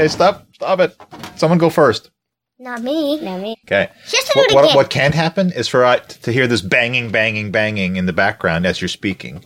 Okay, 0.00 0.08
stop. 0.08 0.46
Stop 0.54 0.80
it. 0.80 0.96
Someone 1.36 1.58
go 1.58 1.68
first. 1.68 2.10
Not 2.58 2.82
me. 2.82 3.20
Not 3.20 3.40
me. 3.40 3.54
Okay. 3.66 3.90
Just 4.08 4.32
do 4.32 4.40
What, 4.40 4.50
it 4.50 4.54
what, 4.54 4.64
again. 4.64 4.76
what 4.76 4.90
can 4.90 5.12
happen 5.12 5.52
is 5.52 5.68
for 5.68 5.84
uh, 5.84 5.96
I 5.96 5.98
to 5.98 6.32
hear 6.32 6.46
this 6.46 6.62
banging, 6.62 7.10
banging, 7.10 7.50
banging 7.50 7.96
in 7.96 8.06
the 8.06 8.14
background 8.14 8.64
as 8.64 8.80
you're 8.80 8.88
speaking, 8.88 9.44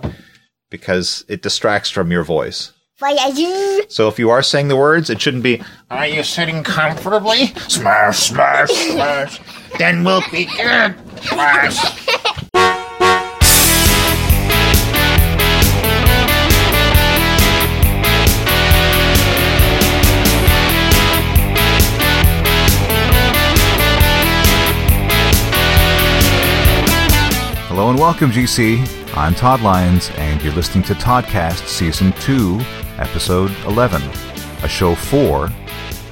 because 0.70 1.24
it 1.28 1.42
distracts 1.42 1.90
from 1.90 2.12
your 2.12 2.22
voice. 2.22 2.72
Voyageur. 3.00 3.90
So 3.90 4.06
if 4.06 4.20
you 4.20 4.30
are 4.30 4.44
saying 4.44 4.68
the 4.68 4.76
words, 4.76 5.10
it 5.10 5.20
shouldn't 5.20 5.42
be, 5.42 5.60
Are 5.90 6.06
you 6.06 6.22
sitting 6.22 6.62
comfortably? 6.62 7.46
Smash, 7.68 8.18
smash, 8.20 8.70
smash. 8.70 9.40
then 9.78 10.04
we'll 10.04 10.22
be 10.30 10.44
good. 10.44 10.94
Smash. 11.22 12.03
Hello 27.74 27.90
and 27.90 27.98
welcome, 27.98 28.30
GC. 28.30 28.86
I'm 29.16 29.34
Todd 29.34 29.60
Lyons, 29.60 30.08
and 30.14 30.40
you're 30.40 30.52
listening 30.52 30.84
to 30.84 30.94
Toddcast 30.94 31.66
Season 31.66 32.12
2, 32.20 32.60
Episode 32.98 33.50
11, 33.66 34.00
a 34.62 34.68
show 34.68 34.94
for 34.94 35.50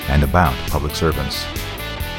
and 0.08 0.24
about 0.24 0.56
public 0.70 0.96
servants. 0.96 1.44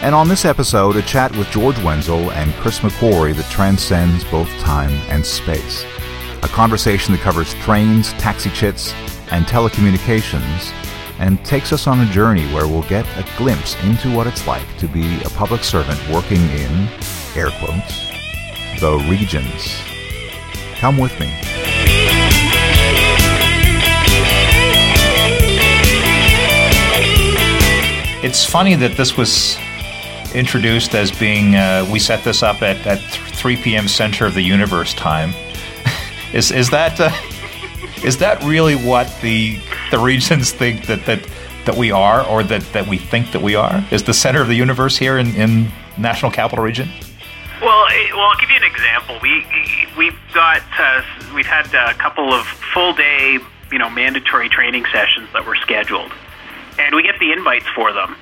And 0.02 0.16
on 0.16 0.30
this 0.30 0.46
episode, 0.46 0.96
a 0.96 1.02
chat 1.02 1.36
with 1.36 1.52
George 1.52 1.78
Wenzel 1.84 2.32
and 2.32 2.54
Chris 2.54 2.80
MacQuarrie 2.80 3.36
that 3.36 3.52
transcends 3.52 4.24
both 4.32 4.48
time 4.60 4.92
and 5.10 5.26
space. 5.26 5.84
A 6.42 6.48
conversation 6.48 7.14
that 7.14 7.20
covers 7.20 7.54
trains, 7.56 8.14
taxi 8.14 8.50
chits, 8.52 8.94
and 9.30 9.46
telecommunications, 9.46 10.72
and 11.20 11.44
takes 11.44 11.74
us 11.74 11.86
on 11.86 12.00
a 12.00 12.12
journey 12.14 12.46
where 12.54 12.66
we'll 12.66 12.84
get 12.84 13.06
a 13.18 13.28
glimpse 13.38 13.76
into 13.84 14.16
what 14.16 14.26
it's 14.26 14.48
like 14.48 14.78
to 14.78 14.88
be 14.88 15.22
a 15.24 15.30
public 15.32 15.66
servant 15.66 16.00
working 16.10 16.44
in, 16.52 16.88
air 17.36 17.50
quotes, 17.60 18.13
the 18.84 18.98
regions. 19.10 19.82
Come 20.76 20.98
with 20.98 21.18
me. 21.18 21.28
It's 28.22 28.44
funny 28.44 28.76
that 28.76 28.98
this 28.98 29.16
was 29.16 29.58
introduced 30.36 30.96
as 30.96 31.14
being, 31.18 31.56
uh, 31.56 31.88
we 31.90 31.98
set 31.98 32.26
this 32.26 32.44
up 32.44 32.62
at, 32.62 32.86
at 32.86 33.00
3 33.00 33.56
p.m. 33.56 33.88
center 33.88 34.26
of 34.26 34.34
the 34.34 34.42
universe 34.42 34.94
time. 34.94 35.34
is, 36.34 36.52
is 36.52 36.70
that, 36.72 37.00
uh, 37.00 37.10
is 38.04 38.18
that 38.18 38.44
really 38.44 38.76
what 38.76 39.08
the, 39.22 39.58
the 39.92 40.00
regions 40.00 40.52
think 40.52 40.88
that, 40.88 41.06
that, 41.06 41.26
that 41.64 41.78
we 41.78 41.90
are, 41.94 42.28
or 42.28 42.44
that, 42.44 42.64
that 42.74 42.86
we 42.86 42.98
think 42.98 43.32
that 43.32 43.42
we 43.42 43.56
are? 43.56 43.82
Is 43.92 44.04
the 44.04 44.14
center 44.14 44.42
of 44.42 44.50
the 44.50 44.56
universe 44.56 44.98
here 44.98 45.18
in, 45.20 45.28
in 45.36 45.72
National 45.98 46.32
Capital 46.32 46.66
Region? 46.66 46.90
Well, 47.64 47.88
eh, 47.88 48.12
well, 48.12 48.28
I'll 48.28 48.40
give 48.44 48.50
you 48.50 48.58
an 48.58 48.68
example. 48.68 49.20
We 49.24 49.48
we've 49.96 50.20
got 50.34 50.64
uh, 50.78 51.02
we've 51.34 51.48
had 51.48 51.72
a 51.72 51.94
couple 51.94 52.34
of 52.34 52.46
full 52.76 52.92
day, 52.92 53.40
you 53.72 53.80
know, 53.80 53.90
mandatory 53.90 54.50
training 54.50 54.84
sessions 54.92 55.32
that 55.32 55.48
were 55.48 55.56
scheduled, 55.56 56.12
and 56.78 56.94
we 56.94 57.04
get 57.04 57.16
the 57.24 57.32
invites 57.32 57.64
for 57.74 57.94
them, 57.94 58.18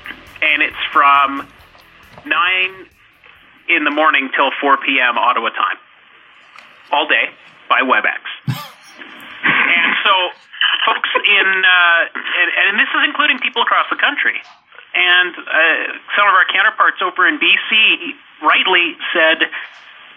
and 0.46 0.62
it's 0.62 0.78
from 0.94 1.50
nine 2.22 2.86
in 3.66 3.84
the 3.84 3.90
morning 3.90 4.30
till 4.38 4.52
four 4.62 4.78
p.m. 4.78 5.18
Ottawa 5.18 5.50
time, 5.50 5.78
all 6.92 7.08
day 7.08 7.34
by 7.68 7.82
WebEx. 7.82 8.22
and 8.46 9.92
so, 10.06 10.14
folks 10.86 11.10
in 11.18 11.48
uh, 11.66 12.02
and, 12.14 12.50
and 12.70 12.74
this 12.78 12.94
is 12.94 13.02
including 13.10 13.40
people 13.40 13.64
across 13.64 13.90
the 13.90 13.98
country, 13.98 14.38
and 14.94 15.34
uh, 15.34 15.98
some 16.14 16.30
of 16.30 16.34
our 16.38 16.46
counterparts 16.54 17.02
over 17.02 17.28
in 17.28 17.42
BC 17.42 18.14
rightly 18.42 18.98
said, 19.14 19.48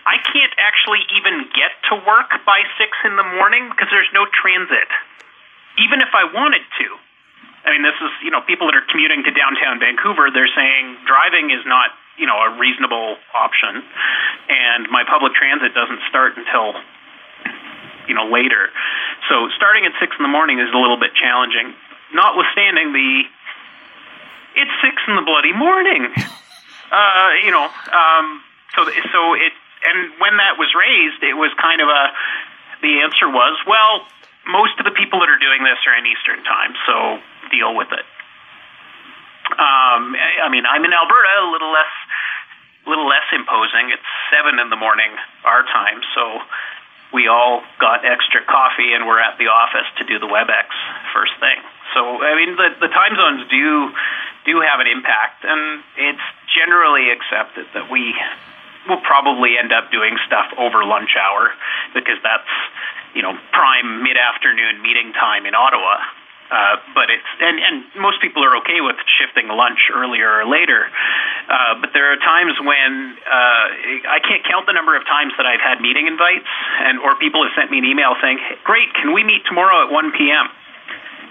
I 0.04 0.20
can't 0.20 0.52
actually 0.60 1.00
even 1.16 1.48
get 1.56 1.72
to 1.88 1.94
work 2.04 2.28
by 2.44 2.60
six 2.76 2.92
in 3.04 3.16
the 3.16 3.24
morning 3.24 3.68
because 3.72 3.88
there's 3.88 4.10
no 4.12 4.26
transit, 4.28 4.88
even 5.80 6.04
if 6.04 6.12
I 6.12 6.28
wanted 6.28 6.64
to. 6.80 6.86
I 7.64 7.72
mean, 7.72 7.80
this 7.80 7.96
is, 7.96 8.12
you 8.20 8.28
know, 8.28 8.44
people 8.44 8.68
that 8.68 8.76
are 8.76 8.84
commuting 8.92 9.24
to 9.24 9.32
downtown 9.32 9.80
Vancouver, 9.80 10.28
they're 10.28 10.52
saying 10.52 11.00
driving 11.08 11.48
is 11.48 11.64
not, 11.64 11.96
you 12.20 12.28
know, 12.28 12.36
a 12.36 12.60
reasonable 12.60 13.16
option. 13.32 13.80
And 14.52 14.92
my 14.92 15.08
public 15.08 15.32
transit 15.32 15.72
doesn't 15.72 16.04
start 16.12 16.36
until, 16.36 16.76
you 18.04 18.12
know, 18.12 18.28
later. 18.28 18.68
So 19.32 19.48
starting 19.56 19.88
at 19.88 19.96
six 19.96 20.12
in 20.20 20.22
the 20.22 20.28
morning 20.28 20.60
is 20.60 20.68
a 20.68 20.76
little 20.76 21.00
bit 21.00 21.16
challenging, 21.16 21.72
notwithstanding 22.12 22.92
the, 22.92 23.24
it's 24.60 24.74
six 24.84 25.00
in 25.08 25.16
the 25.16 25.24
bloody 25.24 25.56
morning. 25.56 26.12
Uh, 26.90 27.30
you 27.44 27.50
know, 27.50 27.64
um, 27.64 28.42
so 28.76 28.84
so 28.84 29.34
it 29.34 29.52
and 29.84 30.12
when 30.18 30.36
that 30.38 30.56
was 30.58 30.72
raised, 30.72 31.22
it 31.22 31.36
was 31.36 31.52
kind 31.60 31.80
of 31.80 31.88
a 31.88 32.02
the 32.82 33.00
answer 33.00 33.28
was 33.28 33.56
well, 33.66 34.06
most 34.46 34.78
of 34.78 34.84
the 34.84 34.92
people 34.92 35.20
that 35.20 35.28
are 35.28 35.40
doing 35.40 35.64
this 35.64 35.78
are 35.86 35.96
in 35.96 36.04
Eastern 36.06 36.44
time, 36.44 36.72
so 36.86 37.20
deal 37.50 37.74
with 37.74 37.92
it. 37.92 38.06
Um, 39.52 40.16
I 40.16 40.48
mean, 40.48 40.64
I'm 40.64 40.84
in 40.84 40.92
Alberta, 40.92 41.44
a 41.44 41.52
little 41.52 41.72
less, 41.72 41.92
a 42.86 42.88
little 42.88 43.06
less 43.06 43.28
imposing. 43.32 43.92
It's 43.92 44.08
seven 44.32 44.58
in 44.58 44.72
the 44.72 44.80
morning 44.80 45.12
our 45.44 45.62
time, 45.68 46.00
so 46.16 46.40
we 47.12 47.28
all 47.28 47.62
got 47.78 48.04
extra 48.04 48.42
coffee 48.42 48.92
and 48.96 49.06
we're 49.06 49.20
at 49.20 49.38
the 49.38 49.46
office 49.46 49.86
to 50.00 50.04
do 50.04 50.18
the 50.18 50.26
WebEx 50.26 50.66
first 51.14 51.36
thing. 51.38 51.60
So 51.94 52.24
I 52.24 52.34
mean, 52.34 52.56
the 52.56 52.74
the 52.80 52.90
time 52.90 53.14
zones 53.14 53.46
do 53.48 53.92
do 54.44 54.60
have 54.60 54.80
an 54.80 54.88
impact, 54.88 55.44
and 55.44 55.84
it's 55.96 56.26
generally 56.54 57.10
accepted 57.10 57.66
that 57.74 57.90
we 57.90 58.14
will 58.88 59.00
probably 59.00 59.58
end 59.58 59.72
up 59.72 59.90
doing 59.90 60.16
stuff 60.26 60.46
over 60.58 60.84
lunch 60.84 61.16
hour 61.18 61.50
because 61.92 62.20
that's 62.22 62.48
you 63.14 63.22
know 63.22 63.36
prime 63.52 64.02
mid 64.02 64.16
afternoon 64.16 64.82
meeting 64.82 65.12
time 65.12 65.46
in 65.46 65.54
Ottawa. 65.54 65.98
Uh, 66.44 66.76
but 66.94 67.08
it's 67.08 67.26
and, 67.40 67.56
and 67.58 67.76
most 67.96 68.20
people 68.20 68.44
are 68.44 68.60
okay 68.60 68.84
with 68.84 68.96
shifting 69.08 69.48
lunch 69.48 69.88
earlier 69.88 70.28
or 70.28 70.44
later. 70.44 70.86
Uh, 71.48 71.80
but 71.80 71.90
there 71.96 72.12
are 72.12 72.20
times 72.20 72.52
when 72.60 73.16
uh, 73.24 73.66
I 74.12 74.20
can't 74.20 74.44
count 74.44 74.68
the 74.68 74.76
number 74.76 74.94
of 74.94 75.08
times 75.08 75.32
that 75.40 75.48
I've 75.48 75.64
had 75.64 75.80
meeting 75.80 76.06
invites 76.06 76.46
and 76.84 77.00
or 77.00 77.16
people 77.16 77.42
have 77.48 77.52
sent 77.56 77.72
me 77.72 77.80
an 77.80 77.88
email 77.88 78.12
saying, 78.20 78.38
hey, 78.38 78.60
"Great, 78.62 78.92
can 78.92 79.16
we 79.16 79.24
meet 79.24 79.48
tomorrow 79.48 79.88
at 79.88 79.90
1 79.90 80.12
p.m." 80.12 80.46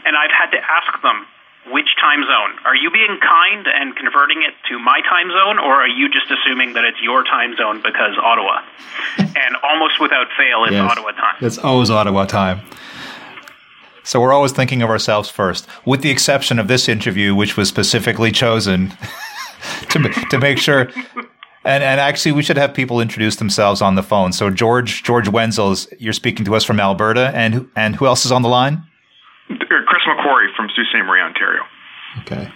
And 0.04 0.18
I've 0.18 0.34
had 0.34 0.52
to 0.52 0.60
ask 0.60 0.92
them 1.00 1.24
which 1.72 1.96
time 2.00 2.24
zone. 2.24 2.59
Are 2.66 2.75
you 2.75 2.91
being 2.91 3.18
kind 3.22 3.68
and 3.68 3.96
converting 3.96 4.44
it 4.44 4.53
to 4.69 4.79
my 4.79 5.01
time 5.01 5.29
zone, 5.31 5.59
or 5.59 5.74
are 5.81 5.88
you 5.88 6.09
just 6.09 6.29
assuming 6.31 6.74
that 6.74 6.84
it's 6.84 7.01
your 7.01 7.24
time 7.24 7.56
zone 7.56 7.78
because 7.81 8.18
Ottawa? 8.22 8.62
and 9.18 9.56
almost 9.63 10.00
without 10.00 10.28
fail, 10.38 10.63
it's 10.66 10.74
Yes. 10.74 10.91
Ottawa 10.91 11.12
time. 11.12 11.35
It's 11.41 11.57
always 11.57 11.90
Ottawa 11.90 12.25
time. 12.25 12.62
So 14.03 14.19
we're 14.19 14.34
always 14.34 14.51
thinking 14.51 14.81
of 14.81 14.90
ourselves 14.90 15.29
first, 15.29 15.68
with 15.85 16.01
the 16.01 16.09
exception 16.09 16.59
of 16.59 16.68
this 16.68 16.90
interview, 16.90 17.34
which 17.34 17.56
was 17.56 17.69
specifically 17.69 18.31
chosen 18.31 18.91
to 19.90 20.09
to 20.30 20.38
make 20.40 20.57
sure. 20.57 20.90
And 21.66 21.81
and 21.84 22.01
actually, 22.01 22.34
we 22.34 22.44
should 22.44 22.57
have 22.57 22.74
people 22.74 23.00
introduce 23.00 23.38
themselves 23.38 23.81
on 23.81 23.95
the 23.95 24.03
phone. 24.03 24.34
So 24.34 24.50
George 24.50 25.03
George 25.03 25.30
Wenzel 25.30 25.72
is 25.72 25.88
you're 25.97 26.12
speaking 26.12 26.44
to 26.45 26.56
us 26.56 26.66
from 26.66 26.80
Alberta, 26.81 27.31
and 27.34 27.69
and 27.78 27.95
who 27.95 28.06
else 28.06 28.25
is 28.25 28.31
on 28.34 28.41
the 28.41 28.50
line? 28.50 28.84
Er, 29.72 29.83
Chris 30.03 30.18
MacQuarrie 30.18 30.53
from 30.56 30.69
Sault 30.75 30.88
Ste. 30.88 31.06
Marie, 31.06 31.22
Ontario. 31.22 31.64
Okay. 32.19 32.52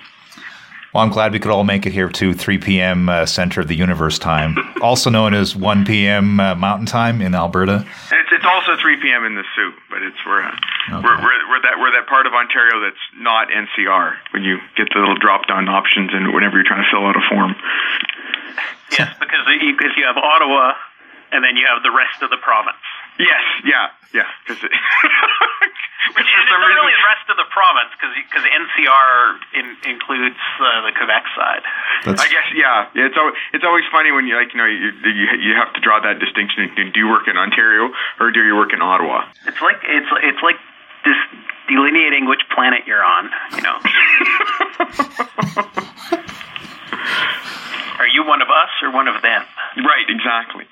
Well, 0.94 1.04
I'm 1.04 1.12
glad 1.12 1.34
we 1.34 1.40
could 1.40 1.52
all 1.52 1.64
make 1.64 1.86
it 1.86 1.92
here 1.92 2.10
to 2.10 2.34
3 2.34 2.58
p.m. 2.58 3.10
Uh, 3.10 3.26
Center 3.26 3.62
of 3.62 3.68
the 3.68 3.76
Universe 3.76 4.18
time, 4.18 4.56
also 4.82 5.10
known 5.10 5.34
as 5.34 5.56
1 5.56 5.86
p.m. 5.86 6.40
Uh, 6.40 6.56
Mountain 6.56 6.88
Time 6.88 7.22
in 7.22 7.36
Alberta. 7.36 7.86
And 7.86 8.20
it's, 8.22 8.32
it's 8.32 8.46
also 8.46 8.78
3 8.80 9.02
p.m. 9.02 9.26
in 9.26 9.36
the 9.36 9.44
Soo, 9.56 9.74
but 9.90 10.02
it's 10.02 10.18
we're, 10.26 10.42
uh, 10.42 10.56
we're, 10.92 11.02
we're 11.04 11.50
we're 11.50 11.62
that 11.62 11.76
we're 11.78 11.92
that 11.92 12.08
part 12.08 12.26
of 12.26 12.34
Ontario 12.34 12.80
that's 12.82 13.04
not 13.20 13.50
NCR. 13.50 14.16
When 14.32 14.44
you 14.44 14.60
get 14.76 14.88
the 14.94 15.00
little 15.00 15.18
drop 15.18 15.48
down 15.48 15.68
options 15.68 16.12
and 16.14 16.34
whenever 16.34 16.56
you're 16.56 16.68
trying 16.68 16.84
to 16.84 16.90
fill 16.90 17.06
out 17.06 17.16
a 17.16 17.24
form. 17.30 17.56
Yes, 18.98 19.14
because 19.20 19.46
you, 19.62 19.76
because 19.78 19.92
you 19.98 20.06
have 20.08 20.18
Ottawa, 20.18 20.74
and 21.32 21.44
then 21.44 21.58
you 21.58 21.68
have 21.68 21.84
the 21.84 21.92
rest 21.92 22.24
of 22.24 22.30
the 22.30 22.38
province. 22.38 22.80
Yes, 23.20 23.44
yeah, 23.66 23.90
yeah. 24.14 24.30
Because 24.48 24.64
Which 26.14 26.30
is 26.30 26.30
it's 26.30 26.52
not 26.54 26.62
really 26.62 26.94
the 26.94 27.08
rest 27.10 27.26
of 27.28 27.38
the 27.42 27.50
province 27.50 27.92
because 27.98 28.14
NCR 28.46 29.42
in, 29.58 29.66
includes 29.98 30.38
uh, 30.62 30.86
the 30.86 30.94
Quebec 30.94 31.26
side. 31.36 31.66
That's, 32.06 32.22
I 32.22 32.28
guess 32.30 32.48
yeah. 32.54 32.88
yeah 32.94 33.10
it's 33.10 33.18
always, 33.18 33.36
it's 33.52 33.66
always 33.66 33.84
funny 33.92 34.14
when 34.14 34.30
you 34.30 34.38
like 34.38 34.54
you 34.54 34.62
know 34.62 34.70
you, 34.70 34.94
you 35.04 35.26
you 35.42 35.54
have 35.58 35.74
to 35.74 35.82
draw 35.82 36.00
that 36.00 36.22
distinction. 36.22 36.70
Do 36.78 36.96
you 36.96 37.10
work 37.10 37.28
in 37.28 37.36
Ontario 37.36 37.90
or 38.22 38.32
do 38.32 38.46
you 38.46 38.56
work 38.56 38.72
in 38.74 38.82
Ottawa? 38.82 39.26
It's 39.50 39.60
like 39.60 39.82
it's 39.84 40.08
it's 40.24 40.44
like 40.46 40.56
this 41.04 41.18
delineating 41.68 42.30
which 42.30 42.46
planet 42.54 42.86
you're 42.86 43.04
on. 43.04 43.30
You 43.58 43.62
know, 43.66 43.78
are 48.00 48.08
you 48.08 48.24
one 48.24 48.46
of 48.46 48.48
us 48.54 48.70
or 48.86 48.94
one 48.94 49.10
of 49.10 49.22
them? 49.22 49.44
Right, 49.82 50.06
exactly. 50.08 50.70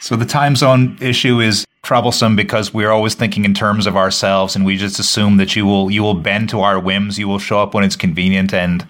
So 0.00 0.16
the 0.16 0.26
time 0.26 0.56
zone 0.56 0.98
issue 1.00 1.40
is 1.40 1.66
troublesome 1.82 2.36
because 2.36 2.74
we're 2.74 2.90
always 2.90 3.14
thinking 3.14 3.44
in 3.44 3.54
terms 3.54 3.86
of 3.86 3.96
ourselves 3.96 4.56
and 4.56 4.64
we 4.64 4.76
just 4.76 4.98
assume 4.98 5.36
that 5.36 5.54
you 5.54 5.64
will 5.64 5.90
you 5.90 6.02
will 6.02 6.14
bend 6.14 6.48
to 6.48 6.60
our 6.60 6.80
whims 6.80 7.16
you 7.16 7.28
will 7.28 7.38
show 7.38 7.62
up 7.62 7.74
when 7.74 7.84
it's 7.84 7.94
convenient 7.94 8.52
and 8.52 8.84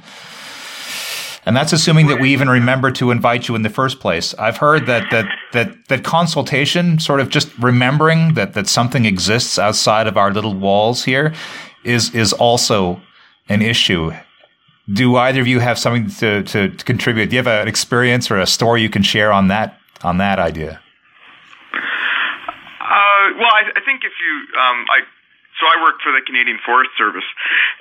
and 1.44 1.54
that's 1.54 1.74
assuming 1.74 2.06
that 2.08 2.18
we 2.18 2.32
even 2.32 2.48
remember 2.48 2.90
to 2.92 3.10
invite 3.10 3.46
you 3.46 3.54
in 3.54 3.62
the 3.62 3.70
first 3.70 4.00
place. 4.00 4.34
I've 4.34 4.56
heard 4.56 4.86
that 4.86 5.10
that 5.10 5.26
that 5.52 5.88
that 5.88 6.04
consultation 6.04 6.98
sort 6.98 7.20
of 7.20 7.28
just 7.28 7.56
remembering 7.58 8.34
that 8.34 8.54
that 8.54 8.66
something 8.66 9.04
exists 9.04 9.58
outside 9.58 10.06
of 10.06 10.16
our 10.16 10.32
little 10.32 10.54
walls 10.54 11.04
here 11.04 11.34
is 11.84 12.12
is 12.14 12.32
also 12.32 13.00
an 13.48 13.62
issue. 13.62 14.12
Do 14.92 15.16
either 15.16 15.40
of 15.40 15.46
you 15.46 15.60
have 15.60 15.78
something 15.78 16.08
to, 16.20 16.42
to, 16.44 16.68
to 16.68 16.84
contribute? 16.84 17.30
Do 17.30 17.36
you 17.36 17.42
have 17.42 17.46
an 17.48 17.68
experience 17.68 18.30
or 18.30 18.38
a 18.38 18.46
story 18.46 18.82
you 18.82 18.90
can 18.90 19.02
share 19.02 19.32
on 19.32 19.48
that 19.48 19.78
on 20.02 20.18
that 20.18 20.38
idea 20.38 20.80
uh, 23.26 23.38
well, 23.38 23.50
I, 23.50 23.74
I 23.74 23.82
think 23.82 24.04
if 24.04 24.12
you, 24.22 24.32
um, 24.54 24.86
I, 24.86 25.02
so 25.58 25.66
I 25.66 25.82
work 25.82 26.00
for 26.02 26.12
the 26.12 26.22
Canadian 26.24 26.58
Forest 26.64 26.90
Service, 26.98 27.26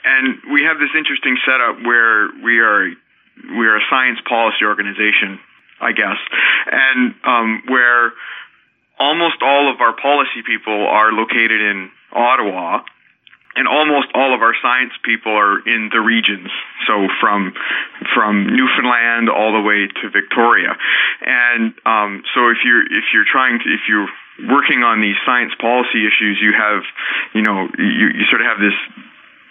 and 0.04 0.40
we 0.52 0.64
have 0.64 0.80
this 0.80 0.90
interesting 0.98 1.38
setup 1.46 1.84
where 1.86 2.32
we 2.42 2.60
are, 2.60 2.90
we 3.60 3.68
are 3.68 3.78
a 3.78 3.86
science 3.90 4.20
policy 4.28 4.66
organization, 4.66 5.40
I 5.82 5.92
guess, 5.92 6.18
and 6.72 7.14
um, 7.26 7.64
where 7.68 8.14
almost 9.00 9.44
all 9.44 9.72
of 9.72 9.82
our 9.82 9.94
policy 9.94 10.42
people 10.46 10.88
are 10.88 11.12
located 11.12 11.60
in 11.60 11.92
Ottawa, 12.14 12.82
and 13.56 13.68
almost 13.68 14.08
all 14.14 14.36
of 14.36 14.42
our 14.42 14.56
science 14.62 14.92
people 15.04 15.32
are 15.32 15.60
in 15.68 15.90
the 15.92 16.00
regions. 16.00 16.50
So 16.88 17.08
from 17.20 17.54
from 18.14 18.48
Newfoundland 18.48 19.30
all 19.30 19.54
the 19.54 19.62
way 19.62 19.88
to 19.88 20.10
Victoria, 20.10 20.76
and 21.22 21.74
um, 21.86 22.24
so 22.34 22.50
if 22.52 22.64
you're 22.64 22.84
if 22.84 23.12
you're 23.14 23.28
trying 23.30 23.60
to 23.60 23.68
if 23.68 23.88
you're 23.88 24.08
working 24.44 24.84
on 24.84 25.02
these 25.02 25.16
science 25.26 25.54
policy 25.60 26.04
issues, 26.06 26.40
you 26.42 26.52
have, 26.52 26.84
you 27.34 27.42
know, 27.42 27.68
you, 27.78 28.08
you 28.20 28.26
sort 28.30 28.42
of 28.42 28.48
have 28.48 28.60
this 28.60 28.76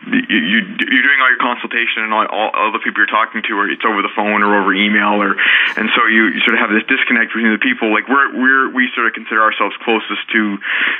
you, 0.06 0.20
you 0.20 0.58
you're 0.84 1.06
doing 1.06 1.20
all 1.20 1.30
your 1.32 1.40
consultation 1.40 2.04
and 2.04 2.12
all, 2.12 2.26
all, 2.28 2.50
all 2.52 2.70
the 2.72 2.82
people 2.82 3.00
you're 3.00 3.10
talking 3.10 3.40
to 3.40 3.52
or 3.56 3.70
it's 3.70 3.84
over 3.84 4.02
the 4.04 4.12
phone 4.12 4.44
or 4.44 4.52
over 4.60 4.74
email 4.74 5.22
or 5.22 5.36
and 5.76 5.88
so 5.96 6.04
you, 6.06 6.28
you 6.36 6.40
sort 6.44 6.54
of 6.56 6.60
have 6.60 6.72
this 6.72 6.84
disconnect 6.84 7.32
between 7.32 7.52
the 7.52 7.62
people. 7.62 7.88
Like 7.88 8.08
we're 8.08 8.28
we're 8.36 8.68
we 8.72 8.90
sort 8.92 9.08
of 9.08 9.16
consider 9.16 9.40
ourselves 9.40 9.72
closest 9.80 10.22
to 10.36 10.58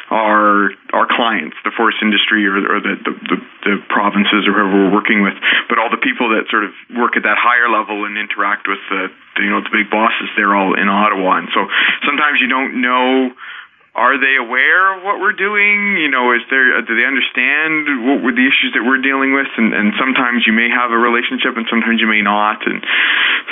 our 0.09 0.73
our 0.97 1.07
clients 1.11 1.57
the 1.65 1.73
forest 1.77 2.01
industry 2.01 2.47
or, 2.49 2.57
or 2.57 2.79
the, 2.81 2.95
the, 3.05 3.13
the 3.29 3.39
the 3.65 3.75
provinces 3.93 4.49
or 4.49 4.57
whoever 4.57 4.89
we're 4.89 4.95
working 4.95 5.21
with. 5.21 5.37
But 5.69 5.79
all 5.79 5.91
the 5.93 6.01
people 6.01 6.33
that 6.33 6.49
sort 6.49 6.65
of 6.65 6.73
work 6.97 7.17
at 7.17 7.25
that 7.29 7.37
higher 7.37 7.69
level 7.69 8.09
and 8.09 8.17
interact 8.17 8.65
with 8.69 8.81
the, 8.89 9.13
the 9.37 9.43
you 9.45 9.51
know 9.53 9.61
the 9.61 9.73
big 9.73 9.93
bosses 9.93 10.33
they're 10.37 10.57
all 10.57 10.73
in 10.73 10.89
Ottawa. 10.89 11.45
And 11.45 11.49
so 11.53 11.69
sometimes 12.09 12.41
you 12.41 12.49
don't 12.49 12.81
know 12.81 13.37
are 13.95 14.19
they 14.19 14.35
aware 14.35 14.99
of 14.99 15.05
what 15.07 15.21
we're 15.23 15.39
doing? 15.39 16.03
You 16.03 16.11
know, 16.11 16.35
is 16.35 16.43
there 16.51 16.79
uh, 16.79 16.83
do 16.83 16.99
they 16.99 17.07
understand 17.07 17.87
what 18.03 18.27
were 18.27 18.35
the 18.35 18.43
issues 18.43 18.75
that 18.75 18.83
we're 18.83 18.99
dealing 18.99 19.33
with? 19.33 19.47
And, 19.57 19.71
and 19.73 19.95
sometimes 19.95 20.43
you 20.47 20.53
may 20.53 20.67
have 20.69 20.91
a 20.91 20.99
relationship, 20.99 21.55
and 21.55 21.67
sometimes 21.71 22.03
you 22.03 22.11
may 22.11 22.21
not. 22.21 22.67
And 22.67 22.83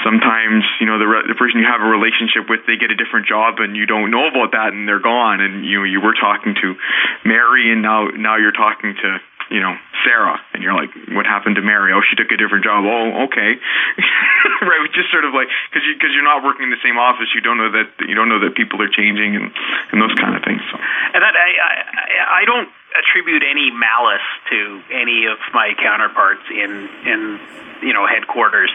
sometimes, 0.03 0.67
you 0.83 0.87
know, 0.91 0.99
the 0.99 1.07
re- 1.07 1.27
the 1.31 1.39
person 1.39 1.63
you 1.63 1.67
have 1.71 1.81
a 1.81 1.87
relationship 1.87 2.51
with, 2.51 2.67
they 2.67 2.75
get 2.75 2.91
a 2.91 2.99
different 2.99 3.31
job, 3.31 3.63
and 3.63 3.79
you 3.79 3.87
don't 3.87 4.11
know 4.11 4.27
about 4.27 4.51
that, 4.51 4.75
and 4.75 4.83
they're 4.91 5.03
gone. 5.03 5.39
And 5.39 5.65
you 5.65 5.85
you 5.87 6.03
were 6.03 6.19
talking 6.19 6.59
to 6.59 6.75
Mary, 7.23 7.71
and 7.71 7.83
now 7.83 8.11
now 8.11 8.35
you're 8.35 8.51
talking 8.51 8.99
to 8.99 9.23
you 9.53 9.61
know, 9.61 9.77
Sarah, 10.03 10.41
and 10.55 10.63
you're 10.65 10.73
like, 10.73 10.91
what 11.13 11.27
happened 11.27 11.57
to 11.57 11.63
Mary? 11.63 11.93
Oh, 11.93 12.01
she 12.01 12.17
took 12.17 12.33
a 12.33 12.39
different 12.41 12.65
job. 12.65 12.85
Oh, 12.89 13.29
okay, 13.29 13.61
right? 14.65 14.89
Just 14.97 15.13
sort 15.13 15.29
of 15.29 15.37
like 15.37 15.49
because 15.69 15.85
you 15.87 15.95
because 15.95 16.11
you're 16.17 16.25
not 16.25 16.43
working 16.43 16.65
in 16.65 16.73
the 16.73 16.83
same 16.83 16.97
office, 16.97 17.29
you 17.37 17.45
don't 17.45 17.59
know 17.61 17.71
that 17.71 17.93
you 18.01 18.17
don't 18.17 18.29
know 18.33 18.41
that 18.41 18.57
people 18.57 18.81
are 18.81 18.89
changing 18.89 19.37
and 19.37 19.53
and 19.93 20.01
those 20.01 20.15
kind 20.17 20.35
of 20.35 20.43
things. 20.43 20.65
So. 20.73 20.81
And 20.81 21.21
that 21.21 21.37
I, 21.37 21.49
I 21.61 21.73
I 22.41 22.45
don't 22.49 22.69
attribute 22.99 23.43
any 23.43 23.71
malice 23.71 24.27
to 24.51 24.83
any 24.93 25.27
of 25.27 25.39
my 25.53 25.75
counterparts 25.79 26.43
in 26.51 26.89
in 27.07 27.41
you 27.83 27.93
know 27.93 28.07
headquarters 28.07 28.71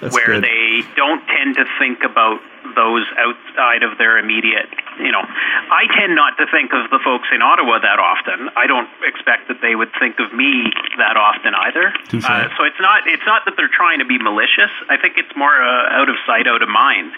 That's 0.00 0.14
where 0.14 0.40
good. 0.40 0.44
they 0.44 0.82
don't 0.96 1.24
tend 1.26 1.56
to 1.56 1.64
think 1.78 2.02
about 2.04 2.40
those 2.74 3.06
outside 3.18 3.82
of 3.82 3.98
their 3.98 4.18
immediate 4.18 4.68
you 4.98 5.12
know. 5.12 5.22
I 5.22 5.86
tend 5.94 6.14
not 6.14 6.36
to 6.38 6.46
think 6.50 6.72
of 6.74 6.90
the 6.90 6.98
folks 7.02 7.28
in 7.32 7.40
Ottawa 7.40 7.78
that 7.78 7.98
often. 7.98 8.50
I 8.56 8.66
don't 8.66 8.90
expect 9.06 9.48
that 9.48 9.62
they 9.62 9.74
would 9.74 9.90
think 9.98 10.18
of 10.18 10.34
me 10.34 10.70
that 10.98 11.16
often 11.16 11.54
either. 11.54 11.94
Uh, 12.18 12.50
so 12.58 12.66
it's 12.66 12.80
not 12.82 13.06
it's 13.06 13.24
not 13.26 13.46
that 13.46 13.54
they're 13.56 13.72
trying 13.72 14.00
to 14.00 14.08
be 14.08 14.18
malicious. 14.18 14.70
I 14.90 14.98
think 14.98 15.16
it's 15.16 15.32
more 15.36 15.54
uh, 15.54 15.98
out 15.98 16.08
of 16.08 16.16
sight 16.26 16.46
out 16.46 16.62
of 16.62 16.68
mind. 16.68 17.12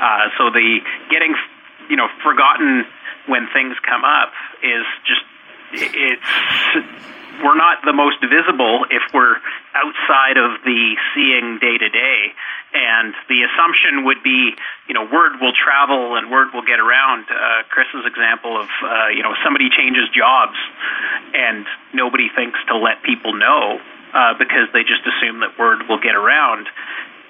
Uh, 0.00 0.30
so 0.38 0.50
the 0.50 0.78
getting 1.10 1.34
you 1.90 1.96
know 1.96 2.08
forgotten 2.22 2.86
when 3.26 3.48
things 3.52 3.74
come 3.82 4.04
up 4.06 4.30
is 4.62 4.86
just 5.04 5.26
it's 5.72 6.22
we're 7.42 7.56
not 7.56 7.84
the 7.84 7.92
most 7.92 8.16
visible 8.20 8.86
if 8.88 9.02
we're 9.12 9.36
outside 9.74 10.36
of 10.40 10.62
the 10.64 10.96
seeing 11.14 11.58
day 11.58 11.76
to 11.76 11.88
day. 11.88 12.32
And 12.72 13.14
the 13.28 13.44
assumption 13.44 14.04
would 14.04 14.22
be, 14.22 14.54
you 14.88 14.94
know, 14.94 15.04
word 15.04 15.40
will 15.40 15.52
travel 15.52 16.16
and 16.16 16.30
word 16.30 16.52
will 16.54 16.64
get 16.64 16.80
around. 16.80 17.26
Uh, 17.28 17.62
Chris's 17.68 18.04
example 18.06 18.60
of, 18.60 18.68
uh, 18.82 19.08
you 19.08 19.22
know, 19.22 19.34
somebody 19.44 19.68
changes 19.70 20.08
jobs 20.16 20.56
and 21.34 21.66
nobody 21.92 22.28
thinks 22.34 22.58
to 22.68 22.76
let 22.76 23.02
people 23.02 23.34
know 23.34 23.80
uh, 24.14 24.34
because 24.38 24.68
they 24.72 24.82
just 24.82 25.04
assume 25.04 25.40
that 25.40 25.58
word 25.58 25.88
will 25.88 26.00
get 26.00 26.14
around. 26.14 26.68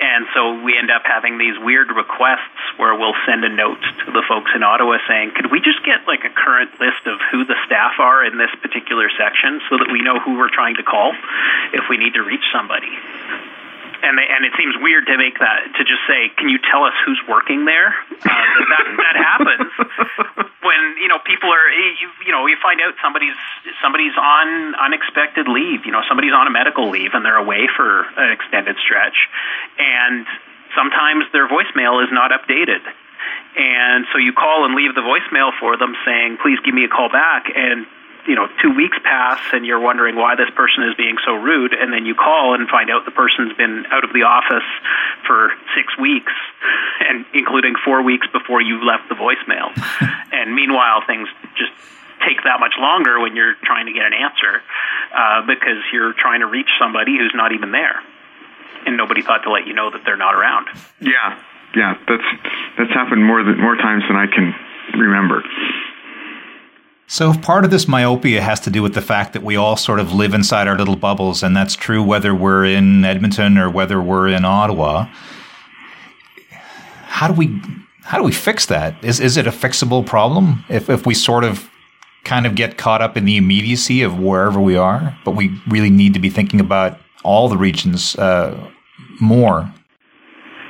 And 0.01 0.27
so 0.35 0.61
we 0.63 0.77
end 0.77 0.91
up 0.91 1.03
having 1.05 1.39
these 1.39 1.57
weird 1.59 1.89
requests 1.89 2.61
where 2.77 2.95
we'll 2.95 3.17
send 3.25 3.45
a 3.45 3.49
note 3.49 3.81
to 4.05 4.13
the 4.13 4.23
folks 4.29 4.51
in 4.55 4.63
Ottawa 4.63 4.99
saying, 5.09 5.33
could 5.35 5.51
we 5.51 5.61
just 5.61 5.83
get 5.85 6.07
like 6.07 6.25
a 6.25 6.31
current 6.31 6.71
list 6.81 7.07
of 7.07 7.19
who 7.33 7.45
the 7.45 7.57
staff 7.65 7.99
are 7.99 8.25
in 8.25 8.37
this 8.37 8.51
particular 8.61 9.09
section 9.17 9.61
so 9.71 9.79
that 9.79 9.89
we 9.91 10.03
know 10.03 10.21
who 10.21 10.37
we're 10.37 10.53
trying 10.53 10.77
to 10.77 10.83
call 10.83 11.15
if 11.73 11.89
we 11.89 11.97
need 11.97 12.15
to 12.15 12.23
reach 12.23 12.45
somebody? 12.53 12.93
And, 14.07 14.15
they, 14.15 14.27
and 14.31 14.47
it 14.47 14.55
seems 14.55 14.79
weird 14.79 15.07
to 15.11 15.19
make 15.19 15.43
that 15.43 15.67
to 15.75 15.83
just 15.83 16.07
say, 16.07 16.31
"Can 16.39 16.49
you 16.49 16.63
tell 16.63 16.87
us 16.87 16.95
who's 17.05 17.19
working 17.27 17.67
there?" 17.67 17.91
Uh, 17.91 18.23
that, 18.23 18.87
that 19.03 19.17
happens 19.19 19.67
when 20.63 20.81
you 21.03 21.09
know 21.09 21.19
people 21.27 21.51
are 21.51 21.67
you, 21.71 22.07
you 22.25 22.31
know 22.31 22.47
you 22.47 22.57
find 22.63 22.81
out 22.81 22.95
somebody's 23.03 23.35
somebody's 23.83 24.15
on 24.15 24.75
unexpected 24.79 25.49
leave. 25.49 25.87
You 25.87 25.91
know 25.91 26.03
somebody's 26.07 26.33
on 26.33 26.47
a 26.47 26.55
medical 26.55 26.89
leave 26.89 27.15
and 27.15 27.25
they're 27.25 27.37
away 27.39 27.67
for 27.75 28.07
an 28.15 28.31
extended 28.31 28.77
stretch, 28.79 29.17
and 29.79 30.27
sometimes 30.79 31.25
their 31.33 31.49
voicemail 31.49 31.99
is 32.03 32.11
not 32.13 32.31
updated. 32.31 32.87
And 33.59 34.07
so 34.13 34.19
you 34.19 34.33
call 34.33 34.67
and 34.67 34.75
leave 34.75 34.95
the 34.95 35.03
voicemail 35.03 35.51
for 35.59 35.77
them 35.77 35.97
saying, 36.05 36.39
"Please 36.43 36.59
give 36.63 36.75
me 36.75 36.85
a 36.85 36.89
call 36.89 37.09
back." 37.09 37.51
And 37.55 37.87
you 38.27 38.35
know, 38.35 38.49
two 38.63 38.75
weeks 38.75 38.99
pass 39.03 39.41
and 39.53 39.65
you're 39.65 39.81
wondering 39.81 40.17
why 40.17 40.35
this 40.35 40.51
person 40.55 40.85
is 40.85 40.95
being 40.95 41.17
so 41.25 41.35
rude, 41.35 41.73
and 41.73 41.93
then 41.93 42.07
you 42.07 42.15
call 42.15 42.55
and 42.55 42.69
find 42.69 42.91
out 42.91 43.05
the 43.05 43.15
person's 43.15 43.53
been 43.55 43.87
out 43.91 44.05
of 44.05 44.13
the 44.13 44.23
office 44.23 44.67
for 45.27 45.53
six 45.75 45.97
weeks, 45.99 46.33
and 47.01 47.25
including 47.35 47.75
four 47.85 48.03
weeks 48.03 48.27
before 48.33 48.61
you 48.61 48.85
left 48.85 49.09
the 49.09 49.15
voicemail. 49.15 49.71
and 50.33 50.55
meanwhile, 50.55 51.03
things 51.07 51.29
just 51.57 51.73
take 52.27 52.43
that 52.45 52.59
much 52.59 52.75
longer 52.79 53.21
when 53.21 53.37
you're 53.37 53.55
trying 53.63 53.87
to 53.87 53.93
get 53.93 54.07
an 54.07 54.15
answer 54.15 54.63
uh, 55.15 55.47
because 55.47 55.79
you're 55.93 56.15
trying 56.15 56.41
to 56.41 56.47
reach 56.47 56.69
somebody 56.81 57.17
who's 57.19 57.35
not 57.35 57.53
even 57.53 57.71
there, 57.71 58.03
and 58.87 58.97
nobody 58.97 59.23
thought 59.23 59.43
to 59.45 59.51
let 59.51 59.67
you 59.67 59.75
know 59.75 59.91
that 59.91 60.03
they're 60.05 60.17
not 60.17 60.35
around. 60.35 60.67
Yeah, 61.01 61.39
yeah, 61.75 61.95
that's 62.09 62.29
that's 62.79 62.93
happened 62.93 63.25
more 63.25 63.45
than 63.45 63.61
more 63.61 63.77
times 63.77 64.03
than 64.09 64.17
I 64.17 64.27
can 64.27 64.55
remember. 64.99 65.43
So, 67.09 67.31
if 67.31 67.41
part 67.41 67.65
of 67.65 67.71
this 67.71 67.87
myopia 67.87 68.43
has 68.43 68.59
to 68.61 68.71
do 68.71 68.83
with 68.83 68.95
the 68.95 69.01
fact 69.01 69.33
that 69.35 69.43
we 69.45 69.55
all 69.55 69.77
sort 69.77 70.01
of 70.01 70.13
live 70.13 70.35
inside 70.35 70.67
our 70.67 70.77
little 70.77 70.97
bubbles, 70.97 71.43
and 71.43 71.57
that's 71.57 71.77
true 71.77 72.03
whether 72.03 72.35
we're 72.35 72.65
in 72.65 73.05
Edmonton 73.05 73.59
or 73.59 73.71
whether 73.71 74.03
we're 74.03 74.29
in 74.29 74.45
Ottawa, 74.45 75.07
how 77.07 77.29
do 77.29 77.35
we 77.35 77.61
how 78.03 78.19
do 78.19 78.25
we 78.25 78.33
fix 78.33 78.67
that? 78.67 79.03
Is 79.05 79.21
is 79.21 79.37
it 79.37 79.47
a 79.47 79.51
fixable 79.53 80.05
problem 80.05 80.65
if 80.69 80.91
if 80.91 81.07
we 81.07 81.15
sort 81.15 81.45
of 81.45 81.71
kind 82.25 82.45
of 82.45 82.57
get 82.57 82.77
caught 82.77 83.01
up 83.01 83.17
in 83.17 83.25
the 83.25 83.37
immediacy 83.37 84.03
of 84.03 84.19
wherever 84.19 84.61
we 84.61 84.77
are, 84.77 85.17
but 85.25 85.37
we 85.37 85.61
really 85.69 85.91
need 85.91 86.13
to 86.15 86.19
be 86.19 86.29
thinking 86.29 86.61
about 86.61 86.99
all 87.23 87.49
the 87.49 87.57
regions 87.57 88.17
uh, 88.17 88.53
more? 89.21 89.73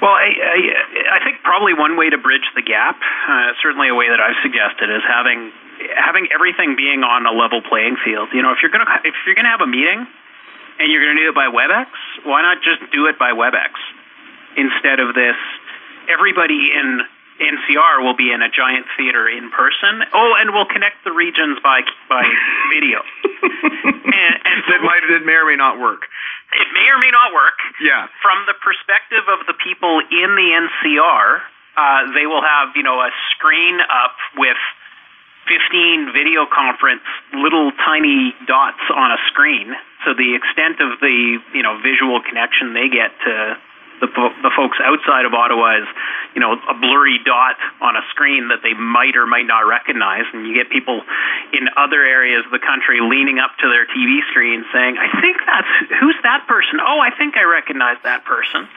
Well, 0.03 0.13
I, 0.13 0.29
I, 0.37 1.17
I 1.17 1.25
think 1.25 1.41
probably 1.43 1.73
one 1.73 1.97
way 1.97 2.11
to 2.11 2.19
bridge 2.19 2.45
the 2.55 2.61
gap, 2.61 3.01
uh, 3.29 3.53
certainly 3.63 3.89
a 3.89 3.95
way 3.95 4.09
that 4.11 4.21
I've 4.21 4.37
suggested, 4.43 4.91
is 4.91 5.01
having 5.09 5.51
having 5.95 6.29
everything 6.35 6.75
being 6.77 7.03
on 7.05 7.27
a 7.27 7.33
level 7.33 7.63
playing 7.63 7.97
field. 8.05 8.29
You 8.33 8.43
know, 8.43 8.53
if 8.53 8.59
you're 8.63 8.71
gonna 8.73 8.87
if 9.05 9.15
you're 9.27 9.35
gonna 9.35 9.51
have 9.51 9.61
a 9.61 9.67
meeting 9.67 10.07
and 10.79 10.93
you're 10.93 11.03
gonna 11.05 11.21
do 11.21 11.29
it 11.29 11.35
by 11.35 11.47
WebEx, 11.47 11.87
why 12.25 12.43
not 12.43 12.59
just 12.63 12.81
do 12.93 13.07
it 13.07 13.19
by 13.19 13.33
WebEx 13.33 13.71
instead 14.57 15.01
of 15.01 15.15
this? 15.15 15.37
Everybody 16.09 16.73
in 16.73 17.01
NCR 17.37 18.01
will 18.03 18.17
be 18.17 18.33
in 18.33 18.41
a 18.41 18.49
giant 18.49 18.87
theater 18.97 19.29
in 19.29 19.51
person. 19.51 20.01
Oh, 20.15 20.35
and 20.41 20.55
we'll 20.55 20.65
connect 20.71 21.05
the 21.05 21.13
regions 21.13 21.59
by 21.63 21.83
by 22.09 22.25
video. 22.73 23.03
and, 23.33 24.35
and 24.45 24.59
so 24.65 24.73
That 24.73 24.83
might 24.83 25.03
that 25.09 25.23
may 25.25 25.35
or 25.37 25.45
may 25.47 25.57
not 25.57 25.79
work. 25.79 26.09
it 26.55 26.69
may 26.73 26.89
or 26.89 26.99
may 26.99 27.11
not 27.11 27.33
work. 27.35 27.59
Yeah. 27.83 28.09
From 28.23 28.45
the 28.47 28.55
perspective 28.65 29.25
of 29.29 29.45
the 29.47 29.55
people 29.63 30.01
in 30.11 30.31
the 30.35 30.49
NCR, 30.65 31.41
uh, 31.77 32.13
they 32.15 32.25
will 32.27 32.41
have 32.43 32.73
you 32.77 32.83
know 32.83 33.01
a 33.01 33.11
screen 33.37 33.81
up 33.81 34.17
with 34.39 34.57
15 35.49 36.13
video 36.13 36.47
conference 36.47 37.07
little 37.35 37.73
tiny 37.85 38.35
dots 38.47 38.83
on 38.95 39.13
a 39.13 39.19
screen. 39.29 39.75
So 40.05 40.15
the 40.15 40.35
extent 40.35 40.81
of 40.81 41.01
the 41.01 41.39
you 41.55 41.63
know 41.63 41.79
visual 41.83 42.21
connection 42.23 42.75
they 42.75 42.89
get 42.89 43.11
to 43.25 43.57
the, 44.01 44.09
the 44.43 44.53
folks 44.55 44.77
outside 44.83 45.25
of 45.25 45.33
Ottawa 45.33 45.81
is, 45.81 45.89
you 46.35 46.41
know, 46.41 46.53
a 46.53 46.75
blurry 46.75 47.19
dot 47.25 47.57
on 47.81 47.97
a 47.97 48.05
screen 48.11 48.49
that 48.49 48.61
they 48.63 48.75
might 48.75 49.17
or 49.17 49.27
might 49.27 49.47
not 49.47 49.65
recognize. 49.65 50.25
And 50.33 50.47
you 50.47 50.55
get 50.55 50.71
people 50.71 51.01
in 51.53 51.69
other 51.77 52.05
areas 52.05 52.45
of 52.45 52.53
the 52.53 52.61
country 52.61 53.01
leaning 53.01 53.39
up 53.39 53.57
to 53.61 53.67
their 53.69 53.87
TV 53.89 54.21
screen 54.31 54.65
saying, 54.73 54.97
I 54.99 55.09
think 55.21 55.39
that's, 55.47 55.73
who's 56.01 56.17
that 56.23 56.45
person? 56.49 56.81
Oh, 56.81 57.01
I 57.01 57.11
think 57.17 57.37
I 57.37 57.45
recognize 57.45 57.97
that 58.05 58.25
person. 58.25 58.69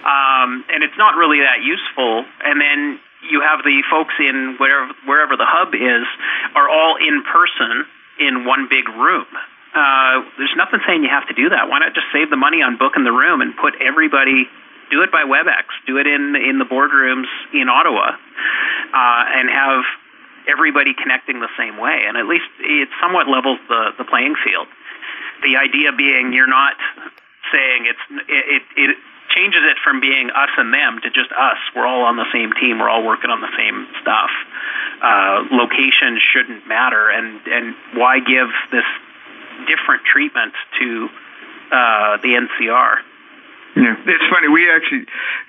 Um, 0.00 0.64
and 0.72 0.82
it's 0.82 0.96
not 0.96 1.16
really 1.16 1.40
that 1.40 1.60
useful. 1.62 2.24
And 2.40 2.60
then 2.60 3.00
you 3.30 3.40
have 3.40 3.64
the 3.64 3.82
folks 3.90 4.14
in 4.18 4.56
wherever, 4.58 4.92
wherever 5.06 5.36
the 5.36 5.46
hub 5.46 5.74
is 5.74 6.06
are 6.54 6.68
all 6.68 6.96
in 6.96 7.22
person 7.24 7.84
in 8.20 8.44
one 8.44 8.68
big 8.68 8.88
room. 8.88 9.26
Uh, 9.74 10.22
there's 10.38 10.54
nothing 10.56 10.80
saying 10.86 11.02
you 11.02 11.10
have 11.10 11.26
to 11.26 11.34
do 11.34 11.48
that. 11.50 11.68
Why 11.68 11.80
not 11.80 11.94
just 11.94 12.06
save 12.12 12.30
the 12.30 12.36
money 12.36 12.62
on 12.62 12.78
booking 12.78 13.02
the 13.02 13.12
room 13.12 13.40
and 13.40 13.56
put 13.56 13.74
everybody 13.80 14.48
do 14.90 15.02
it 15.02 15.10
by 15.10 15.24
WebEx, 15.24 15.64
do 15.86 15.98
it 15.98 16.06
in 16.06 16.36
in 16.36 16.58
the 16.58 16.64
boardrooms 16.64 17.26
in 17.52 17.68
Ottawa, 17.68 18.14
uh, 18.14 19.24
and 19.34 19.50
have 19.50 19.82
everybody 20.46 20.94
connecting 20.94 21.40
the 21.40 21.48
same 21.58 21.78
way. 21.78 22.04
And 22.06 22.16
at 22.16 22.26
least 22.26 22.46
it 22.60 22.88
somewhat 23.00 23.28
levels 23.28 23.58
the 23.68 23.92
the 23.98 24.04
playing 24.04 24.36
field. 24.44 24.68
The 25.42 25.56
idea 25.56 25.92
being 25.92 26.32
you're 26.32 26.46
not 26.46 26.76
saying 27.50 27.86
it's 27.86 28.04
it, 28.28 28.62
it, 28.76 28.90
it 28.90 28.96
changes 29.34 29.60
it 29.64 29.76
from 29.82 30.00
being 30.00 30.30
us 30.30 30.50
and 30.56 30.72
them 30.72 31.00
to 31.02 31.10
just 31.10 31.30
us. 31.32 31.58
We're 31.74 31.86
all 31.86 32.04
on 32.04 32.16
the 32.16 32.26
same 32.32 32.52
team. 32.60 32.78
We're 32.78 32.88
all 32.88 33.04
working 33.04 33.30
on 33.30 33.40
the 33.40 33.52
same 33.56 33.86
stuff. 34.00 34.30
Uh, 35.02 35.44
location 35.50 36.18
shouldn't 36.20 36.66
matter, 36.66 37.10
and 37.10 37.40
and 37.46 37.74
why 37.94 38.20
give 38.20 38.48
this 38.70 38.86
different 39.66 40.04
treatment 40.04 40.54
to 40.78 41.08
uh, 41.72 42.16
the 42.22 42.38
NCR. 42.38 43.02
Yeah, 43.76 43.96
it's 44.06 44.24
funny. 44.30 44.48
We 44.48 44.70
actually 44.70 45.06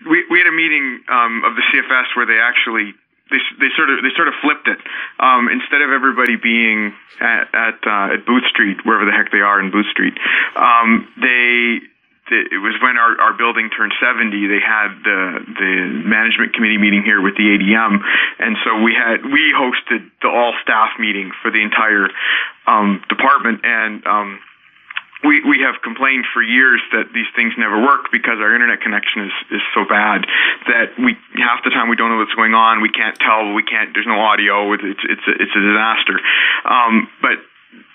we 0.10 0.26
we 0.30 0.40
had 0.40 0.48
a 0.48 0.56
meeting 0.56 1.02
um, 1.08 1.44
of 1.46 1.56
the 1.56 1.62
CFS 1.70 2.16
where 2.16 2.26
they 2.26 2.40
actually 2.42 2.94
they 3.30 3.38
they 3.60 3.70
sort 3.76 3.90
of 3.90 4.02
they 4.02 4.10
sort 4.16 4.28
of 4.28 4.34
flipped 4.42 4.68
it. 4.68 4.80
Um, 5.20 5.50
instead 5.50 5.82
of 5.82 5.92
everybody 5.92 6.36
being 6.36 6.94
at 7.22 7.54
at, 7.54 7.80
uh, 7.86 8.14
at 8.18 8.26
Booth 8.26 8.46
Street, 8.50 8.86
wherever 8.86 9.06
the 9.06 9.14
heck 9.14 9.32
they 9.32 9.42
are 9.42 9.60
in 9.60 9.72
Booth 9.72 9.88
Street, 9.94 10.18
um, 10.56 11.08
they 11.22 11.86
it 12.32 12.58
was 12.58 12.74
when 12.82 12.98
our, 12.98 13.20
our 13.22 13.34
building 13.38 13.70
turned 13.70 13.94
70 14.02 14.34
they 14.48 14.60
had 14.60 14.98
the 15.04 15.46
the 15.46 15.74
management 16.06 16.54
committee 16.54 16.78
meeting 16.78 17.04
here 17.04 17.22
with 17.22 17.36
the 17.38 17.44
ADM 17.44 18.02
and 18.40 18.58
so 18.66 18.82
we 18.82 18.94
had 18.94 19.26
we 19.26 19.54
hosted 19.54 20.10
the 20.22 20.30
all 20.30 20.54
staff 20.62 20.98
meeting 21.00 21.32
for 21.42 21.52
the 21.52 21.62
entire 21.62 22.10
um, 22.68 23.04
department 23.10 23.62
and 23.64 24.06
um, 24.08 24.40
we, 25.26 25.42
we 25.42 25.66
have 25.66 25.82
complained 25.82 26.26
for 26.34 26.42
years 26.42 26.82
that 26.92 27.10
these 27.14 27.26
things 27.36 27.54
never 27.58 27.82
work 27.82 28.12
because 28.12 28.38
our 28.38 28.54
internet 28.54 28.82
connection 28.82 29.26
is, 29.26 29.58
is 29.58 29.64
so 29.74 29.86
bad 29.90 30.26
that 30.68 30.94
we 31.00 31.18
half 31.42 31.64
the 31.64 31.72
time 31.72 31.90
we 31.90 31.96
don't 31.96 32.10
know 32.14 32.18
what's 32.18 32.36
going 32.36 32.54
on. 32.54 32.82
We 32.82 32.90
can't 32.90 33.18
tell. 33.18 33.54
We 33.54 33.64
can't. 33.64 33.94
There's 33.94 34.06
no 34.06 34.20
audio. 34.20 34.74
It's 34.74 34.84
it's 34.84 35.26
a, 35.26 35.34
it's 35.42 35.56
a 35.56 35.64
disaster. 35.66 36.20
Um, 36.66 37.10
but 37.22 37.42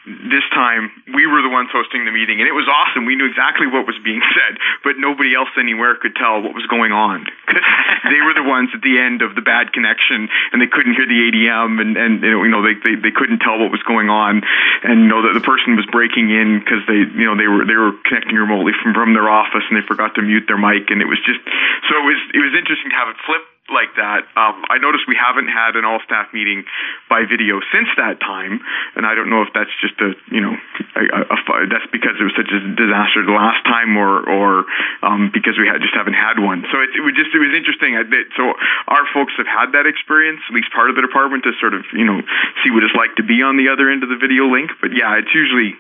this 0.07 0.45
time 0.57 0.91
we 1.13 1.27
were 1.27 1.43
the 1.43 1.53
ones 1.53 1.69
hosting 1.73 2.05
the 2.05 2.11
meeting 2.11 2.41
and 2.41 2.49
it 2.49 2.57
was 2.57 2.65
awesome. 2.69 3.05
We 3.05 3.17
knew 3.17 3.27
exactly 3.27 3.67
what 3.67 3.87
was 3.87 3.97
being 4.03 4.23
said 4.35 4.59
but 4.83 4.97
nobody 4.97 5.35
else 5.35 5.53
anywhere 5.59 5.97
could 5.97 6.17
tell 6.17 6.41
what 6.41 6.55
was 6.55 6.67
going 6.67 6.93
on. 6.93 7.27
They 8.01 8.25
were 8.25 8.33
the 8.33 8.43
ones 8.43 8.71
at 8.73 8.81
the 8.81 8.99
end 8.99 9.21
of 9.21 9.37
the 9.37 9.45
bad 9.45 9.73
connection 9.77 10.29
and 10.53 10.59
they 10.59 10.67
couldn't 10.67 10.95
hear 10.95 11.07
the 11.07 11.21
ADM 11.31 11.81
and 11.81 11.97
and 11.97 12.23
you 12.25 12.49
know 12.49 12.65
they 12.65 12.75
they, 12.81 12.97
they 12.97 13.13
couldn't 13.13 13.41
tell 13.45 13.61
what 13.61 13.71
was 13.71 13.83
going 13.85 14.09
on 14.09 14.43
and 14.83 15.05
you 15.05 15.09
know 15.09 15.23
that 15.29 15.35
the 15.37 15.45
person 15.45 15.77
was 15.77 15.85
breaking 15.93 16.33
in 16.33 16.59
because 16.59 16.81
they 16.89 17.05
you 17.05 17.29
know 17.29 17.37
they 17.37 17.47
were 17.47 17.69
they 17.69 17.77
were 17.77 17.93
connecting 18.09 18.35
remotely 18.35 18.73
from 18.83 18.95
from 18.95 19.13
their 19.13 19.29
office 19.29 19.63
and 19.69 19.77
they 19.77 19.85
forgot 19.87 20.17
to 20.17 20.23
mute 20.23 20.49
their 20.49 20.59
mic 20.59 20.89
and 20.91 21.05
it 21.05 21.09
was 21.09 21.21
just 21.29 21.39
so 21.87 21.93
it 22.01 22.07
was 22.09 22.21
it 22.33 22.41
was 22.41 22.55
interesting 22.57 22.89
to 22.89 22.97
have 22.97 23.13
it 23.13 23.21
flip 23.29 23.45
like 23.73 23.95
that. 23.97 24.27
Um, 24.37 24.63
I 24.69 24.79
noticed 24.79 25.07
we 25.07 25.19
haven't 25.19 25.49
had 25.49 25.79
an 25.79 25.85
all 25.85 25.99
staff 26.05 26.31
meeting 26.35 26.65
by 27.09 27.25
video 27.25 27.63
since 27.73 27.89
that 27.97 28.21
time, 28.21 28.61
and 28.95 29.07
I 29.07 29.15
don't 29.15 29.31
know 29.31 29.43
if 29.43 29.51
that's 29.55 29.73
just 29.81 29.97
a 30.03 30.15
you 30.31 30.43
know 30.43 30.55
a, 30.97 31.03
a, 31.03 31.37
a, 31.39 31.67
that's 31.71 31.87
because 31.91 32.19
it 32.19 32.25
was 32.27 32.35
such 32.37 32.51
a 32.51 32.61
disaster 32.75 33.23
the 33.25 33.35
last 33.35 33.63
time, 33.65 33.97
or 33.97 34.23
or 34.27 34.67
um, 35.03 35.31
because 35.33 35.59
we 35.59 35.67
had, 35.67 35.81
just 35.81 35.95
haven't 35.95 36.19
had 36.19 36.39
one. 36.39 36.67
So 36.71 36.83
it, 36.83 36.91
it 36.99 37.03
was 37.03 37.15
just 37.15 37.31
it 37.35 37.41
was 37.41 37.55
interesting. 37.55 37.97
So 38.37 38.55
our 38.89 39.05
folks 39.15 39.35
have 39.39 39.49
had 39.49 39.73
that 39.79 39.87
experience, 39.87 40.43
at 40.51 40.55
least 40.55 40.71
part 40.75 40.91
of 40.91 40.97
the 40.97 41.03
department, 41.03 41.45
to 41.45 41.53
sort 41.59 41.75
of 41.75 41.87
you 41.93 42.05
know 42.05 42.21
see 42.63 42.71
what 42.71 42.83
it's 42.83 42.95
like 42.95 43.17
to 43.17 43.25
be 43.25 43.43
on 43.43 43.57
the 43.57 43.71
other 43.71 43.91
end 43.91 44.03
of 44.03 44.11
the 44.11 44.19
video 44.19 44.51
link. 44.51 44.71
But 44.83 44.93
yeah, 44.93 45.19
it's 45.19 45.33
usually 45.35 45.75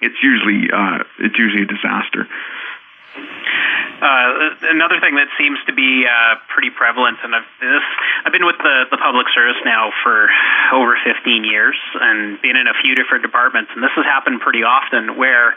it's 0.00 0.18
usually 0.22 0.70
uh, 0.70 1.04
it's 1.18 1.38
usually 1.38 1.62
a 1.62 1.70
disaster. 1.70 2.26
Uh, 3.14 4.50
another 4.74 5.00
thing 5.00 5.14
that 5.14 5.28
seems 5.38 5.58
to 5.66 5.72
be 5.72 6.04
uh, 6.04 6.36
pretty 6.52 6.68
prevalent, 6.68 7.16
and 7.22 7.34
I've, 7.34 7.46
this, 7.60 7.86
I've 8.26 8.32
been 8.32 8.44
with 8.44 8.58
the, 8.58 8.84
the 8.90 8.98
public 8.98 9.26
service 9.32 9.56
now 9.64 9.92
for 10.02 10.28
over 10.74 10.98
15 11.00 11.44
years 11.44 11.78
and 12.00 12.40
been 12.42 12.56
in 12.56 12.66
a 12.66 12.74
few 12.82 12.94
different 12.94 13.22
departments, 13.22 13.70
and 13.74 13.82
this 13.82 13.94
has 13.94 14.04
happened 14.04 14.40
pretty 14.40 14.62
often 14.62 15.16
where 15.16 15.54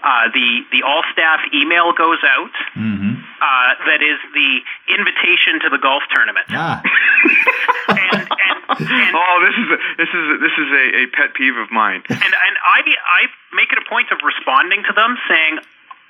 uh, 0.00 0.30
the, 0.32 0.62
the 0.70 0.82
all 0.86 1.02
staff 1.12 1.40
email 1.52 1.92
goes 1.92 2.22
out 2.22 2.54
mm-hmm. 2.78 3.18
uh, 3.18 3.70
that 3.84 4.00
is 4.00 4.18
the 4.32 4.62
invitation 4.94 5.60
to 5.60 5.68
the 5.68 5.78
golf 5.78 6.02
tournament. 6.14 6.46
Ah. 6.50 6.80
and, 7.92 8.24
and, 8.24 8.88
and, 8.88 9.14
oh, 9.14 9.36
this 9.42 9.56
is 9.58 9.68
a, 9.68 9.78
this 9.98 10.10
is 10.10 10.24
a, 10.32 10.36
this 10.38 10.56
is 10.56 10.68
a, 10.70 10.84
a 11.02 11.04
pet 11.12 11.34
peeve 11.34 11.56
of 11.58 11.70
mine. 11.70 12.02
And 12.08 12.18
and 12.18 12.54
I 12.62 12.80
I 12.80 13.22
make 13.52 13.70
it 13.70 13.78
a 13.78 13.86
point 13.88 14.10
of 14.10 14.18
responding 14.24 14.82
to 14.88 14.92
them 14.94 15.18
saying 15.28 15.58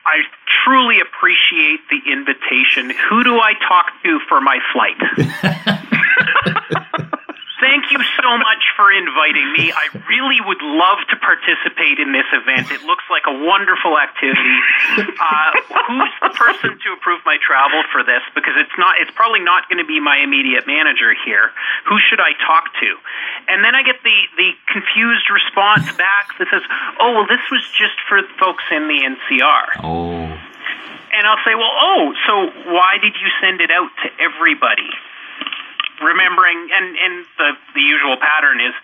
I 0.05 0.23
truly 0.65 1.01
appreciate 1.01 1.81
the 1.91 2.13
invitation. 2.13 2.91
Who 3.09 3.23
do 3.25 3.39
I 3.39 3.55
talk 3.55 3.93
to 4.03 4.21
for 4.29 4.41
my 4.41 4.59
flight? 4.73 4.99
Thank 7.63 7.95
you 7.95 8.03
so 8.19 8.27
much 8.43 8.75
for 8.75 8.91
inviting 8.91 9.47
me. 9.55 9.71
I 9.71 9.87
really 10.11 10.43
would 10.43 10.59
love 10.67 10.99
to 11.15 11.17
participate 11.23 12.03
in 12.03 12.11
this 12.11 12.27
event. 12.35 12.75
It 12.75 12.83
looks 12.83 13.07
like 13.07 13.23
a 13.31 13.37
wonderful 13.39 13.95
activity. 13.95 14.59
Uh, 14.99 15.51
who's 15.87 16.15
the 16.21 16.35
person 16.35 16.75
to 16.75 16.89
approve 16.99 17.23
my 17.25 17.39
travel 17.39 17.87
for 17.95 18.03
this? 18.03 18.21
Because 18.35 18.59
it's 18.59 18.75
not. 18.77 18.99
It's 18.99 19.15
probably 19.15 19.39
not 19.39 19.71
going 19.71 19.79
to 19.79 19.87
be 19.87 20.01
my 20.01 20.19
immediate 20.19 20.67
manager 20.67 21.15
here. 21.25 21.55
Who 21.87 22.03
should 22.03 22.19
I 22.19 22.35
talk 22.43 22.75
to? 22.83 22.91
And 23.47 23.63
then 23.63 23.79
I 23.79 23.87
get 23.87 24.03
the 24.03 24.19
the 24.37 24.51
confused 24.67 25.31
response 25.31 25.87
back 25.95 26.35
that 26.43 26.51
says, 26.51 26.67
"Oh, 26.99 27.15
well, 27.15 27.27
this 27.31 27.47
was 27.55 27.63
just 27.79 27.95
for 28.11 28.19
folks 28.43 28.65
in 28.75 28.91
the 28.91 29.07
NCR." 29.07 29.87
Oh. 29.87 30.13
And 31.13 31.27
I'll 31.29 31.45
say, 31.45 31.55
well, 31.55 31.71
oh, 31.71 32.15
so 32.27 32.73
why 32.73 32.97
did 32.97 33.13
you 33.21 33.29
send 33.41 33.61
it 33.61 33.71
out 33.71 33.91
to 34.03 34.09
everybody? 34.17 34.89
Remembering, 36.03 36.69
and, 36.75 36.87
and 36.97 37.15
the, 37.39 37.49
the 37.75 37.85
usual 37.85 38.17
pattern 38.19 38.61
is 38.61 38.75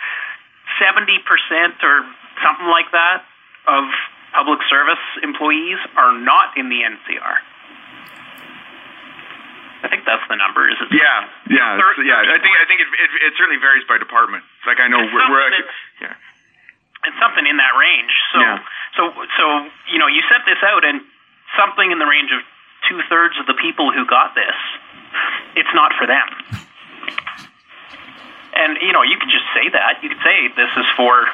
70% 0.80 1.20
or 1.82 2.06
something 2.42 2.70
like 2.70 2.90
that 2.92 3.26
of 3.66 3.84
public 4.32 4.60
service 4.70 5.02
employees 5.22 5.78
are 5.96 6.14
not 6.14 6.56
in 6.56 6.68
the 6.68 6.80
NCR. 6.86 7.36
I 9.78 9.86
think 9.86 10.02
that's 10.02 10.26
the 10.26 10.34
number. 10.34 10.66
Is 10.66 10.74
it? 10.82 10.90
Yeah, 10.90 11.30
yeah, 11.46 11.78
thir- 11.78 12.02
yeah. 12.02 12.18
I 12.18 12.42
think 12.42 12.50
I 12.50 12.66
think 12.66 12.82
it, 12.82 12.90
it, 12.90 13.10
it 13.30 13.32
certainly 13.38 13.62
varies 13.62 13.86
by 13.86 13.94
department. 13.94 14.42
Like 14.66 14.82
I 14.82 14.90
know 14.90 14.98
we're, 14.98 15.22
we're 15.30 15.54
yeah. 16.02 16.18
It's 17.06 17.18
something 17.22 17.46
in 17.46 17.62
that 17.62 17.78
range. 17.78 18.10
So 18.34 18.38
yeah. 18.42 18.58
so 18.98 19.02
so 19.38 19.44
you 19.94 20.02
know 20.02 20.10
you 20.10 20.18
set 20.26 20.42
this 20.50 20.58
out 20.66 20.82
and 20.82 20.98
something 21.54 21.94
in 21.94 22.02
the 22.02 22.10
range 22.10 22.34
of 22.34 22.42
two 22.90 22.98
thirds 23.06 23.38
of 23.38 23.46
the 23.46 23.54
people 23.54 23.94
who 23.94 24.02
got 24.06 24.34
this, 24.34 24.58
it's 25.54 25.70
not 25.74 25.94
for 25.94 26.10
them. 26.10 26.26
And 28.54 28.78
you 28.82 28.92
know, 28.92 29.02
you 29.02 29.16
could 29.18 29.30
just 29.30 29.46
say 29.54 29.68
that. 29.70 30.02
You 30.02 30.08
could 30.08 30.24
say 30.24 30.48
this 30.56 30.72
is 30.76 30.88
for 30.96 31.26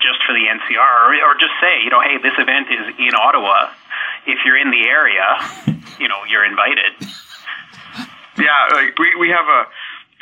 just 0.00 0.18
for 0.26 0.34
the 0.34 0.44
NCR, 0.50 0.92
or, 1.06 1.14
or 1.14 1.34
just 1.38 1.54
say, 1.62 1.84
you 1.84 1.90
know, 1.90 2.02
hey, 2.02 2.18
this 2.18 2.34
event 2.36 2.66
is 2.70 2.90
in 2.98 3.14
Ottawa. 3.14 3.70
If 4.26 4.42
you're 4.44 4.58
in 4.58 4.70
the 4.70 4.82
area, 4.88 5.26
you 5.98 6.08
know, 6.08 6.26
you're 6.26 6.44
invited. 6.44 6.92
Yeah, 8.38 8.74
like 8.74 8.98
we 8.98 9.14
we 9.18 9.28
have 9.30 9.46
a 9.46 9.60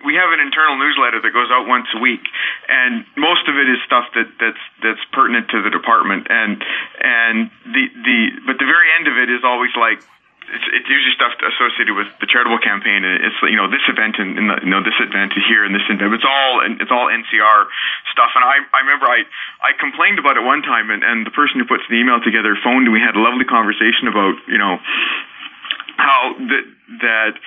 we 0.04 0.14
have 0.16 0.32
an 0.32 0.40
internal 0.40 0.76
newsletter 0.78 1.20
that 1.20 1.32
goes 1.32 1.48
out 1.52 1.66
once 1.68 1.86
a 1.94 2.00
week, 2.00 2.24
and 2.68 3.04
most 3.16 3.48
of 3.48 3.56
it 3.56 3.68
is 3.68 3.78
stuff 3.86 4.04
that 4.14 4.28
that's 4.40 4.64
that's 4.82 5.04
pertinent 5.12 5.48
to 5.50 5.62
the 5.62 5.70
department, 5.70 6.26
and 6.30 6.64
and 7.00 7.50
the 7.64 7.84
the 8.04 8.18
but 8.46 8.58
the 8.58 8.66
very 8.66 8.88
end 8.98 9.08
of 9.08 9.16
it 9.16 9.30
is 9.30 9.44
always 9.44 9.70
like 9.76 10.02
it's, 10.50 10.66
it's 10.74 10.88
usually 10.88 11.14
stuff 11.14 11.32
associated 11.38 11.94
with 11.94 12.10
the 12.18 12.26
charitable 12.26 12.58
campaign. 12.58 13.04
It's 13.04 13.38
you 13.42 13.56
know 13.56 13.70
this 13.70 13.84
event 13.86 14.18
and, 14.18 14.38
and 14.38 14.46
the, 14.50 14.56
you 14.62 14.70
know 14.70 14.82
this 14.82 14.98
event 14.98 15.32
here 15.34 15.64
and 15.64 15.74
this 15.74 15.86
event. 15.88 16.12
It's 16.12 16.26
all 16.26 16.60
it's 16.62 16.90
all 16.90 17.06
NCR 17.06 17.60
stuff. 18.10 18.30
And 18.34 18.42
I 18.44 18.58
I 18.74 18.80
remember 18.82 19.06
I 19.06 19.22
I 19.62 19.72
complained 19.78 20.18
about 20.18 20.36
it 20.36 20.42
one 20.42 20.62
time, 20.62 20.90
and, 20.90 21.02
and 21.02 21.26
the 21.26 21.30
person 21.30 21.60
who 21.60 21.66
puts 21.66 21.84
the 21.88 21.96
email 21.96 22.20
together 22.20 22.58
phoned 22.62 22.90
and 22.90 22.92
we 22.92 23.00
had 23.00 23.14
a 23.14 23.22
lovely 23.22 23.44
conversation 23.44 24.08
about 24.10 24.34
you 24.48 24.58
know 24.58 24.78
how 25.96 26.34
the 26.38 26.60
that 26.98 27.38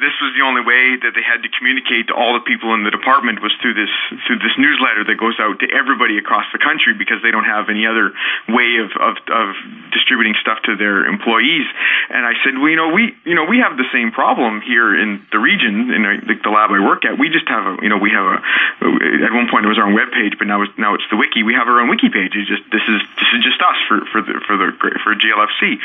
this 0.00 0.12
was 0.20 0.32
the 0.36 0.44
only 0.44 0.60
way 0.60 0.96
that 0.96 1.12
they 1.16 1.24
had 1.24 1.40
to 1.44 1.50
communicate 1.56 2.08
to 2.08 2.14
all 2.16 2.36
the 2.36 2.44
people 2.44 2.72
in 2.76 2.84
the 2.84 2.92
department 2.92 3.40
was 3.40 3.52
through 3.60 3.72
this 3.72 3.92
through 4.28 4.40
this 4.40 4.52
newsletter 4.56 5.04
that 5.04 5.16
goes 5.16 5.36
out 5.40 5.60
to 5.60 5.68
everybody 5.72 6.16
across 6.16 6.44
the 6.52 6.60
country 6.60 6.92
because 6.92 7.20
they 7.24 7.30
don't 7.32 7.48
have 7.48 7.68
any 7.68 7.84
other 7.84 8.12
way 8.48 8.80
of, 8.80 8.92
of, 8.96 9.16
of 9.28 9.56
distributing 9.92 10.36
stuff 10.40 10.60
to 10.64 10.76
their 10.76 11.04
employees. 11.04 11.68
And 12.08 12.24
I 12.24 12.36
said, 12.44 12.56
well, 12.56 12.68
you 12.68 12.76
know, 12.76 12.92
we 12.92 13.16
you 13.24 13.36
know 13.36 13.44
we 13.44 13.60
have 13.60 13.76
the 13.76 13.88
same 13.92 14.12
problem 14.12 14.60
here 14.60 14.92
in 14.92 15.24
the 15.32 15.38
region 15.38 15.92
in 15.92 16.00
uh, 16.04 16.20
the, 16.24 16.36
the 16.36 16.52
lab 16.52 16.72
I 16.72 16.80
work 16.80 17.04
at. 17.04 17.16
We 17.16 17.28
just 17.28 17.48
have 17.48 17.64
a 17.64 17.72
you 17.80 17.88
know 17.88 18.00
we 18.00 18.10
have 18.12 18.24
a 18.24 18.36
uh, 18.84 19.24
at 19.24 19.32
one 19.32 19.48
point 19.48 19.64
it 19.64 19.72
was 19.72 19.80
our 19.80 19.88
own 19.88 19.96
web 19.96 20.12
page, 20.12 20.36
but 20.36 20.48
now 20.48 20.60
it's 20.60 20.72
now 20.76 20.92
it's 20.96 21.08
the 21.12 21.16
wiki. 21.16 21.44
We 21.44 21.56
have 21.56 21.68
our 21.68 21.80
own 21.80 21.88
wiki 21.88 22.08
page. 22.08 22.36
It's 22.36 22.48
just 22.48 22.64
this 22.72 22.84
is 22.88 23.00
this 23.20 23.30
is 23.36 23.40
just 23.44 23.60
us 23.60 23.80
for 23.88 24.04
for 24.12 24.20
the 24.20 24.40
for 24.44 24.56
the 24.56 24.68
for 25.04 25.12
GLFC, 25.12 25.76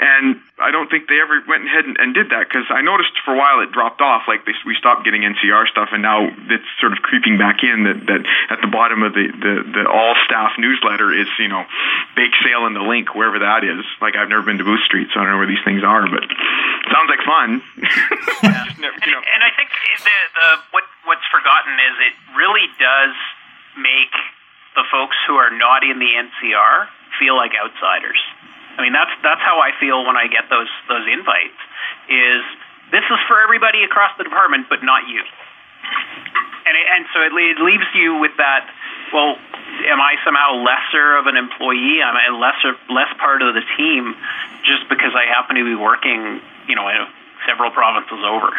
and 0.00 0.40
I 0.56 0.70
don't 0.70 0.88
think 0.88 1.08
they 1.08 1.20
ever 1.20 1.40
went 1.46 1.66
ahead 1.66 1.84
and, 1.84 1.96
and 2.00 2.14
did 2.14 2.30
that 2.30 2.48
because 2.58 2.74
I 2.74 2.82
noticed 2.82 3.14
for 3.22 3.34
a 3.34 3.38
while 3.38 3.62
it 3.62 3.70
dropped 3.70 4.02
off. 4.02 4.26
Like 4.26 4.42
they, 4.42 4.52
we 4.66 4.74
stopped 4.74 5.06
getting 5.06 5.22
NCR 5.22 5.70
stuff, 5.70 5.94
and 5.94 6.02
now 6.02 6.26
it's 6.26 6.66
sort 6.82 6.90
of 6.90 6.98
creeping 7.06 7.38
back 7.38 7.62
in. 7.62 7.86
That, 7.86 8.02
that 8.10 8.22
at 8.50 8.58
the 8.58 8.66
bottom 8.66 9.06
of 9.06 9.14
the, 9.14 9.30
the 9.30 9.54
the 9.62 9.84
all 9.86 10.18
staff 10.26 10.58
newsletter 10.58 11.14
is 11.14 11.30
you 11.38 11.46
know 11.46 11.62
bake 12.18 12.34
sale 12.42 12.66
and 12.66 12.74
the 12.74 12.82
link 12.82 13.14
wherever 13.14 13.38
that 13.38 13.62
is. 13.62 13.86
Like 14.02 14.18
I've 14.18 14.28
never 14.28 14.42
been 14.42 14.58
to 14.58 14.66
Booth 14.66 14.82
Street, 14.82 15.08
so 15.14 15.22
I 15.22 15.30
don't 15.30 15.38
know 15.38 15.38
where 15.38 15.46
these 15.46 15.62
things 15.62 15.86
are, 15.86 16.02
but 16.10 16.26
sounds 16.90 17.06
like 17.06 17.22
fun. 17.22 17.62
yeah. 18.42 18.66
never, 18.82 18.98
you 19.06 19.14
know. 19.14 19.22
and, 19.22 19.30
and 19.38 19.42
I 19.46 19.54
think 19.54 19.70
the 20.02 20.18
the 20.34 20.48
what 20.74 20.84
what's 21.06 21.26
forgotten 21.30 21.78
is 21.78 21.94
it 22.10 22.14
really 22.34 22.66
does 22.82 23.14
make 23.78 24.14
the 24.74 24.82
folks 24.90 25.14
who 25.30 25.38
are 25.38 25.54
not 25.54 25.86
in 25.86 26.02
the 26.02 26.10
NCR 26.10 26.90
feel 27.22 27.38
like 27.38 27.54
outsiders. 27.54 28.18
I 28.78 28.82
mean, 28.82 28.94
that's 28.94 29.10
that's 29.22 29.42
how 29.42 29.62
I 29.62 29.70
feel 29.78 30.02
when 30.06 30.18
I 30.18 30.26
get 30.26 30.50
those 30.50 30.70
those 30.90 31.06
invites. 31.06 31.58
Is 32.08 32.42
this 32.90 33.04
is 33.04 33.20
for 33.28 33.40
everybody 33.40 33.84
across 33.84 34.16
the 34.16 34.24
department, 34.24 34.68
but 34.68 34.82
not 34.82 35.08
you. 35.08 35.20
And 35.20 36.74
it, 36.76 36.86
and 36.88 37.04
so 37.12 37.20
it, 37.24 37.32
leaves 37.60 37.88
you 37.94 38.16
with 38.16 38.32
that. 38.36 38.68
Well, 39.12 39.36
am 39.88 40.00
I 40.00 40.16
somehow 40.24 40.60
lesser 40.60 41.16
of 41.16 41.26
an 41.26 41.36
employee? 41.36 42.00
Am 42.00 42.16
I 42.16 42.28
lesser 42.32 42.76
less 42.92 43.08
part 43.16 43.40
of 43.40 43.54
the 43.54 43.64
team 43.76 44.16
just 44.64 44.88
because 44.88 45.12
I 45.16 45.24
happen 45.28 45.56
to 45.56 45.64
be 45.64 45.74
working, 45.74 46.40
you 46.68 46.76
know, 46.76 46.88
in 46.88 47.08
several 47.46 47.70
provinces 47.70 48.20
over? 48.20 48.52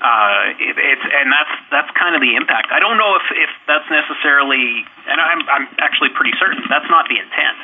Uh, 0.00 0.52
it, 0.60 0.76
it's 0.76 1.04
and 1.04 1.32
that's 1.32 1.54
that's 1.72 1.90
kind 1.96 2.14
of 2.14 2.20
the 2.20 2.36
impact. 2.36 2.68
I 2.70 2.78
don't 2.78 2.96
know 2.96 3.16
if 3.16 3.26
if 3.32 3.50
that's 3.66 3.88
necessarily, 3.88 4.84
and 5.08 5.20
I'm 5.20 5.40
I'm 5.48 5.66
actually 5.80 6.10
pretty 6.12 6.32
certain 6.38 6.60
that's 6.68 6.88
not 6.88 7.08
the 7.08 7.16
intent. 7.16 7.58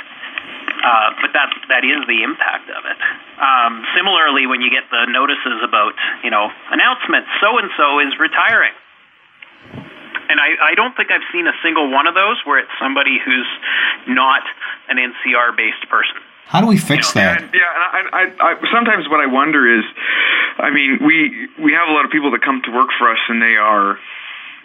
Uh, 0.83 1.15
but 1.23 1.31
that 1.31 1.47
that 1.71 1.87
is 1.87 2.03
the 2.11 2.27
impact 2.27 2.67
of 2.67 2.83
it. 2.83 2.99
Um, 3.39 3.87
similarly, 3.95 4.51
when 4.51 4.61
you 4.61 4.71
get 4.71 4.91
the 4.91 5.07
notices 5.07 5.63
about 5.63 5.95
you 6.27 6.31
know 6.31 6.51
announcements, 6.75 7.31
so 7.39 7.59
and 7.59 7.71
so 7.79 8.03
is 8.03 8.11
retiring, 8.19 8.75
and 10.27 10.41
I, 10.43 10.73
I 10.73 10.75
don't 10.75 10.97
think 10.97 11.13
I've 11.15 11.27
seen 11.31 11.47
a 11.47 11.55
single 11.63 11.87
one 11.87 12.09
of 12.09 12.15
those 12.15 12.43
where 12.45 12.59
it's 12.59 12.75
somebody 12.83 13.23
who's 13.23 13.47
not 14.09 14.43
an 14.89 14.99
NCR 14.99 15.55
based 15.57 15.87
person. 15.89 16.19
How 16.47 16.61
do 16.61 16.67
we 16.67 16.77
fix 16.77 17.15
you 17.15 17.21
know, 17.21 17.29
that? 17.29 17.43
And, 17.43 17.55
yeah, 17.55 17.71
I, 17.71 18.01
I, 18.13 18.23
I, 18.41 18.51
sometimes 18.75 19.09
what 19.09 19.21
I 19.21 19.27
wonder 19.27 19.63
is, 19.65 19.85
I 20.59 20.71
mean, 20.71 20.99
we 21.01 21.49
we 21.63 21.73
have 21.73 21.89
a 21.89 21.93
lot 21.93 22.05
of 22.05 22.11
people 22.11 22.33
that 22.33 22.43
come 22.43 22.61
to 22.65 22.73
work 22.73 22.91
for 22.99 23.11
us, 23.11 23.23
and 23.29 23.41
they 23.41 23.57
are 23.57 23.99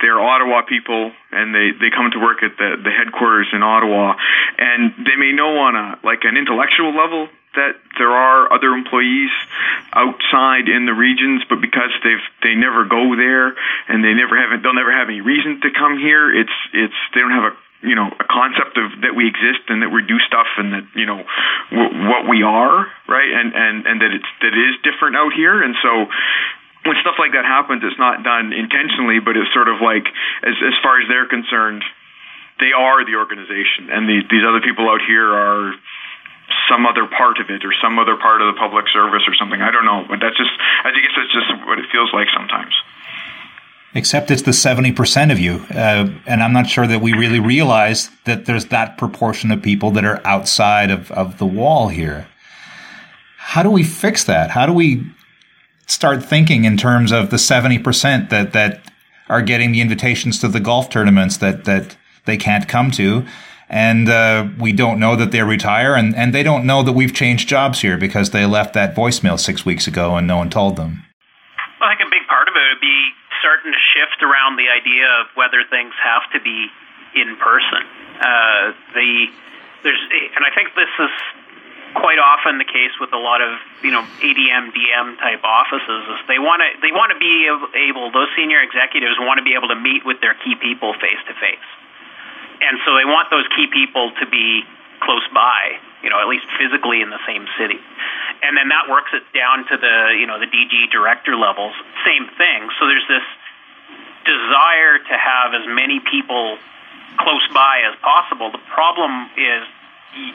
they're 0.01 0.20
Ottawa 0.20 0.62
people 0.63 1.12
and 1.32 1.54
they, 1.54 1.72
they 1.72 1.89
come 1.89 2.12
to 2.12 2.20
work 2.20 2.44
at 2.44 2.58
the, 2.58 2.77
the 2.84 2.92
headquarters 2.92 3.48
in 3.54 3.63
Ottawa 3.63 4.16
and 4.58 4.94
they 5.06 5.16
may 5.16 5.34
know 5.34 5.60
on 5.60 5.75
a 5.75 6.00
like 6.04 6.24
an 6.24 6.38
intellectual 6.38 6.96
level 6.96 7.30
that 7.56 7.74
there 7.98 8.12
are 8.12 8.54
other 8.54 8.70
employees 8.70 9.34
outside 9.94 10.70
in 10.70 10.86
the 10.86 10.94
regions, 10.94 11.42
but 11.50 11.60
because 11.60 11.89
they've 12.04 12.25
they 12.44 12.54
never 12.54 12.86
go 12.86 13.18
there 13.18 13.58
and 13.89 14.04
they 14.06 14.13
never 14.13 14.38
have 14.38 14.62
they'll 14.62 14.77
never 14.77 14.94
have 14.94 15.10
any 15.10 15.22
reason 15.22 15.60
to 15.62 15.70
come 15.74 15.98
here. 15.98 16.30
It's 16.30 16.58
it's 16.74 17.00
they 17.13 17.22
don't 17.22 17.34
have 17.34 17.51
a 17.51 17.56
you 17.82 17.96
know 17.96 18.08
a 18.08 18.25
concept 18.25 18.77
of 18.77 19.01
that 19.01 19.13
we 19.16 19.27
exist 19.27 19.70
and 19.70 19.82
that 19.82 19.89
we 19.89 20.01
do 20.06 20.18
stuff 20.25 20.48
and 20.58 20.74
that 20.74 20.86
you 20.96 21.06
know 21.06 21.25
w- 21.70 22.10
what 22.10 22.27
we 22.27 22.42
are 22.42 22.88
right 23.08 23.32
and 23.34 23.53
and 23.53 23.86
and 23.86 24.01
that 24.01 24.14
it's 24.14 24.31
that 24.42 24.53
it 24.53 24.57
is 24.57 24.75
different 24.81 25.16
out 25.16 25.33
here 25.33 25.62
and 25.62 25.75
so 25.81 26.10
when 26.88 26.96
stuff 27.04 27.20
like 27.20 27.34
that 27.34 27.44
happens, 27.44 27.84
it's 27.84 28.00
not 28.00 28.24
done 28.24 28.54
intentionally, 28.54 29.20
but 29.20 29.36
it's 29.36 29.52
sort 29.54 29.68
of 29.68 29.82
like, 29.82 30.08
as 30.44 30.56
as 30.64 30.76
far 30.82 31.02
as 31.02 31.08
they're 31.08 31.28
concerned, 31.28 31.84
they 32.60 32.72
are 32.72 33.06
the 33.06 33.16
organization, 33.16 33.92
and 33.92 34.08
the, 34.10 34.24
these 34.32 34.42
other 34.48 34.62
people 34.62 34.90
out 34.90 35.02
here 35.06 35.28
are 35.28 35.76
some 36.70 36.86
other 36.86 37.06
part 37.06 37.40
of 37.40 37.50
it 37.50 37.66
or 37.66 37.74
some 37.84 38.00
other 38.00 38.16
part 38.16 38.42
of 38.42 38.54
the 38.54 38.58
public 38.60 38.88
service 38.90 39.24
or 39.28 39.36
something. 39.36 39.62
I 39.62 39.70
don't 39.70 39.86
know, 39.86 40.06
but 40.08 40.20
that's 40.20 40.38
just 40.38 40.52
I 40.84 40.92
guess 40.96 41.14
that's 41.16 41.34
just 41.34 41.68
what 41.68 41.78
it 41.78 41.86
feels 41.92 42.12
like 42.14 42.28
sometimes. 42.34 42.74
Except 43.94 44.32
it's 44.32 44.44
the 44.44 44.54
seventy 44.54 44.92
percent 44.92 45.32
of 45.32 45.40
you, 45.40 45.66
uh, 45.72 46.10
and 46.26 46.44
I'm 46.44 46.54
not 46.54 46.70
sure 46.70 46.88
that 46.88 47.02
we 47.02 47.14
really 47.14 47.40
realize 47.40 48.10
that 48.26 48.46
there's 48.46 48.66
that 48.66 48.98
proportion 48.98 49.52
of 49.52 49.62
people 49.62 49.92
that 49.92 50.06
are 50.06 50.22
outside 50.26 50.92
of, 50.92 51.12
of 51.12 51.38
the 51.38 51.46
wall 51.46 51.88
here. 51.90 52.28
How 53.38 53.64
do 53.64 53.72
we 53.72 53.84
fix 53.84 54.26
that? 54.26 54.52
How 54.52 54.66
do 54.66 54.74
we 54.74 55.06
start 55.88 56.24
thinking 56.24 56.66
in 56.66 56.78
terms 56.78 57.12
of 57.12 57.32
the 57.32 57.38
70% 57.38 58.30
that, 58.30 58.54
that 58.54 58.82
are 59.30 59.42
getting 59.42 59.72
the 59.72 59.82
invitations 59.82 60.40
to 60.40 60.48
the 60.48 60.60
golf 60.60 60.90
tournaments 60.90 61.38
that, 61.38 61.66
that 61.66 61.98
they 62.26 62.38
can't 62.38 62.68
come 62.68 62.92
to. 62.92 63.26
And 63.70 64.08
uh, 64.08 64.48
we 64.60 64.72
don't 64.72 65.00
know 65.00 65.18
that 65.18 65.32
they 65.32 65.42
retire, 65.44 65.94
and, 65.94 66.16
and 66.16 66.34
they 66.34 66.44
don't 66.44 66.66
know 66.66 66.84
that 66.84 66.94
we've 66.94 67.14
changed 67.14 67.50
jobs 67.50 67.82
here 67.82 67.98
because 67.98 68.30
they 68.30 68.46
left 68.46 68.74
that 68.76 68.96
voicemail 68.96 69.38
six 69.38 69.66
weeks 69.66 69.88
ago 69.88 70.16
and 70.16 70.26
no 70.26 70.38
one 70.38 70.50
told 70.50 70.78
them. 70.78 71.04
Well, 71.80 71.90
I 71.90 71.96
think 71.98 72.08
a 72.08 72.12
big 72.12 72.28
part 72.30 72.48
of 72.48 72.56
it 72.56 72.64
would 72.72 72.80
be 72.80 73.10
starting 73.40 73.74
to 73.74 73.80
shift 73.92 74.24
around 74.24 74.56
the 74.56 74.72
idea 74.72 75.04
of 75.20 75.28
whether 75.36 75.68
things 75.70 75.92
have 76.00 76.24
to 76.32 76.40
be 76.40 76.68
in 77.16 77.36
person. 77.38 77.84
Uh, 78.24 78.72
the 78.94 79.28
there's, 79.84 80.00
and 80.36 80.44
I 80.44 80.52
think 80.56 80.74
this 80.76 80.90
is 81.00 81.14
quite 81.98 82.22
often 82.22 82.57
the 82.62 82.70
case 82.70 82.94
with 83.01 83.12
a 83.14 83.18
lot 83.18 83.42
of 83.42 83.57
you 83.81 83.92
know 83.92 84.05
ADM 84.22 84.72
DM 84.74 85.18
type 85.18 85.42
offices 85.44 86.05
is 86.14 86.18
they 86.29 86.40
want 86.40 86.62
to 86.62 86.70
they 86.81 86.94
want 86.94 87.12
to 87.12 87.20
be 87.20 87.50
able 87.50 88.12
those 88.14 88.29
senior 88.38 88.62
executives 88.62 89.18
want 89.20 89.38
to 89.42 89.46
be 89.46 89.57
able 89.57 89.68
to 89.68 89.79
meet 89.79 90.05
with 90.05 90.22
their 90.22 90.38
key 90.46 90.55
people 90.55 90.94
face 91.01 91.20
to 91.25 91.33
face, 91.42 91.68
and 92.62 92.77
so 92.86 92.94
they 92.94 93.05
want 93.05 93.29
those 93.33 93.46
key 93.57 93.68
people 93.68 94.14
to 94.22 94.25
be 94.29 94.64
close 95.01 95.25
by, 95.29 95.77
you 96.01 96.10
know, 96.10 96.18
at 96.18 96.25
least 96.25 96.46
physically 96.57 97.05
in 97.05 97.10
the 97.14 97.22
same 97.25 97.46
city, 97.57 97.77
and 98.42 98.57
then 98.57 98.70
that 98.70 98.90
works 98.90 99.14
it 99.14 99.25
down 99.33 99.66
to 99.66 99.75
the 99.77 100.18
you 100.18 100.25
know 100.29 100.38
the 100.38 100.50
DG 100.50 100.94
director 100.94 101.36
levels, 101.36 101.74
same 102.05 102.29
thing. 102.38 102.70
So 102.77 102.86
there's 102.86 103.07
this 103.10 103.25
desire 104.25 105.01
to 105.01 105.16
have 105.18 105.57
as 105.57 105.66
many 105.66 106.00
people 106.03 106.57
close 107.18 107.48
by 107.53 107.81
as 107.90 107.98
possible. 108.03 108.51
The 108.51 108.62
problem 108.70 109.29
is 109.38 109.66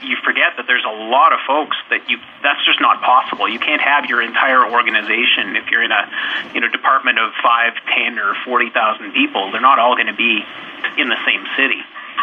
you 0.03 0.16
forget 0.25 0.55
that 0.57 0.66
there's 0.66 0.87
a 0.87 0.97
lot 1.11 1.33
of 1.33 1.40
folks 1.47 1.77
that 1.90 2.09
you 2.09 2.18
that's 2.42 2.62
just 2.64 2.81
not 2.81 3.03
possible. 3.03 3.49
You 3.49 3.59
can't 3.59 3.83
have 3.83 4.07
your 4.07 4.23
entire 4.23 4.62
organization 4.62 5.57
if 5.57 5.71
you're 5.71 5.83
in 5.83 5.90
a 5.90 6.07
you 6.55 6.61
know 6.61 6.68
department 6.68 7.18
of 7.18 7.33
five, 7.42 7.75
ten, 7.95 8.18
or 8.18 8.35
forty 8.45 8.71
thousand 8.71 9.12
people. 9.12 9.51
They're 9.51 9.64
not 9.64 9.79
all 9.79 9.95
going 9.95 10.11
to 10.11 10.16
be 10.16 10.42
in 10.99 11.09
the 11.09 11.18
same 11.27 11.42
city. 11.57 11.83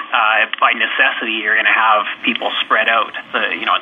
Uh, 0.10 0.50
by 0.60 0.74
necessity, 0.74 1.38
you're 1.44 1.56
going 1.56 1.70
to 1.70 1.76
have 1.76 2.06
people 2.26 2.50
spread 2.66 2.90
out. 2.90 3.14
The, 3.34 3.54
you 3.54 3.66
know, 3.66 3.78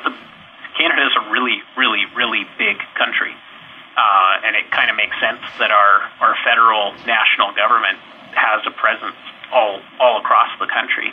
Canada 0.76 1.08
is 1.08 1.14
a 1.16 1.30
really, 1.32 1.62
really, 1.76 2.04
really 2.14 2.44
big 2.58 2.76
country, 2.96 3.32
uh, 3.32 4.44
and 4.44 4.56
it 4.56 4.70
kind 4.70 4.90
of 4.90 4.96
makes 4.96 5.16
sense 5.20 5.40
that 5.58 5.70
our 5.70 6.10
our 6.20 6.34
federal 6.44 6.92
national 7.06 7.54
government 7.54 7.98
has 8.34 8.60
a 8.66 8.74
presence 8.74 9.16
all 9.52 9.80
all 10.00 10.20
across 10.20 10.50
the 10.58 10.66
country. 10.66 11.12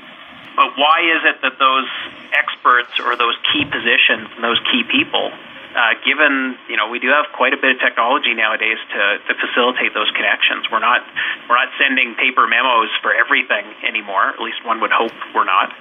But 0.55 0.77
why 0.77 1.01
is 1.01 1.21
it 1.25 1.41
that 1.41 1.57
those 1.57 1.89
experts 2.31 2.99
or 3.01 3.15
those 3.17 3.35
key 3.51 3.65
positions 3.65 4.29
and 4.35 4.43
those 4.43 4.59
key 4.71 4.85
people, 4.87 5.33
uh, 5.75 5.99
given 6.07 6.55
you 6.71 6.77
know 6.77 6.87
we 6.87 6.99
do 6.99 7.11
have 7.11 7.27
quite 7.35 7.51
a 7.51 7.59
bit 7.59 7.75
of 7.75 7.79
technology 7.83 8.33
nowadays 8.33 8.79
to, 8.93 9.01
to 9.27 9.33
facilitate 9.35 9.91
those 9.93 10.09
connections, 10.15 10.67
we're 10.71 10.83
not 10.83 11.03
we're 11.49 11.59
not 11.59 11.69
sending 11.75 12.15
paper 12.15 12.47
memos 12.47 12.89
for 13.03 13.11
everything 13.11 13.65
anymore. 13.83 14.31
At 14.31 14.39
least 14.39 14.63
one 14.63 14.79
would 14.79 14.91
hope 14.95 15.11
we're 15.35 15.47
not. 15.47 15.73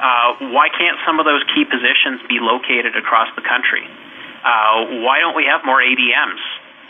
Uh, 0.00 0.50
why 0.50 0.68
can't 0.70 0.98
some 1.06 1.20
of 1.22 1.26
those 1.26 1.44
key 1.54 1.64
positions 1.64 2.22
be 2.26 2.42
located 2.42 2.96
across 2.98 3.30
the 3.38 3.42
country? 3.42 3.86
Uh, 4.42 5.02
why 5.06 5.18
don't 5.22 5.34
we 5.34 5.46
have 5.46 5.62
more 5.64 5.78
ADMs 5.82 6.42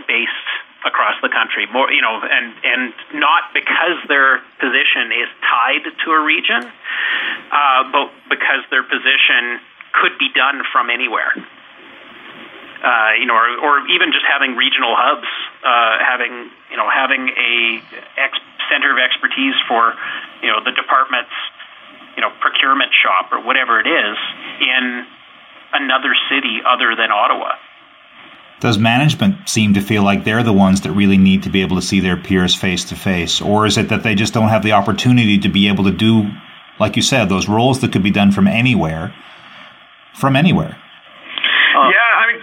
based 0.09 0.49
across 0.85 1.17
the 1.23 1.29
country. 1.29 1.67
More, 1.73 1.91
you 1.91 2.03
know, 2.03 2.21
and 2.21 2.53
and 2.63 2.93
not 3.15 3.55
because 3.55 3.97
their 4.09 4.43
position 4.61 5.15
is 5.15 5.29
tied 5.41 5.85
to 5.87 6.09
a 6.13 6.21
region, 6.21 6.63
uh, 6.63 7.83
but 7.93 8.13
because 8.29 8.67
their 8.71 8.83
position 8.83 9.61
could 9.97 10.19
be 10.19 10.29
done 10.35 10.61
from 10.73 10.91
anywhere. 10.91 11.33
Uh, 12.77 13.17
you 13.19 13.25
know, 13.25 13.35
or, 13.35 13.49
or 13.57 13.75
even 13.89 14.13
just 14.13 14.29
having 14.29 14.55
regional 14.55 14.93
hubs, 14.93 15.27
uh, 15.65 15.97
having 16.05 16.51
you 16.71 16.77
know 16.77 16.89
having 16.91 17.33
a 17.33 17.81
ex- 18.21 18.47
center 18.69 18.93
of 18.93 18.99
expertise 18.99 19.57
for 19.67 19.97
you 20.43 20.53
know 20.53 20.61
the 20.61 20.73
department's 20.77 21.35
you 22.15 22.23
know 22.23 22.31
procurement 22.41 22.93
shop 22.93 23.33
or 23.33 23.41
whatever 23.41 23.81
it 23.81 23.89
is 23.89 24.17
in 24.61 25.07
another 25.73 26.15
city 26.29 26.61
other 26.63 26.95
than 26.95 27.11
Ottawa 27.11 27.57
does 28.61 28.79
management 28.79 29.49
seem 29.49 29.75
to 29.75 29.81
feel 29.81 30.03
like 30.03 30.25
they're 30.25 30.43
the 30.43 30.53
ones 30.53 30.81
that 30.81 30.93
really 30.93 31.19
need 31.19 31.43
to 31.43 31.51
be 31.51 31.61
able 31.61 31.77
to 31.77 31.83
see 31.83 32.01
their 32.01 32.17
peers 32.17 32.55
face 32.55 32.85
to 32.85 32.97
face? 32.97 33.41
Or 33.41 33.67
is 33.67 33.77
it 33.77 33.89
that 33.91 34.03
they 34.03 34.15
just 34.15 34.33
don't 34.33 34.49
have 34.49 34.63
the 34.63 34.73
opportunity 34.73 35.39
to 35.39 35.49
be 35.49 35.69
able 35.69 35.85
to 35.85 35.91
do, 35.91 36.31
like 36.81 36.97
you 36.97 37.03
said, 37.03 37.29
those 37.29 37.49
roles 37.49 37.81
that 37.81 37.93
could 37.93 38.03
be 38.03 38.11
done 38.11 38.33
from 38.33 38.47
anywhere, 38.47 39.15
from 40.15 40.37
anywhere? 40.37 40.77
Uh, 41.77 41.89
yeah, 41.91 42.11
I 42.17 42.33
mean, 42.33 42.41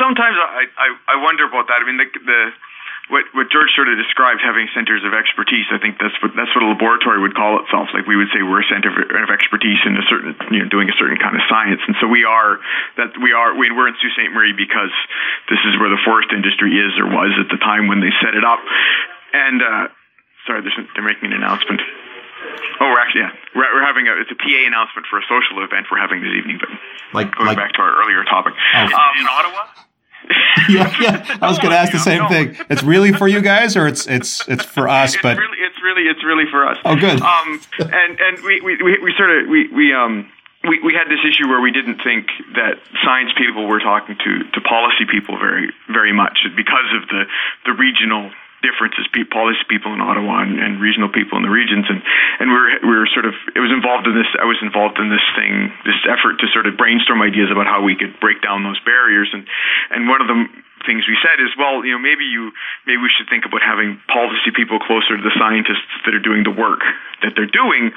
sometimes 0.00 0.36
I, 0.40 0.64
I, 0.78 1.14
I 1.14 1.22
wonder 1.22 1.44
about 1.44 1.68
that. 1.68 1.82
I 1.82 1.86
mean, 1.86 1.98
the, 1.98 2.08
the 2.24 2.50
what 3.06 3.22
what 3.30 3.46
George 3.54 3.70
sort 3.78 3.86
of 3.86 3.94
described 4.02 4.42
having 4.42 4.66
centers 4.74 5.06
of 5.06 5.14
expertise. 5.14 5.70
I 5.70 5.78
think 5.78 6.02
that's 6.02 6.14
what 6.18 6.34
that's 6.34 6.50
what 6.58 6.66
a 6.66 6.70
laboratory 6.74 7.22
would 7.22 7.38
call 7.38 7.62
itself. 7.62 7.94
Like 7.94 8.06
we 8.06 8.18
would 8.18 8.34
say 8.34 8.42
we're 8.42 8.66
a 8.66 8.70
center 8.70 8.90
of 8.90 9.30
expertise 9.30 9.78
in 9.86 9.94
a 9.94 10.02
certain 10.10 10.34
you 10.50 10.66
know 10.66 10.68
doing 10.68 10.90
a 10.90 10.96
certain 10.98 11.18
kind 11.22 11.38
of 11.38 11.42
science, 11.46 11.78
and 11.86 11.94
so 12.02 12.10
we 12.10 12.26
are 12.26 12.58
that 12.98 13.14
we 13.14 13.30
are 13.30 13.54
we, 13.54 13.70
we're 13.70 13.86
in 13.86 13.94
Sault 14.02 14.10
Ste. 14.18 14.34
Marie 14.34 14.58
because 14.58 14.90
this 15.46 15.62
is 15.70 15.78
where 15.78 15.90
the 15.90 16.02
forest 16.02 16.34
industry 16.34 16.74
is 16.74 16.98
or 16.98 17.06
was 17.06 17.30
at 17.38 17.46
the 17.46 17.62
time 17.62 17.86
when 17.86 18.02
they 18.02 18.10
set 18.18 18.34
it 18.34 18.42
up. 18.42 18.58
And 19.30 19.62
uh, 19.62 19.86
sorry, 20.50 20.66
they're 20.66 21.06
making 21.06 21.30
an 21.30 21.38
announcement. 21.38 21.78
Oh, 22.82 22.90
we're 22.90 22.98
actually 22.98 23.22
yeah, 23.22 23.38
we're, 23.54 23.70
we're 23.70 23.86
having 23.86 24.10
a 24.10 24.18
it's 24.18 24.34
a 24.34 24.38
PA 24.38 24.60
announcement 24.66 25.06
for 25.06 25.22
a 25.22 25.26
social 25.30 25.62
event 25.62 25.86
we're 25.94 26.02
having 26.02 26.26
this 26.26 26.34
evening. 26.34 26.58
But 26.58 26.74
like 27.14 27.30
going 27.38 27.54
like, 27.54 27.56
back 27.56 27.78
to 27.78 27.86
our 27.86 28.02
earlier 28.02 28.26
topic, 28.26 28.58
oh. 28.58 28.82
um, 28.82 29.14
in 29.14 29.30
Ottawa. 29.30 29.85
yeah, 30.68 30.92
yeah. 31.00 31.38
I 31.40 31.48
was 31.48 31.58
going 31.58 31.70
to 31.70 31.78
ask 31.78 31.92
the 31.92 31.98
same 31.98 32.22
no. 32.22 32.28
thing. 32.28 32.56
It's 32.68 32.82
really 32.82 33.12
for 33.12 33.28
you 33.28 33.40
guys, 33.40 33.76
or 33.76 33.86
it's 33.86 34.06
it's 34.06 34.46
it's 34.48 34.64
for 34.64 34.88
us. 34.88 35.14
It's 35.14 35.22
but 35.22 35.36
really, 35.38 35.58
it's 35.58 35.82
really 35.82 36.02
it's 36.02 36.24
really 36.24 36.44
for 36.50 36.66
us. 36.66 36.78
Oh, 36.84 36.96
good. 36.96 37.20
Um, 37.20 37.60
and 37.78 38.20
and 38.20 38.42
we 38.44 38.60
we, 38.60 38.76
we, 38.82 38.98
we 38.98 39.14
sort 39.16 39.30
of 39.30 39.48
we 39.48 39.68
we 39.68 39.94
um 39.94 40.30
we, 40.64 40.80
we 40.82 40.94
had 40.94 41.08
this 41.08 41.20
issue 41.22 41.48
where 41.48 41.60
we 41.60 41.70
didn't 41.70 42.02
think 42.02 42.26
that 42.54 42.80
science 43.04 43.30
people 43.38 43.66
were 43.68 43.78
talking 43.78 44.16
to, 44.16 44.50
to 44.50 44.60
policy 44.60 45.06
people 45.10 45.38
very 45.38 45.72
very 45.88 46.12
much 46.12 46.46
because 46.56 46.90
of 46.94 47.08
the 47.08 47.24
the 47.64 47.72
regional 47.72 48.30
differences, 48.66 49.06
policy 49.30 49.62
people 49.70 49.94
in 49.94 50.02
Ottawa 50.02 50.42
and, 50.42 50.58
and 50.58 50.82
regional 50.82 51.06
people 51.06 51.38
in 51.38 51.46
the 51.46 51.54
regions, 51.54 51.86
and 51.86 52.02
and 52.42 52.50
we 52.50 52.58
were 52.58 52.70
we 52.82 52.94
were 52.98 53.10
sort 53.14 53.26
of 53.30 53.34
it 53.54 53.62
was 53.62 53.70
involved 53.70 54.10
in 54.10 54.18
this. 54.18 54.26
I 54.34 54.44
was 54.44 54.58
involved 54.58 54.98
in 54.98 55.06
this 55.06 55.22
thing, 55.38 55.70
this 55.86 56.02
effort 56.10 56.42
to 56.42 56.46
sort 56.50 56.66
of 56.66 56.74
brainstorm 56.74 57.22
ideas 57.22 57.54
about 57.54 57.70
how 57.70 57.86
we 57.86 57.94
could 57.94 58.18
break 58.18 58.42
down 58.42 58.66
those 58.66 58.82
barriers, 58.82 59.30
and 59.30 59.46
and 59.94 60.10
one 60.10 60.18
of 60.18 60.26
the 60.26 60.38
things 60.86 61.04
we 61.10 61.18
said 61.20 61.42
is, 61.42 61.50
well, 61.58 61.84
you 61.84 61.92
know, 61.92 61.98
maybe 61.98 62.24
you 62.24 62.54
maybe 62.86 63.02
we 63.02 63.10
should 63.10 63.28
think 63.28 63.44
about 63.44 63.60
having 63.60 64.00
policy 64.06 64.54
people 64.54 64.78
closer 64.78 65.18
to 65.18 65.22
the 65.22 65.34
scientists 65.34 65.90
that 66.06 66.14
are 66.14 66.22
doing 66.22 66.46
the 66.46 66.54
work 66.54 66.80
that 67.20 67.34
they're 67.34 67.50
doing, 67.50 67.90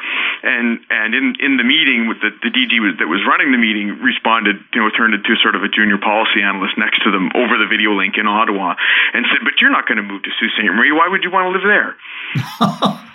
and 0.44 0.82
and 0.90 1.14
in 1.14 1.38
in 1.40 1.58
the 1.58 1.64
meeting 1.64 2.10
with 2.10 2.20
the 2.20 2.34
the 2.42 2.50
DG 2.50 2.74
was, 2.82 2.98
that 2.98 3.08
was 3.08 3.22
running 3.24 3.54
the 3.54 3.62
meeting 3.62 4.02
responded, 4.02 4.58
you 4.74 4.82
know, 4.82 4.90
turned 4.90 5.14
into 5.14 5.38
sort 5.40 5.54
of 5.56 5.64
a 5.64 5.70
junior 5.70 6.02
policy 6.02 6.42
analyst 6.42 6.76
next 6.78 7.06
to 7.06 7.12
them 7.14 7.30
over 7.38 7.56
the 7.62 7.70
video 7.70 7.94
link 7.94 8.18
in 8.18 8.26
Ottawa, 8.28 8.76
and 9.14 9.26
said, 9.30 9.46
but 9.46 9.62
you're 9.62 9.72
not 9.72 9.88
going 9.88 10.02
to 10.02 10.06
move 10.06 10.26
to 10.26 10.32
Sault 10.42 10.52
Ste. 10.58 10.74
Marie. 10.74 10.92
Why 10.92 11.08
would 11.08 11.24
you 11.24 11.32
want 11.32 11.48
to 11.48 11.54
live 11.54 11.64
there? 11.64 11.96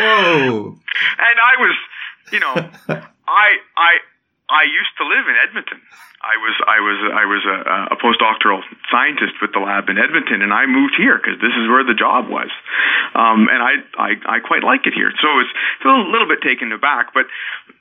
Whoa! 0.00 0.74
and 1.28 1.36
I 1.38 1.54
was, 1.60 1.76
you 2.32 2.40
know, 2.40 2.54
I 3.28 3.48
I 3.76 3.92
I 4.52 4.68
used 4.68 4.92
to 5.00 5.04
live 5.08 5.24
in 5.24 5.36
Edmonton. 5.48 5.80
I 6.22 6.36
was 6.38 6.54
I 6.68 6.78
was 6.78 6.98
I 7.02 7.24
was 7.24 7.42
a, 7.48 7.58
a 7.94 7.96
postdoctoral 7.98 8.62
scientist 8.92 9.40
with 9.40 9.50
the 9.56 9.58
lab 9.58 9.88
in 9.88 9.98
Edmonton, 9.98 10.42
and 10.42 10.52
I 10.52 10.66
moved 10.66 10.94
here 10.94 11.18
because 11.18 11.40
this 11.40 11.56
is 11.56 11.66
where 11.66 11.82
the 11.82 11.98
job 11.98 12.28
was, 12.28 12.52
um, 13.16 13.48
and 13.50 13.58
I, 13.58 13.82
I 13.98 14.10
I 14.28 14.38
quite 14.38 14.62
like 14.62 14.86
it 14.86 14.94
here. 14.94 15.10
So 15.18 15.28
it's 15.40 15.50
a 15.82 15.88
little 15.88 16.28
bit 16.28 16.38
taken 16.44 16.70
aback, 16.70 17.10
but 17.10 17.26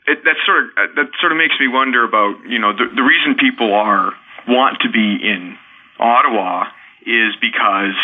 it, 0.08 0.24
that 0.24 0.42
sort 0.48 0.74
of 0.74 0.96
that 0.96 1.08
sort 1.22 1.36
of 1.36 1.38
makes 1.38 1.54
me 1.60 1.68
wonder 1.68 2.02
about 2.02 2.42
you 2.50 2.58
know 2.58 2.74
the 2.74 2.90
the 2.90 3.04
reason 3.04 3.36
people 3.38 3.76
are 3.76 4.16
want 4.48 4.82
to 4.82 4.90
be 4.90 5.22
in 5.22 5.58
Ottawa 6.00 6.66
is 7.06 7.38
because 7.42 8.00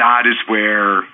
that 0.00 0.24
is 0.24 0.38
where 0.48 1.04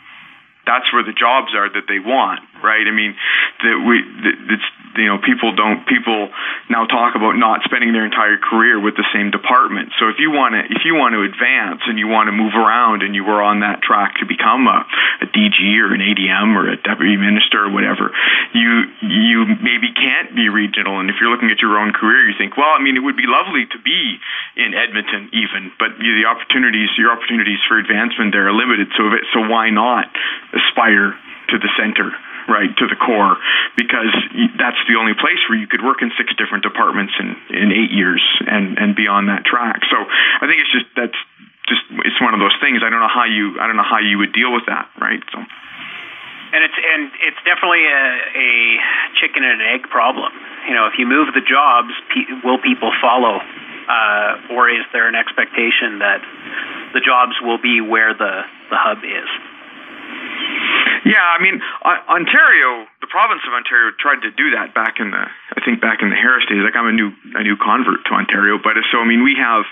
that's 0.66 0.86
where 0.92 1.02
the 1.02 1.12
jobs 1.12 1.54
are 1.54 1.68
that 1.68 1.86
they 1.88 1.98
want, 1.98 2.40
right? 2.62 2.86
I 2.86 2.90
mean, 2.90 3.16
that 3.62 3.76
we, 3.80 4.02
that, 4.02 4.36
it's, 4.54 4.68
you 4.96 5.10
know, 5.10 5.18
people 5.18 5.54
don't, 5.54 5.86
people 5.86 6.30
now 6.70 6.86
talk 6.86 7.14
about 7.14 7.34
not 7.34 7.62
spending 7.64 7.92
their 7.92 8.06
entire 8.06 8.38
career 8.38 8.78
with 8.78 8.94
the 8.94 9.04
same 9.12 9.30
department. 9.30 9.90
So 9.98 10.08
if 10.08 10.18
you 10.18 10.30
want 10.30 10.54
to, 10.54 10.62
if 10.70 10.86
you 10.86 10.94
want 10.94 11.14
to 11.18 11.22
advance 11.26 11.82
and 11.86 11.98
you 11.98 12.06
want 12.06 12.28
to 12.28 12.32
move 12.32 12.54
around 12.54 13.02
and 13.02 13.14
you 13.14 13.24
were 13.24 13.42
on 13.42 13.60
that 13.60 13.82
track 13.82 14.22
to 14.22 14.26
become 14.26 14.66
a, 14.66 14.86
a 15.20 15.26
DG 15.26 15.58
or 15.82 15.94
an 15.94 16.00
ADM 16.00 16.54
or 16.54 16.70
a 16.70 16.76
deputy 16.78 17.16
minister 17.16 17.66
or 17.66 17.70
whatever, 17.70 18.14
you, 18.54 18.86
you 19.02 19.46
maybe 19.58 19.90
can't 19.92 20.34
be 20.34 20.48
regional. 20.48 21.00
And 21.00 21.10
if 21.10 21.16
you're 21.20 21.30
looking 21.30 21.50
at 21.50 21.58
your 21.58 21.78
own 21.78 21.92
career, 21.92 22.30
you 22.30 22.34
think, 22.38 22.56
well, 22.56 22.70
I 22.70 22.82
mean, 22.82 22.96
it 22.96 23.02
would 23.02 23.18
be 23.18 23.26
lovely 23.26 23.66
to 23.66 23.78
be 23.82 24.18
in 24.56 24.74
Edmonton 24.74 25.30
even, 25.34 25.72
but 25.78 25.98
you, 25.98 26.22
the 26.22 26.26
opportunities, 26.30 26.90
your 26.96 27.10
opportunities 27.10 27.58
for 27.66 27.78
advancement 27.78 28.30
there 28.32 28.46
are 28.46 28.54
limited. 28.54 28.88
So, 28.96 29.10
it, 29.10 29.26
so 29.34 29.42
why 29.42 29.70
not 29.70 30.06
aspire 30.54 31.18
to 31.48 31.58
the 31.58 31.68
center, 31.76 32.12
right, 32.48 32.70
to 32.76 32.86
the 32.86 32.96
core, 32.96 33.36
because 33.76 34.12
that's 34.56 34.80
the 34.88 34.96
only 34.96 35.14
place 35.14 35.40
where 35.48 35.58
you 35.58 35.66
could 35.66 35.82
work 35.82 36.02
in 36.02 36.10
six 36.16 36.34
different 36.36 36.62
departments 36.64 37.12
in, 37.18 37.36
in 37.50 37.72
eight 37.72 37.92
years 37.92 38.22
and, 38.46 38.78
and 38.78 38.96
be 38.96 39.08
on 39.08 39.26
that 39.26 39.44
track. 39.44 39.80
So 39.90 39.96
I 39.96 40.46
think 40.48 40.60
it's 40.60 40.72
just, 40.72 40.88
that's 40.96 41.20
just, 41.68 41.82
it's 42.04 42.20
one 42.20 42.34
of 42.34 42.40
those 42.40 42.56
things. 42.60 42.82
I 42.84 42.90
don't 42.90 43.00
know 43.00 43.12
how 43.12 43.24
you, 43.24 43.60
I 43.60 43.66
don't 43.66 43.76
know 43.76 43.88
how 43.88 44.00
you 44.00 44.18
would 44.18 44.32
deal 44.32 44.52
with 44.52 44.66
that, 44.66 44.88
right? 45.00 45.22
So. 45.32 45.40
And 46.54 46.62
it's 46.62 46.78
and 46.78 47.10
it's 47.18 47.42
definitely 47.42 47.82
a, 47.82 48.04
a 48.38 48.78
chicken 49.18 49.42
and 49.42 49.58
an 49.58 49.66
egg 49.74 49.90
problem. 49.90 50.30
You 50.68 50.74
know, 50.74 50.86
if 50.86 50.94
you 50.98 51.06
move 51.06 51.34
the 51.34 51.42
jobs, 51.42 51.90
pe- 52.14 52.30
will 52.46 52.62
people 52.62 52.92
follow, 53.02 53.42
uh, 53.42 54.54
or 54.54 54.70
is 54.70 54.86
there 54.92 55.08
an 55.08 55.16
expectation 55.16 55.98
that 55.98 56.22
the 56.94 57.00
jobs 57.00 57.32
will 57.42 57.58
be 57.58 57.80
where 57.80 58.14
the 58.14 58.46
the 58.70 58.78
hub 58.78 59.02
is? 59.02 59.26
Yeah, 61.04 61.20
I 61.20 61.42
mean, 61.42 61.60
Ontario, 61.84 62.88
the 63.04 63.06
province 63.12 63.42
of 63.46 63.52
Ontario 63.52 63.92
tried 64.00 64.24
to 64.24 64.30
do 64.32 64.56
that 64.56 64.72
back 64.72 65.00
in 65.00 65.10
the, 65.12 65.20
I 65.20 65.60
think 65.60 65.80
back 65.80 66.00
in 66.00 66.08
the 66.08 66.16
Harris 66.16 66.48
days. 66.48 66.64
Like 66.64 66.76
I'm 66.76 66.88
a 66.88 66.96
new, 66.96 67.12
a 67.36 67.42
new 67.42 67.56
convert 67.60 68.08
to 68.08 68.12
Ontario, 68.16 68.56
but 68.56 68.80
so 68.90 68.98
I 69.00 69.04
mean, 69.04 69.22
we 69.22 69.36
have, 69.36 69.68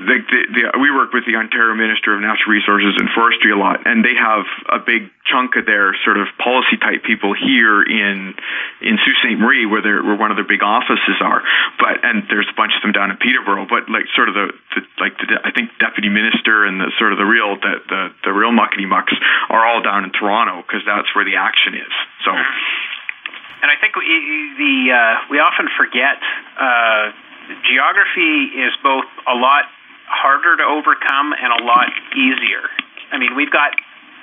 the, 0.00 0.16
the, 0.22 0.40
the 0.54 0.62
we 0.78 0.88
work 0.90 1.12
with 1.12 1.26
the 1.26 1.36
Ontario 1.36 1.74
Minister 1.74 2.14
of 2.14 2.20
Natural 2.22 2.56
Resources 2.56 2.96
and 2.96 3.10
Forestry 3.12 3.52
a 3.52 3.58
lot, 3.58 3.84
and 3.84 4.04
they 4.04 4.14
have 4.16 4.46
a 4.72 4.78
big 4.78 5.10
chunk 5.28 5.56
of 5.56 5.66
their 5.66 5.92
sort 6.04 6.16
of 6.16 6.26
policy 6.40 6.80
type 6.80 7.04
people 7.04 7.36
here 7.36 7.82
in 7.82 8.32
in 8.80 8.96
Sault 9.04 9.16
Ste. 9.20 9.36
Marie, 9.36 9.66
where 9.66 9.82
they're 9.82 10.02
where 10.02 10.16
one 10.16 10.32
of 10.32 10.40
their 10.40 10.48
big 10.48 10.62
offices 10.62 11.20
are. 11.20 11.42
But 11.78 12.00
and 12.02 12.24
there's 12.32 12.48
a 12.48 12.56
bunch 12.56 12.72
of 12.74 12.82
them 12.82 12.92
down 12.92 13.12
in 13.12 13.16
Peterborough. 13.20 13.68
But 13.68 13.92
like 13.92 14.08
sort 14.16 14.32
of 14.32 14.34
the, 14.34 14.48
the 14.74 14.80
like 14.98 15.20
the 15.20 15.36
I 15.44 15.52
think 15.52 15.76
deputy 15.78 16.08
minister 16.08 16.64
and 16.64 16.80
the 16.80 16.88
sort 16.96 17.12
of 17.12 17.18
the 17.20 17.28
real 17.28 17.60
the 17.60 17.84
the, 17.88 18.02
the 18.24 18.32
real 18.32 18.56
muckety 18.56 18.88
mucks 18.88 19.12
are 19.48 19.66
all 19.66 19.82
down 19.82 20.04
in 20.04 20.12
Toronto 20.12 20.62
because 20.62 20.82
that's 20.86 21.14
where 21.14 21.24
the 21.24 21.36
action 21.36 21.74
is. 21.74 21.94
So. 22.24 22.32
And 23.62 23.68
I 23.68 23.76
think 23.76 23.94
we, 23.96 24.08
the 24.56 24.76
uh, 24.88 25.28
we 25.28 25.36
often 25.38 25.68
forget 25.76 26.16
uh, 26.56 27.12
geography 27.68 28.56
is 28.56 28.72
both 28.82 29.04
a 29.28 29.36
lot 29.36 29.68
harder 30.08 30.56
to 30.56 30.64
overcome 30.64 31.36
and 31.36 31.52
a 31.52 31.62
lot 31.64 31.92
easier. 32.16 32.64
I 33.12 33.18
mean, 33.18 33.36
we've 33.36 33.52
got 33.52 33.76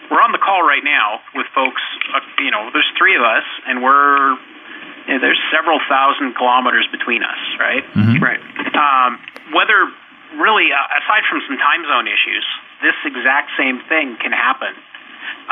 we're 0.09 0.23
on 0.23 0.31
the 0.31 0.41
call 0.41 0.63
right 0.63 0.83
now 0.83 1.21
with 1.35 1.45
folks. 1.53 1.81
Uh, 2.13 2.19
you 2.39 2.51
know, 2.51 2.71
there's 2.73 2.89
three 2.97 3.15
of 3.15 3.21
us, 3.21 3.45
and 3.67 3.83
we're 3.83 4.35
you 5.07 5.13
know, 5.15 5.19
there's 5.21 5.39
several 5.53 5.79
thousand 5.87 6.35
kilometers 6.35 6.87
between 6.91 7.23
us, 7.23 7.41
right? 7.59 7.85
Mm-hmm. 7.93 8.23
Right. 8.23 8.41
Um, 8.73 9.19
whether 9.53 9.85
really, 10.35 10.73
uh, 10.73 10.99
aside 10.99 11.23
from 11.29 11.45
some 11.47 11.57
time 11.57 11.85
zone 11.85 12.07
issues, 12.07 12.45
this 12.81 12.97
exact 13.05 13.51
same 13.57 13.79
thing 13.87 14.17
can 14.19 14.31
happen 14.31 14.75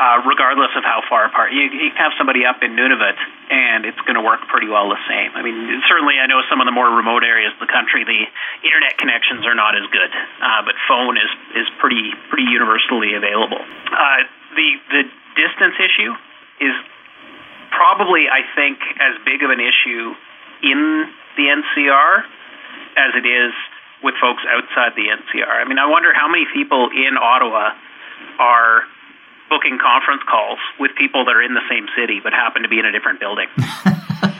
uh, 0.06 0.22
regardless 0.22 0.70
of 0.78 0.86
how 0.86 1.02
far 1.10 1.26
apart. 1.26 1.50
You, 1.50 1.66
you 1.66 1.90
can 1.90 1.98
have 1.98 2.14
somebody 2.14 2.46
up 2.46 2.62
in 2.62 2.78
Nunavut, 2.78 3.18
and 3.50 3.82
it's 3.82 3.98
going 4.06 4.14
to 4.14 4.22
work 4.22 4.46
pretty 4.46 4.70
well 4.70 4.86
the 4.86 5.02
same. 5.10 5.34
I 5.34 5.42
mean, 5.42 5.82
certainly, 5.90 6.22
I 6.22 6.30
know 6.30 6.46
some 6.46 6.62
of 6.62 6.66
the 6.70 6.74
more 6.74 6.86
remote 6.86 7.26
areas 7.26 7.50
of 7.58 7.66
the 7.66 7.72
country, 7.72 8.06
the 8.06 8.22
internet 8.62 8.94
connections 9.02 9.42
are 9.42 9.58
not 9.58 9.74
as 9.74 9.82
good, 9.90 10.10
uh, 10.14 10.62
but 10.62 10.78
phone 10.86 11.18
is 11.18 11.30
is 11.58 11.66
pretty 11.82 12.14
pretty 12.30 12.46
universally 12.46 13.18
available. 13.18 13.58
Uh, 13.58 14.22
the 14.54 14.68
the 14.94 15.02
distance 15.34 15.74
issue 15.82 16.14
is 16.62 16.74
probably, 17.74 18.30
I 18.30 18.46
think, 18.54 18.78
as 19.02 19.18
big 19.26 19.42
of 19.42 19.50
an 19.50 19.60
issue 19.60 20.14
in 20.62 21.10
the 21.34 21.50
NCR 21.50 22.24
as 22.96 23.10
it 23.18 23.26
is 23.26 23.52
with 24.06 24.14
folks 24.22 24.46
outside 24.46 24.94
the 24.94 25.10
NCR. 25.10 25.50
I 25.50 25.66
mean, 25.66 25.82
I 25.82 25.90
wonder 25.90 26.14
how 26.14 26.30
many 26.30 26.46
people 26.54 26.88
in 26.94 27.18
Ottawa 27.18 27.74
are 28.38 28.86
booking 29.48 29.78
conference 29.78 30.22
calls 30.28 30.58
with 30.78 30.94
people 30.96 31.24
that 31.24 31.34
are 31.36 31.42
in 31.42 31.54
the 31.54 31.64
same 31.70 31.86
city 31.96 32.20
but 32.22 32.32
happen 32.32 32.62
to 32.62 32.68
be 32.68 32.78
in 32.78 32.86
a 32.86 32.92
different 32.92 33.20
building. 33.20 33.46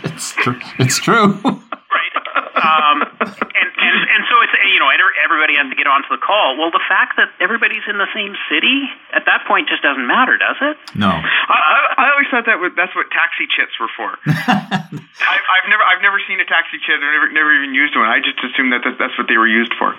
it's 0.05 0.33
true. 0.33 0.59
It's 0.79 0.99
true. 0.99 1.39
right. 1.45 2.15
Um, 2.57 3.03
and, 3.21 3.69
and 3.77 3.97
and 4.09 4.23
so 4.29 4.35
it's 4.43 4.55
you 4.73 4.81
know 4.81 4.89
everybody 5.27 5.59
has 5.59 5.69
to 5.69 5.77
get 5.77 5.87
onto 5.87 6.09
the 6.09 6.23
call. 6.23 6.57
Well, 6.57 6.71
the 6.71 6.83
fact 6.87 7.19
that 7.19 7.35
everybody's 7.43 7.85
in 7.91 7.99
the 7.99 8.09
same 8.15 8.35
city 8.49 8.87
at 9.13 9.27
that 9.27 9.45
point 9.47 9.69
just 9.69 9.83
doesn't 9.83 10.07
matter, 10.07 10.39
does 10.39 10.57
it? 10.63 10.77
No. 10.95 11.11
I, 11.11 11.57
I, 11.59 11.79
I 11.99 12.07
always 12.15 12.31
thought 12.31 12.47
that 12.47 12.59
was, 12.63 12.73
that's 12.79 12.95
what 12.95 13.11
taxi 13.11 13.51
chits 13.51 13.75
were 13.79 13.91
for. 13.93 14.15
I've, 14.27 15.47
I've 15.47 15.67
never 15.69 15.83
I've 15.83 16.03
never 16.03 16.23
seen 16.25 16.41
a 16.41 16.49
taxi 16.49 16.79
chit. 16.81 16.97
I've 16.97 17.13
never 17.13 17.29
never 17.33 17.53
even 17.55 17.75
used 17.75 17.95
one. 17.95 18.09
I 18.09 18.23
just 18.23 18.39
assumed 18.41 18.73
that, 18.73 18.83
that 18.87 18.97
that's 18.99 19.17
what 19.19 19.29
they 19.29 19.37
were 19.37 19.51
used 19.51 19.75
for. 19.77 19.93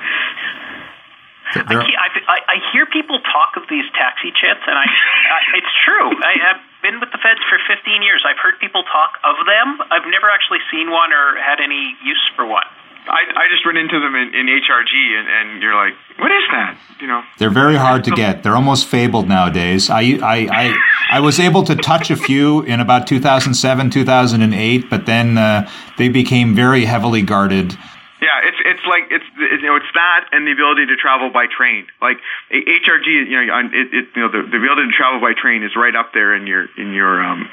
I, 1.56 2.08
I, 2.28 2.38
I 2.48 2.58
hear 2.74 2.86
people 2.86 3.20
talk 3.24 3.56
of 3.56 3.64
these 3.70 3.86
taxi 3.96 4.32
chits, 4.36 4.64
and 4.68 4.76
I, 4.76 4.84
I 4.84 5.40
it's 5.56 5.74
true. 5.86 6.12
I 6.12 6.36
have 6.44 6.60
been 6.82 7.00
with 7.00 7.12
the 7.12 7.20
feds 7.20 7.40
for 7.48 7.58
15 7.68 8.04
years. 8.04 8.24
I've 8.28 8.40
heard 8.40 8.60
people 8.60 8.84
talk 8.84 9.20
of 9.24 9.40
them. 9.48 9.80
I've 9.92 10.08
never 10.12 10.30
actually 10.30 10.60
seen 10.72 10.92
one 10.92 11.14
or 11.14 11.40
had 11.40 11.60
any 11.64 11.96
use 12.04 12.24
for 12.36 12.46
one. 12.46 12.68
I, 13.08 13.24
I 13.36 13.44
just 13.50 13.66
run 13.66 13.78
into 13.78 14.00
them 14.00 14.16
in, 14.16 14.36
in 14.36 14.48
HRG, 14.48 15.20
and, 15.20 15.28
and 15.28 15.62
you're 15.62 15.76
like, 15.76 15.94
what 16.20 16.32
is 16.32 16.44
that? 16.52 16.78
You 17.00 17.08
know, 17.08 17.24
they're 17.38 17.50
very 17.50 17.76
hard 17.76 18.04
to 18.06 18.12
get. 18.12 18.44
They're 18.44 18.56
almost 18.56 18.86
fabled 18.86 19.28
nowadays. 19.28 19.90
I, 19.90 20.20
I, 20.22 20.48
I, 20.52 20.78
I 21.12 21.20
was 21.22 21.40
able 21.40 21.64
to 21.64 21.76
touch 21.76 22.12
a 22.12 22.16
few 22.16 22.64
in 22.64 22.80
about 22.80 23.08
2007, 23.08 23.90
2008, 23.90 24.90
but 24.90 25.06
then 25.06 25.38
uh, 25.38 25.70
they 25.98 26.10
became 26.10 26.54
very 26.54 26.86
heavily 26.86 27.22
guarded. 27.22 27.78
Yeah, 28.22 28.50
it's 28.50 28.58
it's 28.66 28.86
like 28.88 29.12
it's 29.12 29.26
you 29.38 29.68
know 29.70 29.76
it's 29.76 29.94
that 29.94 30.30
and 30.32 30.48
the 30.48 30.52
ability 30.52 30.88
to 30.88 30.96
travel 30.98 31.30
by 31.30 31.46
train. 31.46 31.86
Like 32.02 32.18
HRG, 32.50 33.06
you 33.06 33.46
know, 33.46 33.60
it, 33.70 33.94
it 33.94 34.06
you 34.16 34.22
know 34.26 34.32
the, 34.34 34.42
the 34.50 34.58
ability 34.58 34.90
to 34.90 34.96
travel 34.98 35.22
by 35.22 35.34
train 35.38 35.62
is 35.62 35.76
right 35.76 35.96
up 35.96 36.14
there 36.14 36.34
in 36.34 36.48
your 36.48 36.66
in 36.78 36.94
your 36.94 37.24
um 37.24 37.48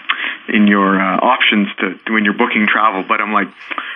in 0.49 0.67
your 0.67 1.01
uh, 1.01 1.19
options 1.21 1.69
to 1.81 2.01
when 2.13 2.25
you're 2.25 2.39
booking 2.39 2.67
travel. 2.67 3.05
But 3.07 3.21
I'm 3.21 3.33
like, 3.33 3.49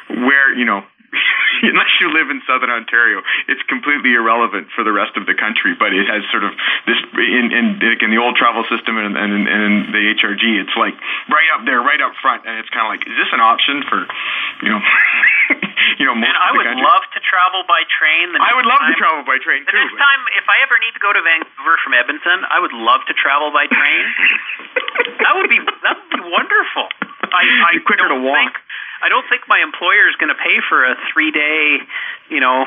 where 0.08 0.52
you 0.52 0.66
know 0.66 0.84
unless 1.62 1.92
you 2.00 2.12
live 2.12 2.28
in 2.28 2.42
southern 2.44 2.70
Ontario, 2.70 3.22
it's 3.48 3.62
completely 3.64 4.12
irrelevant 4.12 4.68
for 4.76 4.84
the 4.84 4.92
rest 4.92 5.16
of 5.16 5.24
the 5.24 5.32
country. 5.32 5.72
But 5.72 5.96
it 5.96 6.04
has 6.04 6.20
sort 6.30 6.44
of 6.44 6.52
this 6.84 7.00
in 7.16 7.48
in, 7.48 7.80
in 7.80 8.10
the 8.12 8.20
old 8.20 8.36
travel 8.36 8.64
system 8.68 9.00
and, 9.00 9.16
and, 9.16 9.32
and 9.48 9.60
in 9.64 9.74
the 9.92 10.02
HRG, 10.20 10.60
it's 10.60 10.76
like 10.76 10.94
right 11.32 11.48
up 11.56 11.64
there, 11.64 11.80
right 11.80 12.00
up 12.00 12.12
front, 12.20 12.44
and 12.44 12.60
it's 12.60 12.68
kind 12.68 12.84
of 12.84 12.90
like, 12.92 13.08
is 13.08 13.16
this 13.16 13.32
an 13.32 13.40
option 13.40 13.82
for 13.88 14.04
you 14.62 14.68
know, 14.68 14.80
you 15.98 16.06
know? 16.06 16.14
Most 16.14 16.30
and 16.30 16.38
I 16.38 16.50
would 16.54 16.66
country? 16.66 16.86
love 16.86 17.04
to 17.12 17.20
travel 17.20 17.66
by 17.66 17.82
train. 17.90 18.32
I 18.38 18.54
would 18.54 18.64
love 18.64 18.80
time, 18.80 18.94
to 18.94 18.98
travel 18.98 19.22
by 19.26 19.38
train 19.42 19.66
the 19.66 19.74
too. 19.74 19.78
next 19.82 19.98
time, 19.98 20.20
if 20.38 20.46
I 20.46 20.62
ever 20.62 20.78
need 20.78 20.94
to 20.94 21.02
go 21.02 21.10
to 21.12 21.20
Vancouver 21.20 21.74
from 21.82 21.92
Edmonton, 21.98 22.46
I 22.48 22.62
would 22.62 22.72
love 22.72 23.02
to 23.10 23.14
travel 23.14 23.50
by 23.50 23.66
train. 23.66 24.02
that 25.22 25.32
would 25.36 25.50
be 25.50 25.58
that 25.58 25.94
would 25.98 26.12
be 26.14 26.24
wonderful. 26.30 26.86
I, 27.28 27.76
I 27.76 27.84
quicker 27.84 28.08
to 28.08 28.20
walk. 28.24 28.56
Think, 28.56 28.56
I 29.04 29.08
don't 29.12 29.26
think 29.28 29.44
my 29.46 29.60
employer 29.60 30.08
is 30.08 30.16
going 30.16 30.32
to 30.32 30.40
pay 30.40 30.58
for 30.64 30.86
a 30.86 30.96
three 31.12 31.30
day, 31.30 31.78
you 32.30 32.40
know, 32.40 32.64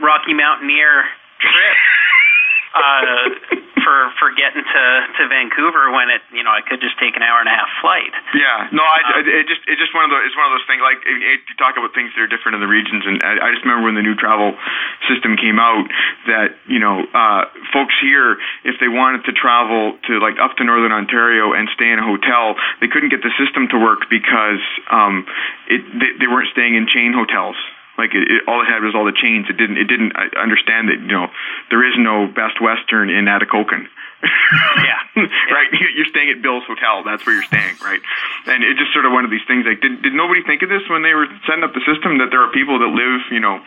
Rocky 0.00 0.32
Mountaineer 0.32 1.04
trip 1.38 1.76
uh, 2.74 3.56
for 3.88 4.12
for 4.20 4.28
getting 4.36 4.60
to 4.60 4.84
to 5.16 5.22
Vancouver 5.28 5.90
when 5.90 6.10
it 6.12 6.20
you 6.32 6.44
know 6.44 6.52
I 6.52 6.60
could 6.60 6.80
just 6.80 6.98
take 7.00 7.16
an 7.16 7.22
hour 7.22 7.40
and 7.40 7.48
a 7.48 7.56
half 7.56 7.70
flight. 7.80 8.12
Yeah, 8.36 8.68
no, 8.72 8.84
I, 8.84 8.98
um, 9.16 9.24
it 9.24 9.48
just 9.48 9.64
it's 9.64 9.80
just 9.80 9.94
one 9.96 10.04
of 10.04 10.10
those 10.10 10.28
it's 10.28 10.36
one 10.36 10.46
of 10.50 10.52
those 10.52 10.68
things 10.68 10.82
like 10.84 11.00
it, 11.08 11.40
you 11.48 11.54
talk 11.56 11.80
about 11.80 11.96
things 11.96 12.12
that 12.12 12.20
are 12.20 12.30
different 12.30 12.60
in 12.60 12.62
the 12.62 12.70
regions, 12.70 13.08
and 13.08 13.22
I, 13.24 13.40
I 13.40 13.48
just 13.56 13.64
remember 13.64 13.88
when 13.88 13.96
the 13.96 14.04
new 14.04 14.14
travel 14.14 14.52
system 15.08 15.40
came 15.40 15.56
out 15.56 15.88
that 16.28 16.60
you 16.68 16.78
know 16.78 17.06
uh, 17.08 17.48
folks 17.72 17.96
here 18.00 18.36
if 18.64 18.76
they 18.80 18.88
wanted 18.88 19.24
to 19.24 19.32
travel 19.32 19.96
to 20.04 20.20
like 20.20 20.36
up 20.36 20.56
to 20.60 20.64
northern 20.64 20.92
Ontario 20.92 21.56
and 21.56 21.68
stay 21.72 21.88
in 21.88 21.98
a 21.98 22.04
hotel, 22.04 22.60
they 22.84 22.88
couldn't 22.88 23.08
get 23.08 23.24
the 23.24 23.32
system 23.40 23.68
to 23.72 23.78
work 23.80 24.10
because 24.12 24.60
um, 24.92 25.24
it 25.68 25.80
they, 25.96 26.12
they 26.20 26.28
weren't 26.28 26.52
staying 26.52 26.76
in 26.76 26.86
chain 26.86 27.16
hotels. 27.16 27.56
Like 27.98 28.14
it, 28.14 28.30
it, 28.30 28.40
all 28.46 28.62
it 28.62 28.70
had 28.70 28.86
was 28.86 28.94
all 28.94 29.04
the 29.04 29.16
chains. 29.18 29.50
It 29.50 29.58
didn't. 29.58 29.76
It 29.76 29.90
didn't 29.90 30.14
understand 30.38 30.88
that 30.88 31.02
you 31.02 31.10
know 31.10 31.28
there 31.68 31.82
is 31.82 31.98
no 31.98 32.30
Best 32.30 32.62
Western 32.62 33.10
in 33.10 33.26
Atikokan. 33.26 33.90
yeah. 34.82 35.02
right. 35.54 35.70
You're 35.94 36.10
staying 36.10 36.30
at 36.30 36.42
Bill's 36.42 36.64
Hotel. 36.66 37.02
That's 37.02 37.26
where 37.26 37.34
you're 37.34 37.50
staying, 37.50 37.74
right? 37.82 38.00
And 38.46 38.62
it's 38.62 38.78
just 38.78 38.94
sort 38.94 39.06
of 39.06 39.12
one 39.12 39.26
of 39.26 39.30
these 39.30 39.44
things. 39.46 39.66
Like, 39.66 39.82
did 39.82 40.02
did 40.02 40.14
nobody 40.14 40.42
think 40.42 40.62
of 40.62 40.70
this 40.70 40.82
when 40.88 41.02
they 41.02 41.14
were 41.14 41.26
setting 41.46 41.62
up 41.62 41.74
the 41.74 41.82
system 41.86 42.18
that 42.18 42.30
there 42.30 42.42
are 42.42 42.50
people 42.50 42.78
that 42.78 42.90
live, 42.90 43.26
you 43.30 43.42
know, 43.42 43.62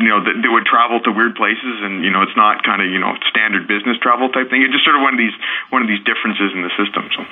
you 0.00 0.08
know, 0.08 0.24
that, 0.24 0.32
that 0.32 0.50
would 0.50 0.64
travel 0.64 1.00
to 1.04 1.12
weird 1.12 1.36
places, 1.36 1.84
and 1.84 2.00
you 2.04 2.10
know, 2.10 2.24
it's 2.24 2.36
not 2.36 2.64
kind 2.64 2.80
of 2.80 2.88
you 2.88 2.98
know 2.98 3.12
standard 3.28 3.68
business 3.68 4.00
travel 4.00 4.32
type 4.32 4.48
thing. 4.48 4.64
It's 4.64 4.72
just 4.72 4.84
sort 4.84 4.96
of 4.96 5.04
one 5.04 5.12
of 5.12 5.20
these 5.20 5.36
one 5.68 5.84
of 5.84 5.88
these 5.88 6.00
differences 6.08 6.52
in 6.56 6.64
the 6.64 6.72
system. 6.80 7.08
So. 7.12 7.24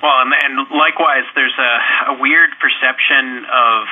Well, 0.00 0.20
and, 0.24 0.32
and 0.32 0.54
likewise, 0.76 1.24
there's 1.34 1.56
a, 1.56 2.12
a 2.12 2.20
weird 2.20 2.52
perception 2.60 3.48
of 3.48 3.88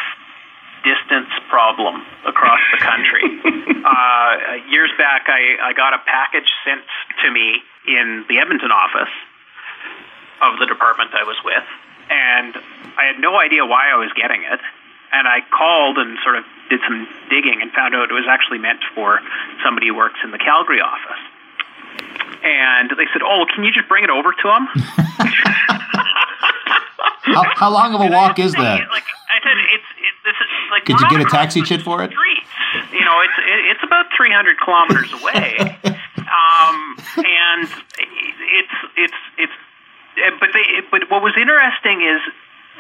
distance 0.85 1.33
problem 1.49 2.05
across 2.29 2.61
the 2.71 2.79
country. 2.79 3.25
uh, 3.85 4.37
years 4.69 4.93
back, 4.97 5.27
I, 5.27 5.57
I 5.61 5.73
got 5.73 5.95
a 5.95 5.99
package 6.05 6.49
sent 6.65 6.85
to 7.25 7.31
me 7.33 7.63
in 7.89 8.25
the 8.29 8.39
Edmonton 8.39 8.71
office 8.71 9.11
of 10.43 10.59
the 10.61 10.67
department 10.67 11.15
I 11.17 11.25
was 11.25 11.37
with, 11.45 11.65
and 12.11 12.55
I 13.01 13.07
had 13.09 13.19
no 13.19 13.41
idea 13.41 13.65
why 13.65 13.89
I 13.91 13.97
was 13.97 14.13
getting 14.13 14.45
it. 14.45 14.61
And 15.13 15.29
I 15.29 15.41
called 15.47 15.99
and 15.99 16.19
sort 16.25 16.37
of 16.37 16.45
did 16.69 16.81
some 16.83 17.07
digging 17.31 17.63
and 17.63 17.71
found 17.71 17.95
out 17.95 18.11
it 18.11 18.15
was 18.15 18.27
actually 18.29 18.59
meant 18.59 18.81
for 18.95 19.21
somebody 19.63 19.87
who 19.89 19.95
works 19.95 20.19
in 20.25 20.33
the 20.33 20.39
Calgary 20.39 20.81
office. 20.81 21.23
And 22.43 22.91
they 22.91 23.07
said, 23.13 23.23
"Oh, 23.23 23.47
can 23.55 23.63
you 23.63 23.71
just 23.71 23.87
bring 23.89 24.03
it 24.03 24.11
over 24.11 24.33
to 24.33 24.49
him?" 24.51 24.67
how, 27.23 27.45
how, 27.55 27.71
long 27.71 27.95
of 27.95 28.01
a 28.01 28.11
walk 28.11 28.41
is 28.41 28.53
that? 28.53 28.91
Like 28.91 29.05
Could 30.85 31.01
you 31.01 31.09
get 31.11 31.21
a 31.21 31.31
taxi 31.31 31.63
chit 31.63 31.83
for 31.83 32.03
it? 32.03 32.13
You 32.93 33.05
know, 33.05 33.21
it's 33.23 33.39
it, 33.39 33.61
it's 33.77 33.85
about 33.85 34.07
300 34.17 34.59
kilometers 34.59 35.13
away, 35.13 35.79
um, 36.19 36.77
and 37.19 37.69
it's 38.59 38.77
it's 38.97 39.21
it's. 39.39 39.53
But 40.41 40.51
they 40.53 40.83
but 40.91 41.11
what 41.11 41.23
was 41.23 41.35
interesting 41.37 42.03
is 42.03 42.21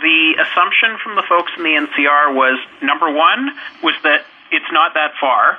the 0.02 0.38
assumption 0.42 0.98
from 1.02 1.16
the 1.16 1.22
folks 1.28 1.52
in 1.56 1.62
the 1.62 1.74
NCR 1.74 2.34
was 2.34 2.58
number 2.82 3.10
one 3.10 3.50
was 3.82 3.94
that 4.02 4.24
it's 4.50 4.70
not 4.72 4.94
that 4.94 5.14
far, 5.20 5.58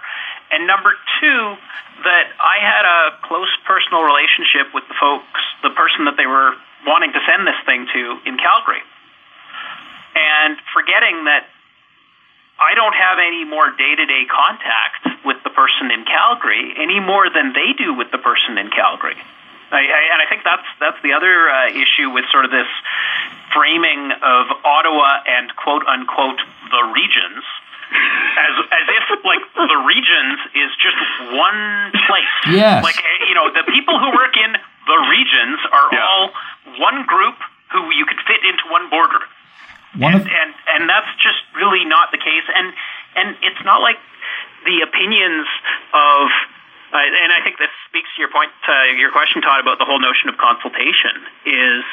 and 0.51 0.67
number 0.67 0.95
two 1.19 1.55
that 2.03 2.27
I 2.39 2.59
had 2.59 2.83
a 2.83 3.27
close 3.27 3.51
personal 3.65 4.03
relationship 4.03 4.73
with 4.73 4.83
the 4.87 4.95
folks, 4.99 5.41
the 5.63 5.71
person 5.71 6.05
that 6.05 6.17
they 6.17 6.27
were 6.27 6.55
wanting 6.85 7.13
to 7.13 7.21
send 7.23 7.47
this 7.47 7.59
thing 7.65 7.87
to 7.91 8.01
in 8.27 8.37
Calgary, 8.37 8.83
and 10.15 10.59
forgetting 10.75 11.25
that 11.25 11.47
I 12.59 12.73
don't 12.75 12.95
have 12.95 13.19
any 13.19 13.43
more 13.43 13.67
day-to-day 13.71 14.25
contact 14.31 15.25
with 15.27 15.37
the 15.43 15.49
person 15.51 15.91
in 15.91 16.05
Calgary 16.05 16.73
any 16.79 16.99
more 16.99 17.27
than 17.29 17.51
they 17.51 17.73
do 17.77 17.93
with 17.93 18.11
the 18.11 18.17
person 18.17 18.57
in 18.57 18.69
Calgary. 18.71 19.17
I, 19.71 19.81
I, 19.81 20.01
and 20.13 20.19
I 20.21 20.25
think 20.29 20.43
that's 20.45 20.67
that's 20.79 21.01
the 21.03 21.13
other 21.13 21.49
uh, 21.49 21.67
issue 21.73 22.13
with 22.13 22.23
sort 22.31 22.45
of 22.45 22.51
this 22.51 22.69
framing 23.51 24.11
of 24.13 24.43
Ottawa 24.63 25.25
and 25.27 25.51
quote 25.57 25.83
unquote 25.83 26.39
the 26.69 26.83
regions 26.95 27.43
as 27.91 28.53
as 28.71 28.85
if 28.87 29.05
like 29.25 29.41
the 29.57 29.79
regions 29.83 30.37
is 30.53 30.69
just 30.79 30.99
one 31.33 31.91
place. 32.07 32.35
Yes. 32.55 32.83
Like 32.85 32.95
you 33.27 33.35
know, 33.35 33.49
the 33.51 33.65
people 33.73 33.99
who 33.99 34.13
work 34.15 34.37
in 34.37 34.53
the 34.53 34.99
regions 35.09 35.59
are 35.73 35.87
Yeah. 35.91 36.05
all 36.07 36.23
one 36.79 37.03
group 37.09 37.35
who 37.73 37.89
you 37.91 38.05
could 38.05 38.21
fit 38.29 38.45
into 38.45 38.69
one 38.69 38.89
border. 38.89 39.19
One 39.97 40.13
and, 40.13 40.21
of 40.21 40.27
and 40.27 40.51
and 40.75 40.81
that's 40.89 41.09
just 41.23 41.39
really 41.55 41.85
not 41.85 42.11
the 42.11 42.19
case. 42.19 42.45
And 42.51 42.73
and 43.15 43.35
it's 43.41 43.63
not 43.63 43.81
like 43.81 43.97
the 44.65 44.83
opinions 44.83 45.47
of. 45.93 46.27
Uh, 46.93 47.01
and 47.01 47.33
I 47.33 47.43
think 47.43 47.57
this 47.57 47.73
speaks 47.89 48.07
to 48.15 48.23
your 48.23 48.31
point, 48.31 48.53
uh, 48.69 48.95
your 48.95 49.11
question, 49.11 49.41
Todd, 49.41 49.59
about 49.59 49.79
the 49.79 49.87
whole 49.89 49.99
notion 49.99 50.29
of 50.29 50.37
consultation. 50.37 51.27
Is 51.43 51.83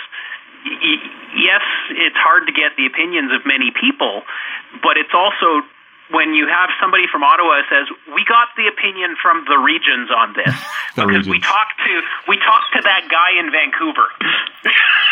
y- 0.62 1.02
yes, 1.34 1.64
it's 1.90 2.18
hard 2.18 2.46
to 2.46 2.52
get 2.52 2.76
the 2.76 2.86
opinions 2.86 3.32
of 3.32 3.42
many 3.42 3.72
people, 3.74 4.22
but 4.82 4.94
it's 5.00 5.14
also 5.14 5.66
when 6.12 6.34
you 6.34 6.46
have 6.46 6.70
somebody 6.78 7.08
from 7.10 7.24
Ottawa 7.24 7.62
says, 7.70 7.88
"We 8.14 8.22
got 8.28 8.52
the 8.54 8.68
opinion 8.68 9.16
from 9.20 9.44
the 9.48 9.58
regions 9.58 10.10
on 10.12 10.34
this 10.36 10.54
because 10.94 11.26
we 11.26 11.40
talked 11.40 11.78
to 11.82 11.92
we 12.28 12.36
talked 12.38 12.70
to 12.76 12.82
that 12.82 13.08
guy 13.10 13.40
in 13.40 13.50
Vancouver." 13.50 14.06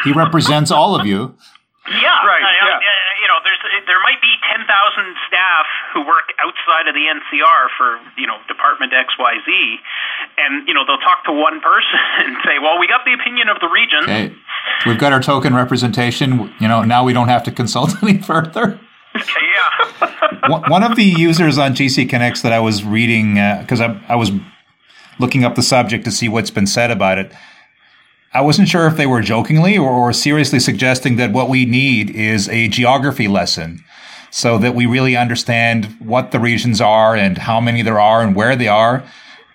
he 0.05 0.13
represents 0.13 0.71
all 0.71 0.95
of 0.95 1.07
you. 1.07 1.35
Yeah, 1.89 1.97
Right, 2.27 2.45
I- 2.45 2.59
I- 2.61 2.69
yeah. 2.69 2.77
uh, 2.77 3.21
you 3.23 3.27
know, 3.29 3.41
there's 3.43 3.59
there 3.87 4.01
might 4.05 4.21
be 4.21 4.29
ten 4.53 4.67
thousand 4.69 5.17
staff 5.27 5.65
who 5.95 6.01
work 6.07 6.29
outside 6.39 6.87
of 6.89 6.95
the 6.95 7.09
NCR 7.09 7.69
for 7.79 7.99
you 8.21 8.27
know 8.27 8.37
Department 8.49 8.93
X 8.93 9.15
Y 9.19 9.33
Z, 9.47 9.77
and 10.39 10.69
you 10.69 10.75
know 10.75 10.85
they'll 10.87 10.99
talk 11.01 11.25
to 11.25 11.33
one 11.33 11.61
person 11.61 11.99
and 12.27 12.37
say, 12.45 12.59
"Well, 12.61 12.79
we 12.79 12.87
got 12.87 13.05
the 13.07 13.15
opinion 13.15 13.49
of 13.49 13.61
the 13.61 13.69
region." 13.69 14.03
Okay, 14.05 14.35
we've 14.87 14.99
got 14.99 15.13
our 15.15 15.21
token 15.23 15.55
representation. 15.55 16.53
You 16.61 16.69
know, 16.69 16.83
now 16.85 17.03
we 17.03 17.13
don't 17.15 17.29
have 17.29 17.43
to 17.45 17.51
consult 17.51 17.91
any 18.03 18.19
further. 18.21 18.79
yeah. 19.17 20.49
one 20.49 20.63
one 20.71 20.83
of 20.83 20.97
the 20.97 21.05
users 21.05 21.57
on 21.59 21.75
GCconnex 21.75 22.43
that 22.43 22.53
I 22.53 22.61
was 22.61 22.85
reading 22.85 23.35
because 23.61 23.81
I, 23.81 23.99
I 24.07 24.17
was 24.17 24.31
looking 25.19 25.45
up 25.45 25.55
the 25.55 25.63
subject 25.63 26.05
to 26.05 26.11
see 26.11 26.29
what's 26.29 26.51
been 26.51 26.67
said 26.67 26.91
about 26.91 27.19
it. 27.19 27.33
I 28.33 28.43
wasn't 28.43 28.69
sure 28.69 28.87
if 28.87 28.97
they 28.97 29.07
were 29.07 29.23
jokingly 29.23 29.77
or, 29.77 30.13
seriously 30.13 30.61
suggesting 30.61 31.17
that 31.17 31.33
what 31.33 31.49
we 31.49 31.65
need 31.65 32.11
is 32.11 32.49
a 32.49 32.69
geography 32.69 33.27
lesson 33.27 33.85
so 34.31 34.57
that 34.59 34.77
we 34.77 34.87
really 34.87 35.17
understand 35.17 35.87
what 35.99 36.31
the 36.31 36.39
regions 36.39 36.81
are 36.81 37.17
and 37.17 37.37
how 37.37 37.61
many 37.61 37.83
there 37.83 37.99
are 37.99 38.23
and 38.23 38.37
where 38.37 38.55
they 38.55 38.69
are. 38.69 39.03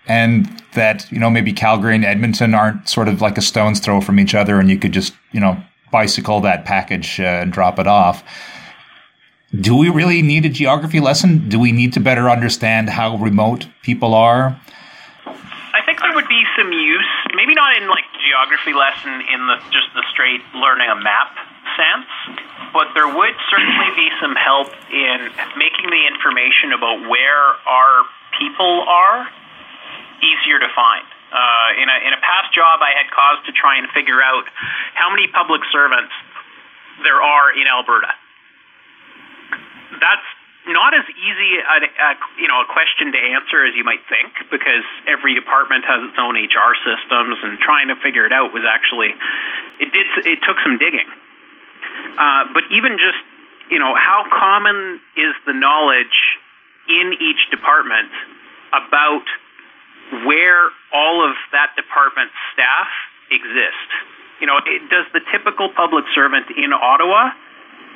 And 0.06 0.62
that, 0.74 1.10
you 1.10 1.18
know, 1.18 1.30
maybe 1.30 1.54
Calgary 1.54 1.94
and 1.94 2.04
Edmonton 2.04 2.54
aren't 2.54 2.86
sort 2.86 3.08
of 3.08 3.22
like 3.22 3.38
a 3.38 3.40
stone's 3.40 3.80
throw 3.80 4.02
from 4.02 4.20
each 4.20 4.34
other 4.34 4.60
and 4.60 4.68
you 4.68 4.78
could 4.78 4.92
just, 4.92 5.14
you 5.32 5.40
know, 5.40 5.56
bicycle 5.90 6.42
that 6.42 6.66
package 6.66 7.18
uh, 7.18 7.24
and 7.24 7.52
drop 7.52 7.78
it 7.78 7.86
off. 7.86 8.22
do 9.60 9.74
we 9.74 9.88
really 9.88 10.20
need 10.20 10.44
a 10.44 10.50
geography 10.50 11.00
lesson? 11.00 11.48
Do 11.48 11.58
we 11.58 11.72
need 11.72 11.94
to 11.94 12.00
better 12.00 12.28
understand 12.28 12.90
how 12.90 13.16
remote 13.16 13.66
people 13.82 14.12
are? 14.12 14.60
I 15.24 15.80
think 15.86 16.00
there 16.00 16.12
would 16.14 16.28
be 16.28 16.42
some 16.58 16.72
use, 16.72 17.06
maybe 17.34 17.54
not 17.54 17.74
in 17.80 17.88
like 17.88 18.04
geography 18.26 18.74
lesson 18.74 19.22
in 19.30 19.46
the 19.46 19.56
just 19.70 19.94
the 19.94 20.02
straight 20.10 20.42
learning 20.58 20.90
a 20.90 20.98
map 20.98 21.38
sense, 21.78 22.10
but 22.74 22.90
there 22.98 23.06
would 23.06 23.36
certainly 23.50 23.90
be 23.94 24.08
some 24.18 24.34
help 24.34 24.74
in 24.90 25.30
making 25.54 25.86
the 25.86 26.02
information 26.10 26.74
about 26.74 27.06
where 27.06 27.46
our 27.66 27.94
people 28.38 28.82
are 28.82 29.28
easier 30.18 30.58
to 30.58 30.70
find. 30.74 31.06
Uh, 31.26 31.82
in, 31.82 31.86
a, 31.90 31.96
in 32.06 32.12
a 32.14 32.20
past 32.22 32.54
job, 32.54 32.80
I 32.80 32.94
had 32.96 33.10
cause 33.10 33.44
to 33.46 33.52
try 33.52 33.78
and 33.78 33.90
figure 33.90 34.22
out 34.22 34.46
how 34.94 35.10
many 35.10 35.26
public 35.28 35.60
servants 35.70 36.14
there 37.02 37.20
are 37.20 37.52
in 37.52 37.66
Alberta. 37.66 38.08
That's 40.00 40.28
not 40.66 40.94
as 40.94 41.04
easy 41.14 41.62
a, 41.62 41.78
a 41.86 42.10
you 42.38 42.48
know 42.48 42.60
a 42.62 42.66
question 42.66 43.12
to 43.12 43.18
answer 43.18 43.64
as 43.64 43.74
you 43.74 43.84
might 43.84 44.02
think 44.10 44.34
because 44.50 44.84
every 45.06 45.34
department 45.34 45.84
has 45.84 46.02
its 46.10 46.18
own 46.18 46.34
HR 46.34 46.74
systems 46.82 47.38
and 47.42 47.58
trying 47.58 47.88
to 47.88 47.96
figure 47.96 48.26
it 48.26 48.32
out 48.32 48.52
was 48.52 48.64
actually 48.66 49.14
it 49.78 49.92
did 49.92 50.06
it 50.26 50.38
took 50.42 50.58
some 50.64 50.78
digging. 50.78 51.06
Uh, 52.18 52.50
but 52.52 52.64
even 52.70 52.98
just 52.98 53.22
you 53.70 53.78
know 53.78 53.94
how 53.94 54.26
common 54.30 55.00
is 55.16 55.34
the 55.46 55.54
knowledge 55.54 56.38
in 56.88 57.14
each 57.20 57.50
department 57.50 58.10
about 58.70 59.24
where 60.26 60.70
all 60.92 61.28
of 61.28 61.34
that 61.52 61.74
department's 61.76 62.34
staff 62.52 62.86
exist. 63.30 63.90
You 64.40 64.46
know, 64.46 64.58
it, 64.64 64.88
does 64.90 65.06
the 65.12 65.20
typical 65.32 65.70
public 65.74 66.04
servant 66.14 66.46
in 66.56 66.72
Ottawa 66.72 67.30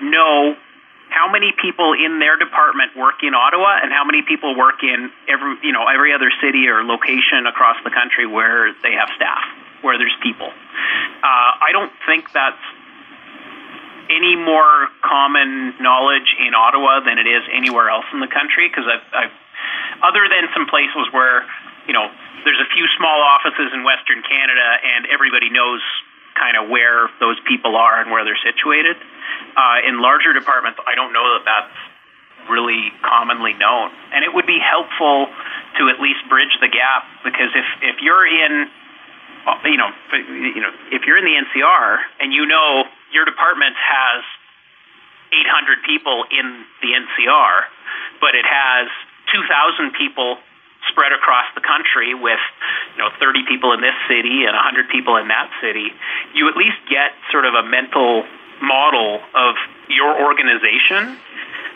know 0.03 0.57
how 1.11 1.31
many 1.31 1.53
people 1.61 1.93
in 1.93 2.19
their 2.19 2.39
department 2.39 2.97
work 2.97 3.23
in 3.23 3.35
Ottawa 3.35 3.79
and 3.83 3.93
how 3.93 4.05
many 4.05 4.23
people 4.23 4.57
work 4.57 4.83
in 4.83 5.11
every 5.29 5.59
you 5.63 5.73
know 5.73 5.87
every 5.87 6.13
other 6.13 6.31
city 6.41 6.69
or 6.69 6.83
location 6.83 7.47
across 7.47 7.77
the 7.85 7.91
country 7.91 8.27
where 8.27 8.73
they 8.83 8.93
have 8.93 9.11
staff 9.15 9.43
where 9.83 9.97
there's 9.99 10.17
people. 10.23 10.49
Uh, 10.49 11.51
I 11.61 11.73
don't 11.73 11.93
think 12.07 12.33
that's 12.33 12.61
any 14.11 14.37
more 14.37 14.89
common 15.03 15.75
knowledge 15.81 16.35
in 16.39 16.55
Ottawa 16.55 17.01
than 17.01 17.19
it 17.19 17.27
is 17.27 17.43
anywhere 17.53 17.89
else 17.89 18.05
in 18.13 18.21
the 18.21 18.29
country 18.29 18.69
because 18.69 18.85
I've, 18.85 19.07
I've 19.15 19.35
other 20.03 20.27
than 20.29 20.49
some 20.53 20.67
places 20.67 21.07
where 21.13 21.47
you 21.87 21.93
know 21.93 22.11
there's 22.45 22.61
a 22.61 22.71
few 22.75 22.87
small 22.99 23.21
offices 23.23 23.71
in 23.73 23.85
Western 23.85 24.23
Canada 24.23 24.69
and 24.83 25.07
everybody 25.07 25.51
knows 25.51 25.81
kind 26.35 26.57
of 26.57 26.69
where 26.69 27.09
those 27.19 27.39
people 27.47 27.77
are 27.77 28.01
and 28.01 28.11
where 28.11 28.25
they're 28.25 28.41
situated. 28.45 28.97
Uh, 29.57 29.87
in 29.87 30.01
larger 30.01 30.33
departments, 30.33 30.79
I 30.87 30.95
don't 30.95 31.13
know 31.13 31.39
that 31.39 31.45
that's 31.45 31.79
really 32.49 32.91
commonly 33.03 33.53
known, 33.55 33.91
and 34.13 34.25
it 34.25 34.33
would 34.33 34.47
be 34.47 34.59
helpful 34.59 35.29
to 35.79 35.89
at 35.89 36.01
least 36.01 36.25
bridge 36.29 36.53
the 36.61 36.69
gap 36.69 37.05
because 37.23 37.51
if 37.55 37.67
if 37.83 37.97
you're 38.03 38.27
in 38.27 38.69
uh, 39.47 39.57
you 39.65 39.77
know, 39.77 39.89
you 40.13 40.61
know, 40.61 40.73
if 40.93 41.07
you're 41.07 41.17
in 41.17 41.25
the 41.25 41.37
NCR 41.37 41.99
and 42.21 42.33
you 42.33 42.45
know 42.45 42.85
your 43.13 43.25
department 43.25 43.75
has 43.77 44.25
800 45.33 45.83
people 45.87 46.25
in 46.31 46.65
the 46.83 46.91
NCR, 46.93 47.65
but 48.21 48.35
it 48.35 48.45
has 48.45 48.89
2,000 49.33 49.93
people 49.95 50.39
spread 50.89 51.13
across 51.13 51.47
the 51.55 51.61
country 51.61 52.15
with 52.15 52.41
you 52.97 53.03
know 53.03 53.11
30 53.21 53.45
people 53.45 53.73
in 53.73 53.81
this 53.81 53.97
city 54.09 54.49
and 54.49 54.55
100 54.57 54.89
people 54.89 55.17
in 55.17 55.29
that 55.29 55.51
city, 55.61 55.93
you 56.35 56.49
at 56.49 56.57
least 56.57 56.79
get 56.89 57.13
sort 57.31 57.45
of 57.45 57.55
a 57.55 57.63
mental 57.63 58.25
model 58.63 59.21
of 59.35 59.57
your 59.89 60.21
organization 60.21 61.17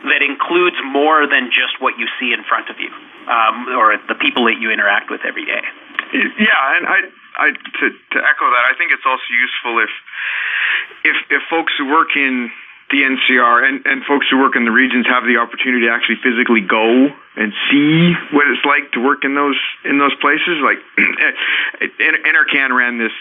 that 0.05 0.21
includes 0.21 0.77
more 0.85 1.25
than 1.27 1.49
just 1.49 1.81
what 1.81 1.97
you 1.97 2.07
see 2.21 2.33
in 2.33 2.45
front 2.45 2.69
of 2.69 2.77
you 2.77 2.93
um, 3.29 3.69
or 3.73 3.97
the 4.09 4.15
people 4.21 4.45
that 4.45 4.61
you 4.61 4.71
interact 4.71 5.11
with 5.11 5.25
every 5.25 5.45
day. 5.45 5.65
Yeah, 6.13 6.77
and 6.77 6.85
I, 6.87 6.99
I 7.41 7.47
to, 7.51 7.85
to 7.91 8.19
echo 8.21 8.47
that, 8.53 8.65
I 8.69 8.77
think 8.77 8.93
it's 8.93 9.07
also 9.09 9.25
useful 9.33 9.81
if 9.81 9.93
if 11.05 11.17
if 11.31 11.43
folks 11.49 11.73
who 11.77 11.89
work 11.89 12.15
in 12.15 12.53
the 12.91 13.03
NCR 13.03 13.69
and, 13.69 13.87
and 13.87 14.05
folks 14.05 14.27
who 14.31 14.39
work 14.39 14.57
in 14.57 14.65
the 14.65 14.71
regions 14.71 15.07
have 15.07 15.25
the 15.25 15.39
opportunity 15.39 15.87
to 15.87 15.93
actually 15.93 16.17
physically 16.23 16.61
go 16.61 17.09
and 17.37 17.53
see 17.71 18.13
what 18.31 18.47
it's 18.47 18.65
like 18.65 18.93
to 18.93 19.01
work 19.01 19.25
in 19.25 19.35
those 19.35 19.59
in 19.85 19.99
those 19.99 20.15
places. 20.21 20.61
Like 20.63 20.79
NRCan 21.99 22.77
ran 22.77 22.99
this 22.99 23.13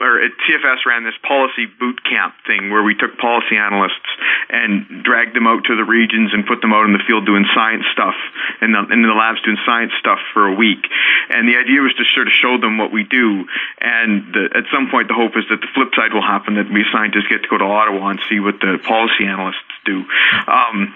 or 0.00 0.20
CFS 0.46 0.86
ran 0.86 1.04
this 1.04 1.18
policy 1.26 1.66
boot 1.66 2.02
camp 2.04 2.34
thing 2.46 2.70
where 2.70 2.82
we 2.82 2.94
took 2.94 3.18
policy 3.18 3.56
analysts 3.56 4.08
and 4.48 5.04
dragged 5.04 5.34
them 5.34 5.46
out 5.46 5.64
to 5.64 5.76
the 5.76 5.84
regions 5.84 6.32
and 6.32 6.46
put 6.46 6.60
them 6.60 6.72
out 6.72 6.86
in 6.86 6.92
the 6.92 7.02
field 7.06 7.26
doing 7.26 7.44
science 7.54 7.84
stuff 7.92 8.14
and 8.60 8.74
in, 8.74 8.92
in 8.92 9.02
the 9.02 9.14
labs 9.14 9.42
doing 9.42 9.58
science 9.66 9.92
stuff 9.98 10.18
for 10.32 10.46
a 10.46 10.54
week. 10.54 10.86
And 11.30 11.48
the 11.48 11.56
idea 11.56 11.80
was 11.80 11.94
to 11.94 12.04
sort 12.14 12.26
of 12.26 12.32
show 12.32 12.58
them 12.58 12.78
what 12.78 12.92
we 12.92 13.04
do. 13.04 13.46
And 13.80 14.32
the, 14.32 14.50
at 14.54 14.64
some 14.72 14.90
point, 14.90 15.08
the 15.08 15.14
hope 15.14 15.36
is 15.36 15.44
that 15.50 15.60
the 15.60 15.70
flip 15.74 15.94
side 15.94 16.12
will 16.12 16.24
happen 16.24 16.54
that 16.54 16.70
we 16.70 16.84
scientists 16.92 17.28
get 17.28 17.42
to 17.42 17.48
go 17.48 17.58
to 17.58 17.64
Ottawa 17.64 18.10
and 18.10 18.20
see 18.28 18.40
what 18.40 18.60
the 18.60 18.78
policy 18.82 19.26
analysts 19.26 19.66
do. 19.84 20.04
Um, 20.46 20.94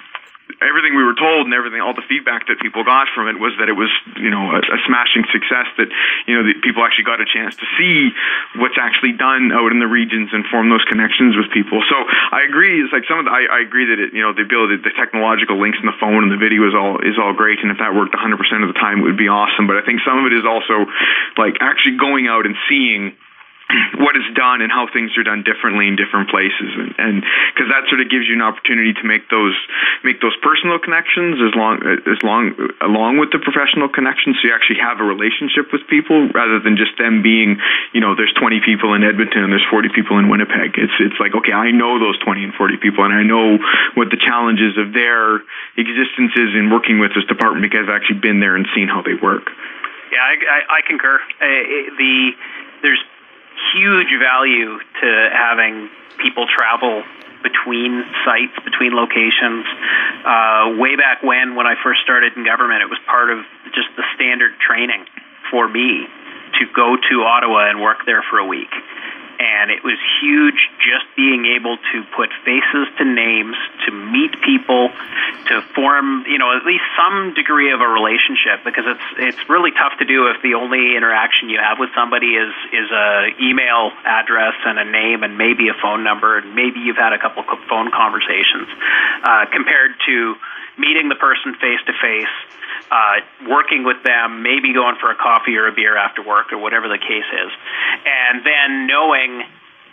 everything 0.63 0.95
we 0.95 1.05
were 1.05 1.15
told 1.19 1.47
and 1.47 1.55
everything, 1.55 1.81
all 1.81 1.95
the 1.95 2.07
feedback 2.09 2.47
that 2.49 2.61
people 2.61 2.85
got 2.85 3.09
from 3.15 3.29
it 3.29 3.39
was 3.39 3.53
that 3.59 3.69
it 3.69 3.77
was, 3.77 3.91
you 4.17 4.31
know, 4.31 4.55
a, 4.55 4.61
a 4.63 4.79
smashing 4.87 5.27
success. 5.33 5.67
That 5.79 5.89
you 6.27 6.35
know, 6.35 6.43
the 6.47 6.55
people 6.63 6.85
actually 6.85 7.05
got 7.05 7.21
a 7.21 7.29
chance 7.29 7.57
to 7.57 7.67
see 7.79 8.11
what's 8.57 8.79
actually 8.79 9.13
done 9.19 9.53
out 9.53 9.73
in 9.73 9.79
the 9.79 9.91
regions 9.91 10.31
and 10.33 10.45
form 10.47 10.71
those 10.71 10.85
connections 10.85 11.37
with 11.37 11.51
people. 11.51 11.83
So 11.89 11.97
I 11.97 12.47
agree. 12.49 12.83
It's 12.83 12.93
like 12.93 13.05
some 13.09 13.19
of 13.19 13.27
the, 13.27 13.33
I, 13.33 13.47
I 13.49 13.61
agree 13.61 13.91
that 13.91 13.99
it, 13.99 14.15
you 14.15 14.23
know, 14.23 14.33
the 14.33 14.43
ability, 14.43 14.83
the 14.83 14.95
technological 14.95 15.59
links 15.61 15.79
in 15.81 15.87
the 15.87 15.97
phone 16.01 16.25
and 16.25 16.33
the 16.33 16.41
video 16.41 16.67
is 16.69 16.75
all 16.75 16.99
is 17.03 17.19
all 17.19 17.33
great. 17.33 17.61
And 17.63 17.71
if 17.71 17.79
that 17.79 17.95
worked 17.95 18.15
100% 18.15 18.39
of 18.63 18.69
the 18.69 18.79
time, 18.79 19.01
it 19.01 19.05
would 19.09 19.21
be 19.21 19.29
awesome. 19.29 19.67
But 19.67 19.77
I 19.79 19.83
think 19.83 20.01
some 20.07 20.19
of 20.19 20.31
it 20.31 20.35
is 20.37 20.45
also 20.45 20.87
like 21.37 21.59
actually 21.61 21.97
going 21.97 22.29
out 22.29 22.47
and 22.47 22.57
seeing 22.69 23.15
what 23.99 24.17
is 24.17 24.27
done 24.35 24.61
and 24.61 24.71
how 24.71 24.87
things 24.91 25.17
are 25.17 25.25
done 25.25 25.43
differently 25.43 25.89
in 25.89 25.97
different 25.97 26.29
places. 26.29 26.71
And 26.99 27.25
because 27.53 27.69
that 27.71 27.89
sort 27.89 28.01
of 28.01 28.11
gives 28.11 28.27
you 28.29 28.35
an 28.35 28.43
opportunity 28.43 28.93
to 28.93 29.05
make 29.05 29.29
those 29.31 29.57
make 30.05 30.21
those 30.21 30.37
personal 30.43 30.79
connections 30.79 31.41
as 31.41 31.55
long 31.55 31.81
as 31.83 32.21
long 32.23 32.55
along 32.81 33.19
with 33.19 33.31
the 33.33 33.39
professional 33.39 33.89
connections 33.89 34.37
so 34.41 34.49
you 34.49 34.55
actually 34.55 34.81
have 34.81 35.01
a 35.01 35.07
relationship 35.07 35.73
with 35.73 35.87
people 35.89 36.29
rather 36.35 36.61
than 36.61 36.77
just 36.77 36.97
them 36.99 37.23
being 37.23 37.59
you 37.93 38.01
know 38.01 38.15
there's 38.15 38.33
20 38.35 38.61
people 38.65 38.95
in 38.95 39.03
Edmonton 39.03 39.45
and 39.45 39.53
there's 39.53 39.67
40 39.71 39.89
people 39.95 40.19
in 40.19 40.29
Winnipeg. 40.29 40.77
It's 40.77 40.97
it's 41.01 41.19
like 41.21 41.35
okay 41.35 41.53
I 41.53 41.71
know 41.71 41.99
those 41.99 42.19
20 42.21 42.45
and 42.45 42.55
40 42.55 42.77
people 42.79 43.05
and 43.05 43.13
I 43.15 43.23
know 43.23 43.59
what 43.95 44.11
the 44.11 44.21
challenges 44.21 44.77
of 44.77 44.93
their 44.93 45.41
existence 45.77 46.33
is 46.37 46.55
in 46.55 46.71
working 46.71 46.99
with 46.99 47.15
this 47.15 47.25
department 47.25 47.63
because 47.65 47.89
I've 47.89 47.97
actually 47.97 48.21
been 48.21 48.41
there 48.41 48.57
and 48.57 48.67
seen 48.75 48.89
how 48.89 49.03
they 49.03 49.15
work. 49.15 49.51
Yeah 50.13 50.21
I, 50.21 50.35
I, 50.37 50.61
I 50.79 50.81
concur. 50.87 51.21
Uh, 51.41 51.97
the 51.97 52.33
there's 52.83 53.03
huge 53.75 54.13
value 54.19 54.79
to 54.79 55.09
having 55.33 55.91
people 56.19 56.47
travel 56.47 57.03
between 57.43 58.05
sites, 58.25 58.55
between 58.65 58.95
locations. 58.95 59.67
Uh, 60.25 60.79
way 60.79 60.97
back 60.97 61.23
when, 61.23 61.57
when 61.57 61.67
I 61.67 61.75
first 61.83 62.01
started 62.03 62.37
in 62.37 62.45
government, 62.45 62.83
it 62.83 62.91
was 62.91 62.99
part 63.07 63.31
of 63.31 63.45
just 63.75 63.89
the 63.97 64.05
standard 64.15 64.59
training 64.59 65.07
for 65.51 65.69
me 65.69 66.07
to 66.61 66.67
go 66.75 66.97
to 66.97 67.15
Ottawa 67.23 67.71
and 67.71 67.81
work 67.81 68.07
there 68.07 68.23
for 68.31 68.39
a 68.39 68.47
week 68.47 68.71
and 69.43 69.75
it 69.75 69.83
was 69.83 69.99
huge 70.23 70.71
just 70.79 71.03
being 71.19 71.51
able 71.59 71.77
to 71.77 72.07
put 72.15 72.31
faces 72.47 72.87
to 72.99 73.05
names, 73.05 73.57
to 73.87 73.91
meet 73.91 74.31
people, 74.41 74.95
to 75.51 75.61
form, 75.75 76.23
you 76.31 76.39
know, 76.39 76.55
at 76.55 76.63
least 76.65 76.87
some 76.95 77.35
degree 77.35 77.75
of 77.75 77.81
a 77.83 77.89
relationship 77.89 78.63
because 78.63 78.87
it's 78.87 79.09
it's 79.19 79.43
really 79.51 79.75
tough 79.75 79.99
to 79.99 80.07
do 80.07 80.31
if 80.31 80.41
the 80.43 80.55
only 80.55 80.95
interaction 80.95 81.51
you 81.51 81.59
have 81.59 81.83
with 81.83 81.91
somebody 81.95 82.39
is 82.39 82.55
is 82.71 82.89
a 82.95 83.35
email 83.43 83.91
address 84.07 84.55
and 84.65 84.79
a 84.79 84.87
name 84.87 85.27
and 85.27 85.37
maybe 85.37 85.67
a 85.67 85.77
phone 85.83 86.05
number 86.05 86.39
and 86.39 86.55
maybe 86.55 86.79
you've 86.79 87.01
had 87.01 87.13
a 87.13 87.19
couple 87.19 87.43
phone 87.69 87.91
conversations 87.91 88.71
uh, 89.27 89.47
compared 89.51 89.99
to 90.07 90.37
meeting 90.79 91.09
the 91.09 91.17
person 91.17 91.55
face 91.61 91.81
to 91.87 91.93
face 92.01 92.33
working 93.49 93.85
with 93.85 94.03
them, 94.05 94.43
maybe 94.43 94.73
going 94.73 94.97
for 95.01 95.11
a 95.11 95.17
coffee 95.17 95.57
or 95.57 95.67
a 95.67 95.73
beer 95.73 95.97
after 95.97 96.23
work 96.23 96.53
or 96.53 96.59
whatever 96.59 96.89
the 96.89 96.99
case 96.99 97.29
is, 97.33 97.53
and 98.05 98.45
then 98.45 98.87
knowing 98.87 99.43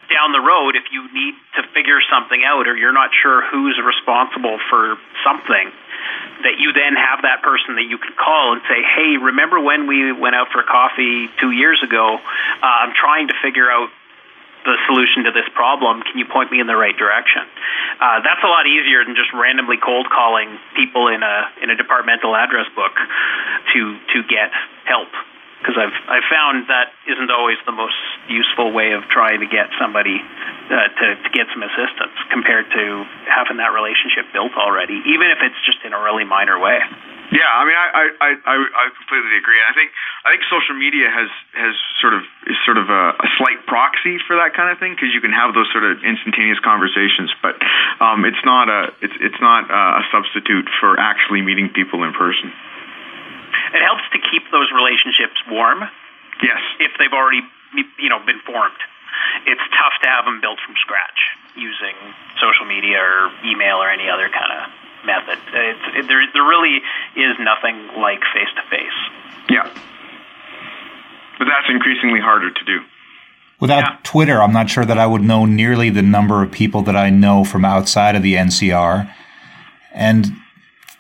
down 0.10 0.34
the 0.34 0.42
road 0.42 0.76
if 0.76 0.90
you 0.92 1.06
need 1.14 1.36
to 1.56 1.62
figure 1.70 2.02
something 2.10 2.42
out 2.44 2.68
or 2.68 2.76
you're 2.76 2.94
not 2.94 3.12
sure 3.14 3.46
who's 3.46 3.78
responsible 3.78 4.58
for 4.70 4.98
something 5.24 5.70
that 6.42 6.58
you 6.58 6.74
then 6.74 6.98
have 6.98 7.22
that 7.22 7.44
person 7.44 7.76
that 7.76 7.86
you 7.86 8.00
can 8.00 8.14
call 8.18 8.54
and 8.54 8.62
say 8.66 8.82
hey 8.82 9.22
remember 9.22 9.60
when 9.62 9.86
we 9.86 10.12
went 10.12 10.34
out 10.34 10.50
for 10.50 10.64
coffee 10.64 11.30
two 11.40 11.52
years 11.52 11.78
ago? 11.86 12.18
Uh, 12.18 12.66
i'm 12.82 12.94
trying 12.98 13.28
to 13.28 13.36
figure 13.44 13.70
out 13.70 13.90
the 14.66 14.76
solution 14.88 15.24
to 15.24 15.32
this 15.32 15.48
problem. 15.56 16.02
Can 16.04 16.20
you 16.20 16.26
point 16.26 16.52
me 16.52 16.60
in 16.60 16.68
the 16.68 16.76
right 16.76 16.96
direction? 16.96 17.48
Uh, 18.00 18.20
that's 18.24 18.44
a 18.44 18.52
lot 18.52 18.68
easier 18.68 19.04
than 19.06 19.16
just 19.16 19.32
randomly 19.34 19.78
cold 19.78 20.08
calling 20.12 20.60
people 20.76 21.08
in 21.08 21.24
a 21.24 21.36
in 21.64 21.70
a 21.70 21.76
departmental 21.76 22.36
address 22.36 22.68
book 22.76 22.96
to 23.74 23.80
to 24.14 24.18
get 24.28 24.52
help. 24.86 25.10
because 25.60 25.76
I've 25.76 25.96
I've 26.08 26.28
found 26.32 26.68
that 26.72 26.96
isn't 27.08 27.32
always 27.32 27.60
the 27.66 27.76
most 27.76 28.00
useful 28.32 28.72
way 28.72 28.96
of 28.96 29.04
trying 29.12 29.44
to 29.44 29.48
get 29.48 29.68
somebody 29.80 30.16
uh, 30.20 30.88
to 30.88 31.08
to 31.20 31.30
get 31.36 31.48
some 31.52 31.64
assistance 31.64 32.16
compared 32.32 32.72
to 32.72 32.84
having 33.28 33.58
that 33.60 33.76
relationship 33.76 34.32
built 34.32 34.56
already, 34.56 35.04
even 35.08 35.28
if 35.32 35.40
it's 35.44 35.60
just 35.68 35.84
in 35.84 35.92
a 35.92 36.00
really 36.00 36.24
minor 36.24 36.58
way. 36.60 36.80
Yeah, 37.30 37.46
I 37.46 37.62
mean, 37.62 37.78
I 37.78 37.88
I, 38.18 38.30
I, 38.42 38.56
I 38.58 38.86
completely 38.98 39.38
agree. 39.38 39.62
I 39.62 39.74
think 39.78 39.94
I 40.26 40.34
think 40.34 40.42
social 40.50 40.74
media 40.74 41.14
has 41.14 41.30
has 41.54 41.78
sort 42.02 42.18
of 42.18 42.26
is 42.50 42.58
sort 42.66 42.82
of 42.82 42.90
a, 42.90 43.14
a 43.22 43.30
slight 43.38 43.62
proxy 43.70 44.18
for 44.26 44.36
that 44.42 44.58
kind 44.58 44.74
of 44.74 44.82
thing 44.82 44.98
because 44.98 45.14
you 45.14 45.22
can 45.22 45.32
have 45.32 45.54
those 45.54 45.70
sort 45.70 45.86
of 45.86 46.02
instantaneous 46.02 46.58
conversations, 46.66 47.30
but 47.46 47.54
um, 48.02 48.26
it's 48.26 48.42
not 48.42 48.70
a 48.70 48.90
it's 49.06 49.14
it's 49.22 49.38
not 49.42 49.70
a 49.70 50.02
substitute 50.10 50.66
for 50.82 50.98
actually 50.98 51.46
meeting 51.46 51.70
people 51.70 52.02
in 52.02 52.18
person. 52.18 52.50
It 53.78 53.82
helps 53.86 54.10
to 54.10 54.20
keep 54.20 54.50
those 54.50 54.74
relationships 54.74 55.38
warm. 55.46 55.86
Yes, 56.42 56.62
if 56.82 56.98
they've 56.98 57.14
already 57.14 57.46
you 58.02 58.10
know 58.10 58.20
been 58.26 58.42
formed. 58.42 58.82
It's 59.46 59.62
tough 59.78 59.94
to 60.02 60.08
have 60.08 60.26
them 60.26 60.42
built 60.42 60.58
from 60.66 60.76
scratch 60.82 61.38
using 61.54 61.94
social 62.42 62.66
media 62.66 62.98
or 62.98 63.30
email 63.46 63.78
or 63.78 63.90
any 63.90 64.10
other 64.10 64.30
kind 64.30 64.50
of 64.50 64.79
method. 65.06 65.40
It's, 65.54 65.86
it, 65.96 66.08
there, 66.08 66.22
there 66.34 66.44
really 66.44 66.82
is 67.16 67.36
nothing 67.40 67.88
like 67.98 68.20
face 68.34 68.52
to 68.56 68.64
face. 68.70 69.00
Yeah, 69.50 69.68
but 71.40 71.46
that's 71.46 71.70
increasingly 71.70 72.20
harder 72.20 72.52
to 72.52 72.66
do. 72.66 72.80
Without 73.60 73.80
yeah. 73.80 73.98
Twitter, 74.04 74.42
I'm 74.42 74.54
not 74.54 74.70
sure 74.70 74.86
that 74.86 74.98
I 74.98 75.06
would 75.06 75.22
know 75.22 75.46
nearly 75.46 75.90
the 75.90 76.02
number 76.02 76.44
of 76.44 76.52
people 76.52 76.82
that 76.84 76.96
I 76.96 77.10
know 77.10 77.44
from 77.44 77.66
outside 77.66 78.16
of 78.16 78.24
the 78.24 78.36
NCR. 78.36 79.14
And 79.94 80.32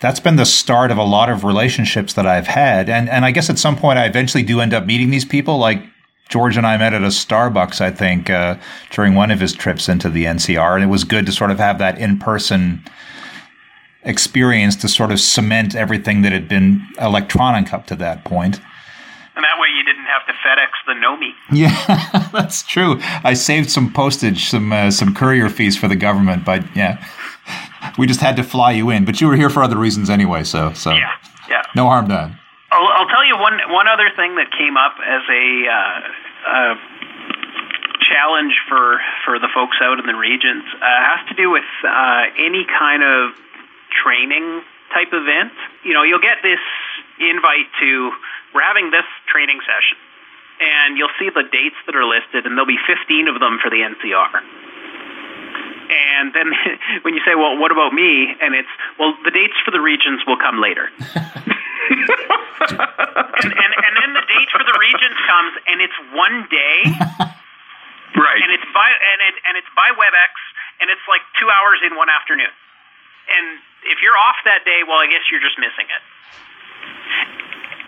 that's 0.02 0.20
been 0.20 0.36
the 0.36 0.46
start 0.46 0.92
of 0.92 0.98
a 0.98 1.04
lot 1.04 1.30
of 1.30 1.44
relationships 1.44 2.14
that 2.14 2.26
I've 2.26 2.48
had. 2.48 2.90
And 2.90 3.10
and 3.10 3.24
I 3.24 3.32
guess 3.32 3.50
at 3.50 3.60
some 3.60 3.78
point 3.78 4.00
I 4.00 4.06
eventually 4.06 4.44
do 4.44 4.60
end 4.60 4.74
up 4.74 4.86
meeting 4.86 5.10
these 5.10 5.26
people. 5.26 5.58
Like 5.58 5.84
George 6.30 6.58
and 6.58 6.66
I 6.66 6.78
met 6.78 6.94
at 6.94 7.02
a 7.02 7.08
Starbucks, 7.08 7.82
I 7.82 7.92
think, 7.92 8.30
uh, 8.30 8.58
during 8.92 9.16
one 9.16 9.32
of 9.32 9.40
his 9.40 9.54
trips 9.54 9.90
into 9.90 10.10
the 10.10 10.26
NCR, 10.26 10.76
and 10.76 10.84
it 10.84 10.88
was 10.88 11.04
good 11.04 11.26
to 11.26 11.32
sort 11.32 11.52
of 11.52 11.60
have 11.60 11.80
that 11.80 11.98
in 11.98 12.20
person 12.20 12.84
experience 14.10 14.76
to 14.78 14.90
sort 14.90 15.12
of 15.12 15.20
cement 15.20 15.76
everything 15.76 16.24
that 16.24 16.32
had 16.32 16.50
been 16.50 16.86
electronic 17.00 17.72
up 17.72 17.86
to 17.88 17.96
that 17.98 18.26
point. 18.26 18.60
And 19.36 19.46
that 19.46 19.58
way 19.58 19.70
you 19.74 19.84
didn't 19.84 20.06
have 20.06 20.26
to 20.28 20.34
FedEx 20.34 20.72
the 20.86 20.94
Nomi. 20.94 21.32
Yeah, 21.54 22.30
that's 22.34 22.64
true. 22.64 23.00
I 23.24 23.36
saved 23.36 23.70
some 23.70 23.94
postage, 23.94 24.50
some 24.50 24.74
uh, 24.74 24.92
some 24.92 25.16
courier 25.16 25.50
fees 25.50 25.78
for 25.78 25.88
the 25.88 25.96
government, 25.96 26.44
but 26.44 26.64
yeah, 26.76 27.06
we 27.98 28.06
just 28.06 28.20
had 28.20 28.36
to 28.36 28.44
fly 28.44 28.72
you 28.72 28.90
in. 28.90 29.06
But 29.06 29.22
you 29.22 29.28
were 29.28 29.38
here 29.38 29.50
for 29.50 29.64
other 29.64 29.78
reasons 29.78 30.10
anyway, 30.10 30.44
so 30.44 30.74
so 30.74 30.92
yeah, 30.92 31.14
yeah, 31.48 31.64
no 31.76 31.86
harm 31.86 32.10
done. 32.10 32.38
I'll, 32.72 32.88
I'll 32.88 33.08
tell 33.08 33.26
you 33.26 33.38
one 33.38 33.60
one 33.70 33.88
other 33.88 34.10
thing 34.16 34.36
that 34.36 34.52
came 34.58 34.76
up 34.76 34.96
as 35.00 35.22
a. 35.30 35.68
Uh, 35.72 36.02
uh, 36.50 36.76
challenge 38.10 38.58
for 38.68 38.98
for 39.24 39.38
the 39.38 39.48
folks 39.54 39.78
out 39.82 40.00
in 40.00 40.06
the 40.06 40.16
regions 40.16 40.64
uh, 40.82 40.82
has 40.82 41.22
to 41.30 41.36
do 41.36 41.52
with 41.52 41.68
uh, 41.86 42.24
any 42.38 42.66
kind 42.66 43.04
of 43.04 43.38
training 43.92 44.62
type 44.94 45.14
event. 45.14 45.54
You 45.84 45.94
know, 45.94 46.04
you'll 46.04 46.24
get 46.24 46.42
this 46.42 46.62
invite 47.20 47.68
to 47.82 48.12
we're 48.54 48.66
having 48.66 48.90
this 48.90 49.06
training 49.30 49.60
session, 49.62 49.98
and 50.60 50.98
you'll 50.98 51.14
see 51.20 51.30
the 51.30 51.46
dates 51.46 51.78
that 51.86 51.96
are 51.96 52.06
listed, 52.06 52.46
and 52.46 52.58
there'll 52.58 52.70
be 52.70 52.82
15 52.88 53.28
of 53.28 53.40
them 53.40 53.60
for 53.62 53.70
the 53.70 53.86
NCR. 53.86 54.42
And 55.90 56.34
then 56.34 56.54
when 57.04 57.14
you 57.14 57.22
say, 57.26 57.36
well, 57.36 57.58
what 57.58 57.72
about 57.72 57.94
me? 57.94 58.34
And 58.42 58.56
it's, 58.56 58.70
well, 58.98 59.14
the 59.24 59.32
dates 59.32 59.58
for 59.66 59.72
the 59.72 59.82
regions 59.82 60.22
will 60.26 60.38
come 60.38 60.62
later. 60.62 60.90
and, 61.90 63.50
and, 63.50 63.72
and 63.74 63.94
then 63.98 64.12
the 64.14 64.26
date 64.26 64.50
for 64.54 64.64
the 64.66 64.78
regions 64.78 65.18
comes, 65.26 65.54
and 65.70 65.82
it's 65.82 66.00
one 66.14 66.46
day. 66.50 66.78
right. 68.18 68.42
And 68.42 68.52
it's 68.54 68.70
by 68.74 68.90
and 68.90 69.20
it, 69.30 69.36
and 69.46 69.58
it's 69.58 69.70
by 69.76 69.90
WebEx, 69.94 70.34
and 70.82 70.90
it's 70.90 71.06
like 71.10 71.22
two 71.40 71.50
hours 71.50 71.82
in 71.86 71.96
one 71.98 72.10
afternoon. 72.10 72.54
And 73.30 73.62
if 73.86 74.04
you're 74.04 74.18
off 74.18 74.40
that 74.46 74.66
day, 74.66 74.84
well, 74.88 75.00
I 75.00 75.08
guess 75.08 75.24
you're 75.32 75.44
just 75.44 75.58
missing 75.60 75.88
it. 75.88 76.04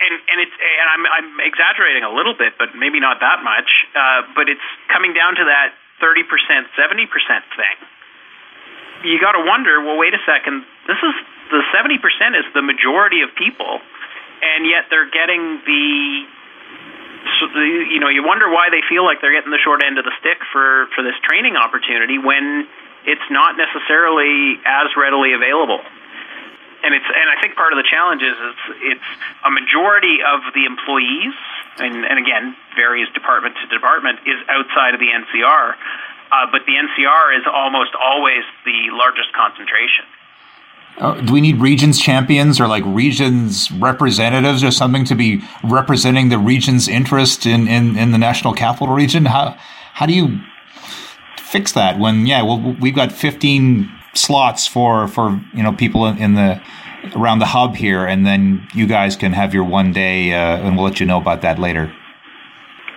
And 0.02 0.14
and 0.18 0.38
it's 0.42 0.56
and 0.58 0.88
I'm 0.90 1.04
I'm 1.06 1.30
exaggerating 1.46 2.02
a 2.02 2.10
little 2.10 2.34
bit, 2.34 2.58
but 2.58 2.74
maybe 2.74 3.00
not 3.00 3.22
that 3.22 3.46
much. 3.46 3.70
Uh, 3.94 4.26
but 4.34 4.50
it's 4.50 4.66
coming 4.90 5.14
down 5.14 5.38
to 5.38 5.46
that 5.46 5.78
thirty 6.02 6.26
percent, 6.26 6.68
seventy 6.74 7.06
percent 7.06 7.46
thing. 7.54 7.78
You 9.06 9.22
got 9.22 9.34
to 9.34 9.46
wonder. 9.46 9.82
Well, 9.82 9.98
wait 9.98 10.14
a 10.14 10.22
second. 10.26 10.66
This 10.90 10.98
is 10.98 11.14
the 11.54 11.62
seventy 11.70 12.02
percent 12.02 12.34
is 12.34 12.46
the 12.58 12.66
majority 12.66 13.22
of 13.22 13.30
people, 13.38 13.78
and 14.42 14.66
yet 14.66 14.90
they're 14.90 15.10
getting 15.10 15.62
the 15.70 16.26
you 17.90 18.00
know, 18.00 18.10
you 18.10 18.26
wonder 18.26 18.50
why 18.50 18.70
they 18.70 18.82
feel 18.90 19.06
like 19.06 19.22
they're 19.22 19.34
getting 19.34 19.52
the 19.52 19.62
short 19.62 19.82
end 19.86 19.98
of 19.98 20.06
the 20.06 20.14
stick 20.20 20.42
for 20.52 20.88
for 20.96 21.04
this 21.04 21.18
training 21.22 21.56
opportunity 21.56 22.18
when 22.18 22.68
it's 23.06 23.28
not 23.30 23.58
necessarily 23.58 24.60
as 24.66 24.94
readily 24.98 25.34
available. 25.34 25.80
And 26.84 26.96
it's 26.96 27.06
and 27.06 27.28
I 27.30 27.40
think 27.42 27.56
part 27.56 27.74
of 27.74 27.78
the 27.78 27.86
challenge 27.86 28.24
is 28.24 28.34
it's, 28.34 28.66
it's 28.98 29.10
a 29.46 29.52
majority 29.52 30.18
of 30.26 30.42
the 30.54 30.66
employees, 30.66 31.38
and, 31.78 32.06
and 32.06 32.18
again 32.18 32.56
varies 32.76 33.08
department 33.14 33.56
to 33.62 33.68
department, 33.70 34.20
is 34.26 34.42
outside 34.50 34.96
of 34.96 35.00
the 35.00 35.14
NCR, 35.14 35.78
uh, 36.32 36.48
but 36.52 36.66
the 36.66 36.74
NCR 36.74 37.38
is 37.38 37.46
almost 37.46 37.92
always 37.94 38.42
the 38.66 38.90
largest 38.94 39.30
concentration. 39.34 40.06
Uh, 40.98 41.22
do 41.22 41.32
we 41.34 41.40
need 41.40 41.58
regions 41.62 42.02
champions 42.02 42.60
or 42.60 42.68
like 42.68 42.84
regions 42.86 43.72
representatives 43.72 44.64
or 44.64 44.72
something 44.72 45.06
to 45.06 45.16
be 45.16 45.42
representing 45.64 46.30
the 46.30 46.38
region's 46.38 46.88
interest 46.88 47.46
in, 47.46 47.68
in, 47.68 47.98
in 47.98 48.12
the 48.12 48.18
national 48.18 48.54
capital 48.54 48.94
region? 48.94 49.26
How 49.26 49.56
how 49.94 50.06
do 50.06 50.14
you 50.14 50.42
fix 51.52 51.74
that 51.74 52.00
when 52.00 52.26
yeah 52.26 52.42
well 52.42 52.76
we've 52.80 52.96
got 52.96 53.12
15 53.12 53.92
slots 54.14 54.68
for 54.68 55.08
for 55.08 55.42
you 55.54 55.62
know 55.62 55.74
people 55.74 56.06
in, 56.06 56.36
the 56.36 56.62
around 57.16 57.40
the 57.40 57.46
hub 57.46 57.76
here 57.76 58.06
and 58.06 58.26
then 58.26 58.68
you 58.74 58.88
guys 58.88 59.16
can 59.16 59.34
have 59.34 59.54
your 59.54 59.64
one 59.64 59.92
day 59.92 60.34
uh, 60.34 60.58
and 60.58 60.78
we'll 60.78 60.86
let 60.86 61.00
you 61.00 61.06
know 61.06 61.20
about 61.20 61.42
that 61.42 61.60
later. 61.60 61.92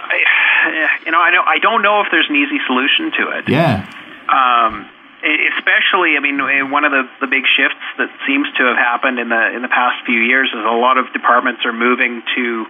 I, 0.01 0.89
you 1.05 1.11
know 1.11 1.21
i 1.21 1.31
don't 1.31 1.49
i 1.49 1.59
don't 1.59 1.83
know 1.83 2.01
if 2.01 2.09
there's 2.11 2.29
an 2.29 2.37
easy 2.37 2.59
solution 2.67 3.11
to 3.19 3.39
it. 3.39 3.49
Yeah. 3.49 3.91
Um 4.29 4.89
especially, 5.25 6.17
I 6.17 6.21
mean, 6.21 6.37
one 6.71 6.85
of 6.85 6.93
the, 6.93 7.09
the 7.21 7.27
big 7.27 7.45
shifts 7.49 7.81
that 7.97 8.13
seems 8.29 8.45
to 8.61 8.63
have 8.69 8.77
happened 8.77 9.19
in 9.19 9.31
the 9.31 9.57
in 9.57 9.63
the 9.63 9.73
past 9.73 10.05
few 10.05 10.21
years 10.21 10.53
is 10.53 10.61
a 10.61 10.77
lot 10.77 10.99
of 10.99 11.11
departments 11.13 11.65
are 11.65 11.73
moving 11.73 12.23
to 12.37 12.67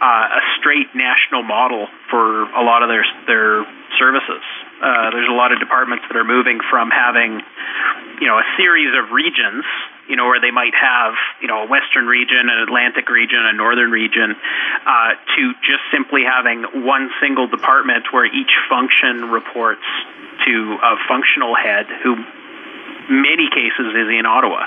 uh, 0.00 0.38
a 0.38 0.42
straight 0.58 0.94
national 0.94 1.42
model 1.42 1.88
for 2.08 2.46
a 2.54 2.62
lot 2.62 2.82
of 2.82 2.88
their 2.88 3.04
their 3.26 3.66
services. 3.98 4.46
Uh, 4.78 5.10
there's 5.10 5.28
a 5.28 5.34
lot 5.34 5.50
of 5.50 5.58
departments 5.58 6.04
that 6.06 6.16
are 6.16 6.24
moving 6.24 6.60
from 6.70 6.90
having, 6.90 7.42
you 8.20 8.28
know, 8.28 8.38
a 8.38 8.46
series 8.56 8.94
of 8.94 9.10
regions, 9.10 9.64
you 10.08 10.14
know, 10.14 10.26
where 10.26 10.40
they 10.40 10.52
might 10.52 10.74
have, 10.78 11.14
you 11.42 11.48
know, 11.48 11.64
a 11.64 11.66
western 11.66 12.06
region, 12.06 12.46
an 12.46 12.62
Atlantic 12.62 13.10
region, 13.10 13.42
a 13.42 13.52
northern 13.52 13.90
region, 13.90 14.36
uh, 14.86 15.18
to 15.34 15.52
just 15.66 15.82
simply 15.90 16.22
having 16.22 16.86
one 16.86 17.10
single 17.20 17.48
department 17.48 18.06
where 18.12 18.24
each 18.24 18.54
function 18.70 19.30
reports 19.34 19.82
to 20.46 20.78
a 20.78 20.94
functional 21.08 21.56
head 21.56 21.86
who, 22.04 22.14
many 23.10 23.50
cases, 23.50 23.90
is 23.98 24.08
in 24.14 24.26
Ottawa. 24.26 24.62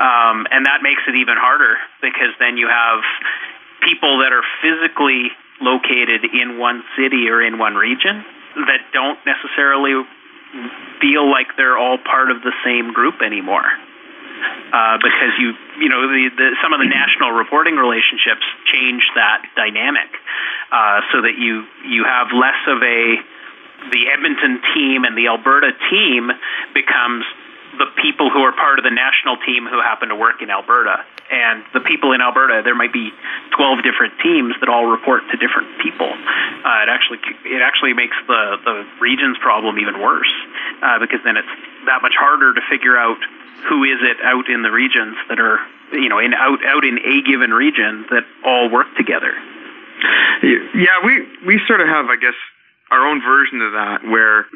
Um, 0.00 0.46
and 0.50 0.64
that 0.64 0.80
makes 0.80 1.02
it 1.06 1.16
even 1.16 1.36
harder 1.36 1.76
because 2.00 2.32
then 2.40 2.56
you 2.56 2.68
have 2.68 3.04
people 3.84 4.24
that 4.24 4.32
are 4.32 4.44
physically 4.64 5.36
located 5.60 6.24
in 6.24 6.56
one 6.58 6.82
city 6.96 7.28
or 7.28 7.42
in 7.42 7.58
one 7.58 7.74
region 7.74 8.24
that 8.66 8.92
don't 8.92 9.18
necessarily 9.26 10.02
feel 11.00 11.30
like 11.30 11.56
they're 11.56 11.76
all 11.76 11.98
part 11.98 12.30
of 12.30 12.42
the 12.42 12.52
same 12.64 12.92
group 12.92 13.20
anymore. 13.22 13.66
Uh, 14.72 14.98
because 15.02 15.34
you 15.38 15.52
you 15.82 15.88
know 15.88 16.06
the, 16.06 16.30
the, 16.36 16.56
some 16.62 16.72
of 16.72 16.78
the 16.78 16.86
national 16.86 17.32
reporting 17.32 17.74
relationships 17.74 18.46
change 18.66 19.02
that 19.16 19.42
dynamic, 19.56 20.06
uh, 20.70 21.00
so 21.10 21.22
that 21.22 21.34
you 21.36 21.66
you 21.82 22.04
have 22.04 22.28
less 22.30 22.60
of 22.68 22.78
a 22.78 23.18
the 23.90 24.06
Edmonton 24.14 24.62
team 24.74 25.04
and 25.04 25.18
the 25.18 25.26
Alberta 25.26 25.72
team 25.90 26.30
becomes 26.72 27.24
the 27.78 27.86
people 28.02 28.30
who 28.30 28.40
are 28.42 28.52
part 28.52 28.78
of 28.78 28.84
the 28.84 28.94
national 28.94 29.38
team 29.42 29.66
who 29.66 29.80
happen 29.80 30.08
to 30.10 30.16
work 30.16 30.42
in 30.42 30.50
Alberta. 30.50 31.04
And 31.30 31.64
the 31.74 31.80
people 31.80 32.12
in 32.12 32.20
Alberta, 32.20 32.62
there 32.64 32.74
might 32.74 32.92
be 32.92 33.12
12 33.56 33.84
different 33.84 34.14
teams 34.22 34.54
that 34.60 34.68
all 34.68 34.86
report 34.86 35.28
to 35.30 35.36
different 35.36 35.68
people. 35.80 36.08
Uh, 36.08 36.84
it 36.84 36.88
actually 36.88 37.20
it 37.44 37.60
actually 37.60 37.92
makes 37.92 38.16
the 38.26 38.56
the 38.64 38.86
region's 39.00 39.36
problem 39.38 39.78
even 39.78 40.00
worse 40.00 40.32
uh, 40.82 40.98
because 40.98 41.20
then 41.24 41.36
it's 41.36 41.52
that 41.84 42.00
much 42.00 42.16
harder 42.16 42.54
to 42.54 42.60
figure 42.70 42.96
out 42.96 43.18
who 43.68 43.84
is 43.84 44.00
it 44.00 44.16
out 44.24 44.48
in 44.48 44.62
the 44.62 44.70
regions 44.70 45.16
that 45.28 45.38
are 45.38 45.60
you 45.92 46.08
know 46.08 46.18
in 46.18 46.32
out 46.32 46.64
out 46.64 46.84
in 46.84 46.96
a 46.96 47.20
given 47.28 47.52
region 47.52 48.06
that 48.08 48.24
all 48.44 48.70
work 48.70 48.88
together. 48.96 49.36
Yeah, 50.42 51.02
we 51.04 51.26
we 51.44 51.60
sort 51.66 51.80
of 51.80 51.88
have, 51.88 52.06
I 52.06 52.16
guess, 52.16 52.38
our 52.90 53.06
own 53.06 53.20
version 53.20 53.60
of 53.60 53.72
that 53.72 54.06
where 54.06 54.46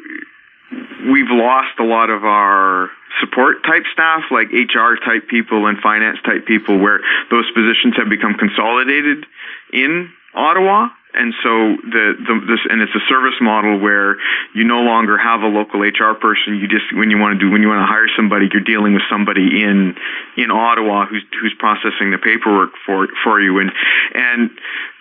we've 1.11 1.31
lost 1.31 1.79
a 1.79 1.83
lot 1.83 2.09
of 2.09 2.23
our 2.23 2.89
support 3.19 3.63
type 3.63 3.83
staff, 3.91 4.23
like 4.31 4.47
HR 4.51 4.95
type 5.03 5.27
people 5.27 5.67
and 5.67 5.77
finance 5.79 6.17
type 6.25 6.45
people, 6.45 6.79
where 6.79 6.99
those 7.29 7.49
positions 7.51 7.95
have 7.97 8.09
become 8.09 8.35
consolidated 8.35 9.25
in 9.71 10.11
Ottawa. 10.33 10.89
And 11.13 11.33
so 11.43 11.77
the, 11.93 12.17
the 12.17 12.33
this 12.49 12.59
and 12.69 12.81
it's 12.81 12.95
a 12.95 13.05
service 13.07 13.37
model 13.39 13.77
where 13.77 14.17
you 14.55 14.63
no 14.63 14.81
longer 14.81 15.15
have 15.15 15.41
a 15.41 15.47
local 15.47 15.81
HR 15.81 16.17
person. 16.17 16.57
You 16.57 16.67
just 16.67 16.89
when 16.91 17.11
you 17.11 17.19
want 17.19 17.37
to 17.37 17.45
do 17.45 17.51
when 17.51 17.61
you 17.61 17.69
want 17.69 17.81
to 17.81 17.85
hire 17.85 18.09
somebody, 18.17 18.49
you're 18.51 18.65
dealing 18.65 18.95
with 18.95 19.03
somebody 19.11 19.61
in 19.61 19.93
in 20.37 20.49
Ottawa 20.49 21.05
who's 21.05 21.23
who's 21.39 21.53
processing 21.59 22.09
the 22.09 22.17
paperwork 22.17 22.71
for 22.83 23.07
for 23.23 23.39
you. 23.39 23.59
And 23.59 23.71
and 24.15 24.49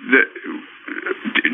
the 0.05 0.22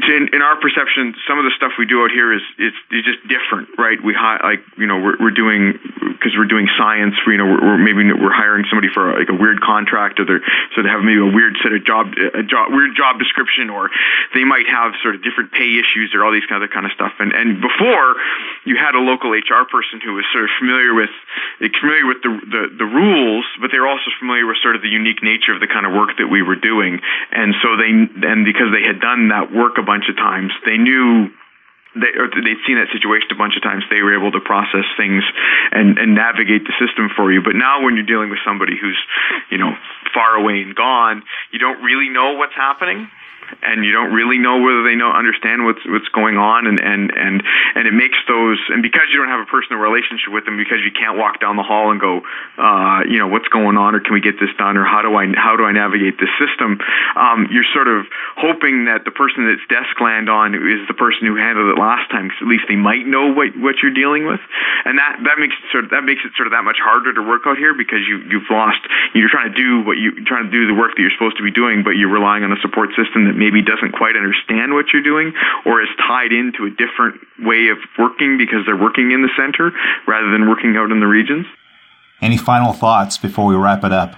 in, 0.09 0.29
in, 0.33 0.41
our 0.43 0.57
perception, 0.57 1.15
some 1.29 1.39
of 1.39 1.45
the 1.45 1.53
stuff 1.57 1.73
we 1.79 1.85
do 1.85 2.03
out 2.03 2.11
here 2.11 2.33
is 2.33 2.41
it's, 2.57 2.77
it's 2.91 3.07
just 3.07 3.21
different, 3.29 3.69
right? 3.77 4.01
We 4.01 4.15
hi- 4.15 4.41
like 4.43 4.65
you 4.77 4.87
know 4.87 4.99
we're, 4.99 5.17
we're 5.21 5.37
doing 5.37 5.79
because 6.17 6.33
we're 6.37 6.49
doing 6.49 6.67
science. 6.77 7.15
For, 7.25 7.33
you 7.33 7.39
know, 7.39 7.47
we're, 7.47 7.61
we're, 7.61 7.79
maybe 7.79 8.09
we're 8.13 8.33
hiring 8.33 8.65
somebody 8.73 8.89
for 8.89 9.13
like 9.13 9.29
a 9.29 9.37
weird 9.37 9.61
contract, 9.61 10.19
or 10.21 10.25
they're 10.25 10.45
so 10.75 10.83
they 10.83 10.89
have 10.89 11.05
maybe 11.05 11.21
a 11.21 11.29
weird 11.29 11.61
set 11.63 11.73
of 11.73 11.85
job 11.85 12.17
a 12.17 12.43
job 12.43 12.73
weird 12.73 12.97
job 12.97 13.19
description, 13.21 13.69
or 13.69 13.91
they 14.33 14.45
might 14.45 14.67
have 14.67 14.97
sort 15.03 15.15
of 15.15 15.23
different 15.23 15.53
pay 15.53 15.77
issues 15.77 16.17
or 16.17 16.25
all 16.25 16.33
these 16.33 16.47
kind 16.49 16.65
of 16.65 16.71
kind 16.71 16.87
of 16.87 16.93
stuff. 16.93 17.13
And 17.21 17.33
and 17.37 17.61
before 17.61 18.17
you 18.65 18.81
had 18.81 18.97
a 18.97 19.03
local 19.03 19.31
HR 19.37 19.69
person 19.69 20.01
who 20.01 20.17
was 20.17 20.25
sort 20.33 20.45
of 20.45 20.51
familiar 20.59 20.95
with 20.95 21.13
familiar 21.81 22.07
with 22.07 22.25
the, 22.25 22.33
the 22.49 22.63
the 22.81 22.89
rules, 22.89 23.45
but 23.61 23.71
they 23.71 23.79
were 23.79 23.89
also 23.89 24.09
familiar 24.19 24.47
with 24.47 24.57
sort 24.65 24.75
of 24.75 24.83
the 24.83 24.91
unique 24.91 25.23
nature 25.23 25.53
of 25.53 25.61
the 25.61 25.69
kind 25.69 25.85
of 25.85 25.93
work 25.93 26.17
that 26.17 26.29
we 26.29 26.41
were 26.41 26.57
doing. 26.57 27.01
And 27.31 27.55
so 27.61 27.77
they 27.77 27.93
and 27.93 28.45
because 28.45 28.73
they 28.73 28.83
had 28.83 29.01
done 29.01 29.18
that 29.29 29.51
work 29.51 29.75
a 29.79 29.83
bunch 29.83 30.07
of 30.09 30.15
times. 30.15 30.53
They 30.65 30.79
knew 30.79 31.35
they, 31.99 32.15
or 32.15 32.31
they'd 32.31 32.63
seen 32.63 32.79
that 32.79 32.95
situation 32.95 33.27
a 33.35 33.41
bunch 33.41 33.59
of 33.59 33.63
times. 33.67 33.83
They 33.91 34.03
were 34.03 34.15
able 34.15 34.31
to 34.31 34.41
process 34.41 34.87
things 34.97 35.25
and, 35.73 35.99
and 35.99 36.15
navigate 36.15 36.63
the 36.63 36.75
system 36.79 37.11
for 37.11 37.33
you. 37.33 37.43
But 37.43 37.57
now, 37.59 37.83
when 37.83 37.99
you're 37.99 38.07
dealing 38.07 38.31
with 38.31 38.39
somebody 38.47 38.79
who's, 38.79 38.99
you 39.51 39.59
know, 39.59 39.75
far 40.15 40.39
away 40.39 40.63
and 40.63 40.77
gone, 40.77 41.23
you 41.51 41.59
don't 41.59 41.83
really 41.83 42.09
know 42.09 42.39
what's 42.39 42.55
happening 42.55 43.11
and 43.63 43.85
you 43.85 43.93
don't 43.93 44.13
really 44.13 44.39
know 44.39 44.61
whether 44.61 44.83
they 44.83 44.95
know 44.95 45.11
understand 45.11 45.65
what's 45.65 45.85
what's 45.87 46.09
going 46.09 46.37
on 46.37 46.67
and 46.67 46.81
and 46.81 47.13
and 47.17 47.43
and 47.75 47.89
it 47.89 47.95
makes 47.95 48.19
those 48.27 48.59
and 48.69 48.83
because 48.83 49.09
you 49.11 49.19
don't 49.19 49.29
have 49.29 49.41
a 49.41 49.51
personal 49.51 49.81
relationship 49.81 50.33
with 50.33 50.45
them 50.45 50.57
because 50.57 50.79
you 50.85 50.93
can't 50.93 51.17
walk 51.19 51.41
down 51.41 51.57
the 51.57 51.63
hall 51.63 51.91
and 51.91 52.01
go 52.01 52.23
uh, 52.59 53.01
you 53.09 53.19
know 53.19 53.29
what's 53.29 53.49
going 53.49 53.77
on 53.77 53.95
or 53.95 54.01
can 54.01 54.13
we 54.13 54.21
get 54.21 54.39
this 54.41 54.51
done 54.59 54.77
or 54.77 54.85
how 54.85 55.03
do 55.03 55.15
I 55.15 55.27
how 55.37 55.57
do 55.57 55.65
I 55.65 55.73
navigate 55.73 56.19
this 56.19 56.31
system 56.39 56.79
um, 57.17 57.49
you're 57.51 57.69
sort 57.73 57.89
of 57.89 58.07
hoping 58.37 58.87
that 58.87 59.05
the 59.05 59.11
person 59.11 59.47
that's 59.47 59.65
desk 59.69 60.01
land 60.01 60.29
on 60.29 60.55
is 60.55 60.87
the 60.89 60.95
person 60.95 61.27
who 61.27 61.37
handled 61.37 61.71
it 61.71 61.79
last 61.81 62.11
time 62.11 62.29
because 62.29 62.43
at 62.43 62.49
least 62.49 62.65
they 62.69 62.77
might 62.77 63.07
know 63.07 63.33
what 63.33 63.57
what 63.59 63.77
you're 63.83 63.95
dealing 63.95 64.27
with. 64.27 64.41
And 64.85 64.99
that 64.99 65.21
that 65.25 65.39
makes 65.39 65.55
it 65.59 65.67
sort 65.71 65.85
of 65.85 65.91
that 65.91 66.05
makes 66.05 66.23
it 66.25 66.33
sort 66.37 66.47
of 66.47 66.53
that 66.53 66.65
much 66.65 66.79
harder 66.79 67.13
to 67.13 67.23
work 67.23 67.43
out 67.47 67.59
here 67.59 67.75
because 67.75 68.07
you 68.07 68.23
you've 68.29 68.49
lost 68.51 68.81
you're 69.15 69.31
trying 69.31 69.53
to 69.53 69.57
do 69.57 69.85
what 69.85 69.97
you 69.97 70.11
are 70.11 70.27
trying 70.27 70.45
to 70.45 70.51
do 70.51 70.67
the 70.67 70.75
work 70.75 70.93
that 70.97 71.03
you're 71.03 71.15
supposed 71.17 71.37
to 71.37 71.43
be 71.43 71.51
doing 71.51 71.83
but 71.83 71.97
you're 71.97 72.13
relying 72.13 72.45
on 72.45 72.53
a 72.53 72.61
support 72.61 72.91
system 72.97 73.27
that 73.27 73.37
maybe 73.37 73.63
doesn't 73.63 73.93
quite 73.93 74.17
understand 74.17 74.73
what 74.73 74.87
you're 74.93 75.03
doing 75.03 75.33
or 75.65 75.83
is 75.83 75.89
tied 75.97 76.33
into 76.33 76.65
a 76.67 76.71
different 76.71 77.21
way 77.41 77.69
of 77.69 77.79
working 77.99 78.39
because 78.39 78.65
they're 78.67 78.77
working 78.77 79.13
in 79.13 79.23
the 79.23 79.31
center 79.37 79.73
rather 80.07 80.31
than 80.31 80.49
working 80.49 80.77
out 80.77 80.91
in 80.91 81.01
the 81.01 81.07
regions. 81.07 81.47
Any 82.21 82.37
final 82.37 82.73
thoughts 82.73 83.17
before 83.17 83.47
we 83.47 83.55
wrap 83.55 83.85
it 83.85 83.93
up? 83.93 84.17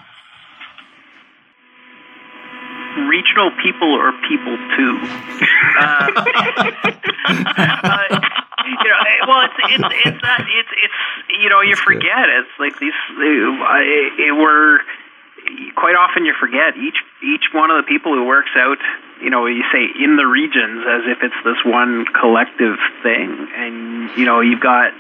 Regional 2.97 3.51
people 3.62 3.95
are 3.95 4.12
people 4.26 4.57
too. 4.76 4.99
uh, 5.80 6.11
uh, 8.26 8.39
you 8.66 8.90
know, 8.90 9.00
eh, 9.06 9.26
well, 9.26 9.42
it's 9.46 9.58
it's 9.72 9.94
it's 10.06 10.22
that 10.22 10.40
it's 10.46 10.72
it's 10.72 11.00
you 11.40 11.48
know 11.48 11.61
you 11.61 11.76
forget. 11.76 12.28
It's 12.28 12.54
like 12.58 12.78
these 12.78 12.96
it, 13.18 14.36
we're 14.36 14.80
quite 15.74 15.96
often 15.96 16.24
you 16.24 16.34
forget 16.38 16.76
each 16.76 16.98
each 17.22 17.52
one 17.52 17.70
of 17.70 17.76
the 17.82 17.88
people 17.88 18.14
who 18.14 18.24
works 18.24 18.50
out 18.56 18.78
you 19.22 19.30
know 19.30 19.46
you 19.46 19.64
say 19.72 19.86
in 20.02 20.16
the 20.16 20.26
regions 20.26 20.84
as 20.86 21.02
if 21.06 21.22
it's 21.22 21.40
this 21.44 21.58
one 21.64 22.06
collective 22.18 22.76
thing. 23.02 23.48
And 23.56 24.11
you 24.16 24.24
know 24.24 24.40
you've 24.40 24.61
got 24.61 24.92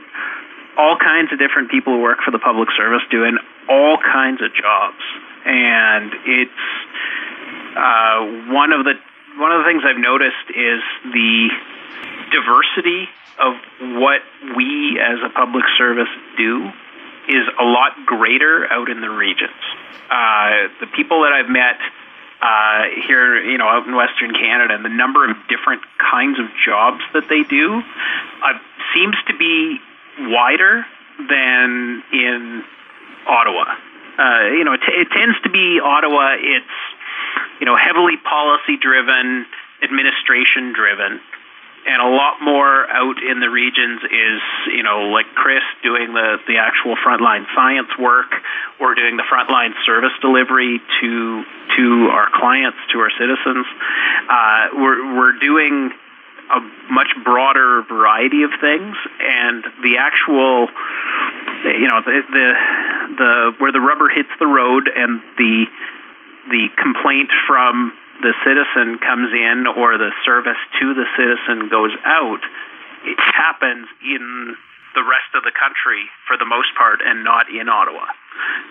all 0.76 0.96
kinds 0.96 1.32
of 1.32 1.38
different 1.38 1.70
people 1.70 1.94
who 1.94 2.00
work 2.00 2.20
for 2.24 2.30
the 2.30 2.38
public 2.38 2.68
service 2.76 3.02
doing 3.10 3.38
all 3.68 3.98
kinds 3.98 4.40
of 4.42 4.54
jobs. 4.54 5.02
And 5.44 6.12
it's 6.24 6.62
uh, 7.76 8.52
one 8.52 8.72
of 8.72 8.84
the 8.84 8.94
one 9.36 9.52
of 9.52 9.62
the 9.62 9.66
things 9.68 9.82
I've 9.86 10.00
noticed 10.00 10.50
is 10.50 10.82
the 11.12 11.48
diversity 12.32 13.08
of 13.40 13.54
what 13.98 14.20
we 14.56 15.00
as 15.00 15.18
a 15.24 15.30
public 15.30 15.64
service 15.78 16.08
do 16.36 16.70
is 17.28 17.44
a 17.58 17.64
lot 17.64 17.92
greater 18.06 18.66
out 18.70 18.90
in 18.90 19.00
the 19.00 19.08
regions. 19.08 19.60
Uh, 20.10 20.68
the 20.80 20.86
people 20.94 21.22
that 21.22 21.32
I've 21.32 21.48
met 21.48 21.78
uh, 22.42 23.06
here, 23.06 23.42
you 23.42 23.58
know, 23.58 23.68
out 23.68 23.86
in 23.86 23.94
Western 23.94 24.32
Canada, 24.32 24.74
and 24.74 24.84
the 24.84 24.90
number 24.90 25.28
of 25.28 25.36
different 25.48 25.82
kinds 25.98 26.38
of 26.38 26.46
jobs 26.64 27.00
that 27.12 27.28
they 27.28 27.42
do 27.44 27.80
uh, 28.42 28.58
seems 28.94 29.16
to 29.28 29.36
be 29.36 29.78
wider 30.18 30.84
than 31.18 32.02
in 32.12 32.64
Ottawa. 33.26 33.76
Uh, 34.18 34.48
you 34.56 34.64
know, 34.64 34.72
it, 34.72 34.80
t- 34.84 34.92
it 34.92 35.08
tends 35.12 35.40
to 35.42 35.50
be 35.50 35.80
Ottawa. 35.80 36.36
It's 36.40 36.76
you 37.60 37.66
know 37.66 37.76
heavily 37.76 38.16
policy 38.16 38.76
driven, 38.80 39.46
administration 39.82 40.72
driven 40.72 41.20
and 41.90 42.00
a 42.00 42.08
lot 42.08 42.40
more 42.40 42.88
out 42.88 43.18
in 43.18 43.40
the 43.40 43.50
regions 43.50 44.00
is 44.04 44.40
you 44.70 44.82
know 44.82 45.10
like 45.10 45.26
Chris 45.34 45.64
doing 45.82 46.14
the 46.14 46.38
the 46.46 46.58
actual 46.58 46.94
frontline 46.96 47.44
science 47.54 47.90
work 47.98 48.30
or 48.78 48.94
doing 48.94 49.16
the 49.16 49.24
frontline 49.26 49.74
service 49.84 50.14
delivery 50.20 50.80
to 51.00 51.44
to 51.76 52.08
our 52.12 52.30
clients 52.32 52.78
to 52.92 52.98
our 53.00 53.10
citizens. 53.18 53.66
Uh, 54.30 54.68
we're 54.74 55.16
we're 55.16 55.38
doing 55.38 55.90
a 56.54 56.60
much 56.92 57.10
broader 57.24 57.82
variety 57.82 58.42
of 58.42 58.50
things, 58.60 58.96
and 59.20 59.64
the 59.82 59.98
actual 59.98 60.68
you 61.64 61.88
know 61.88 62.02
the 62.06 62.22
the, 62.30 62.52
the 63.18 63.52
where 63.58 63.72
the 63.72 63.80
rubber 63.80 64.08
hits 64.08 64.30
the 64.38 64.46
road 64.46 64.88
and 64.94 65.20
the 65.38 65.66
the 66.50 66.68
complaint 66.78 67.30
from 67.46 67.92
the 68.22 68.34
citizen 68.44 68.98
comes 68.98 69.32
in 69.32 69.66
or 69.66 69.96
the 69.98 70.12
service 70.24 70.60
to 70.80 70.94
the 70.94 71.04
citizen 71.16 71.68
goes 71.68 71.92
out, 72.04 72.40
it 73.04 73.18
happens 73.18 73.88
in 74.04 74.56
the 74.94 75.02
rest 75.02 75.32
of 75.34 75.44
the 75.44 75.52
country 75.52 76.08
for 76.26 76.36
the 76.36 76.44
most 76.44 76.74
part 76.76 77.00
and 77.04 77.24
not 77.24 77.48
in 77.48 77.68
Ottawa. 77.68 78.04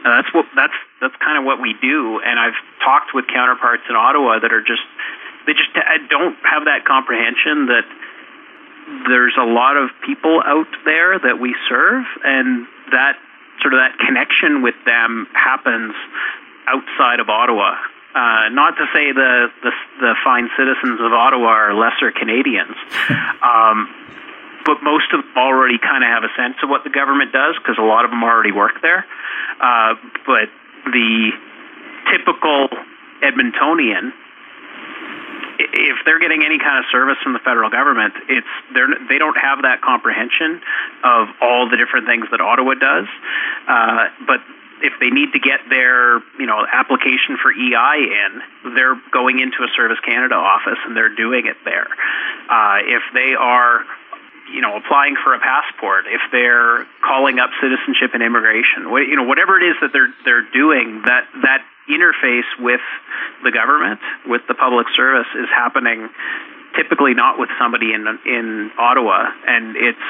And 0.03 0.11
that's 0.13 0.33
what 0.33 0.45
that's 0.55 0.75
that's 1.01 1.15
kind 1.17 1.37
of 1.37 1.45
what 1.45 1.61
we 1.61 1.73
do 1.81 2.19
and 2.19 2.39
I've 2.39 2.57
talked 2.83 3.13
with 3.13 3.27
counterparts 3.27 3.83
in 3.89 3.95
Ottawa 3.95 4.39
that 4.39 4.51
are 4.51 4.61
just 4.61 4.83
they 5.45 5.53
just 5.53 5.71
don't 6.09 6.35
have 6.43 6.65
that 6.65 6.85
comprehension 6.85 7.67
that 7.67 7.85
there's 9.07 9.37
a 9.39 9.45
lot 9.45 9.77
of 9.77 9.89
people 10.05 10.41
out 10.43 10.67
there 10.83 11.19
that 11.19 11.39
we 11.39 11.55
serve 11.69 12.05
and 12.25 12.67
that 12.91 13.17
sort 13.61 13.73
of 13.73 13.79
that 13.79 13.97
connection 13.99 14.61
with 14.61 14.75
them 14.85 15.27
happens 15.33 15.93
outside 16.67 17.19
of 17.19 17.29
Ottawa 17.29 17.77
uh, 18.15 18.49
not 18.49 18.71
to 18.77 18.85
say 18.93 19.11
the, 19.11 19.51
the, 19.61 19.71
the 19.99 20.15
fine 20.23 20.49
citizens 20.57 20.99
of 20.99 21.13
Ottawa 21.13 21.47
are 21.47 21.73
lesser 21.73 22.11
Canadians, 22.11 22.75
um, 23.43 23.93
but 24.65 24.81
most 24.81 25.13
of 25.13 25.21
them 25.21 25.37
already 25.37 25.77
kind 25.77 26.03
of 26.03 26.09
have 26.09 26.23
a 26.23 26.33
sense 26.35 26.55
of 26.63 26.69
what 26.69 26.83
the 26.83 26.89
government 26.89 27.31
does 27.31 27.55
because 27.57 27.77
a 27.77 27.85
lot 27.85 28.05
of 28.05 28.11
them 28.11 28.23
already 28.23 28.51
work 28.51 28.81
there. 28.81 29.05
Uh, 29.61 29.95
but 30.25 30.49
the 30.85 31.31
typical 32.11 32.69
Edmontonian, 33.21 34.11
if 35.59 35.97
they're 36.05 36.19
getting 36.19 36.43
any 36.43 36.57
kind 36.57 36.79
of 36.79 36.85
service 36.91 37.17
from 37.21 37.33
the 37.33 37.39
federal 37.39 37.69
government, 37.69 38.13
it's 38.27 38.47
they're 38.73 38.87
they 39.07 39.17
don't 39.17 39.37
have 39.37 39.61
that 39.63 39.81
comprehension 39.81 40.61
of 41.03 41.27
all 41.41 41.69
the 41.69 41.77
different 41.77 42.07
things 42.07 42.25
that 42.31 42.41
Ottawa 42.41 42.73
does. 42.73 43.07
Uh, 43.67 44.07
but 44.25 44.39
if 44.81 44.93
they 44.99 45.09
need 45.09 45.33
to 45.33 45.39
get 45.39 45.61
their 45.69 46.19
you 46.39 46.45
know 46.45 46.65
application 46.71 47.37
for 47.41 47.51
EI 47.51 47.97
in, 47.99 48.73
they're 48.75 48.99
going 49.11 49.39
into 49.39 49.63
a 49.63 49.69
Service 49.75 49.99
Canada 50.05 50.35
office 50.35 50.79
and 50.85 50.95
they're 50.95 51.13
doing 51.15 51.47
it 51.47 51.57
there. 51.65 51.87
Uh, 52.49 52.79
if 52.83 53.03
they 53.13 53.35
are 53.37 53.85
you 54.53 54.61
know 54.61 54.77
applying 54.77 55.15
for 55.23 55.33
a 55.33 55.39
passport, 55.39 56.05
if 56.07 56.21
they're 56.31 56.85
calling 57.01 57.39
up 57.39 57.49
citizenship 57.61 58.11
and 58.13 58.23
immigration, 58.23 58.89
you 59.07 59.15
know 59.15 59.23
whatever 59.23 59.59
it 59.59 59.63
is 59.63 59.75
that 59.81 59.91
they're 59.93 60.13
they're 60.25 60.49
doing, 60.51 61.03
that 61.05 61.27
that 61.43 61.65
interface 61.89 62.47
with 62.59 62.81
the 63.43 63.51
government, 63.51 63.99
with 64.25 64.41
the 64.47 64.53
public 64.53 64.87
service, 64.95 65.27
is 65.35 65.49
happening 65.49 66.09
typically 66.79 67.13
not 67.13 67.37
with 67.37 67.49
somebody 67.59 67.91
in 67.93 68.07
in 68.25 68.71
Ottawa. 68.79 69.27
And 69.47 69.75
it's 69.75 70.07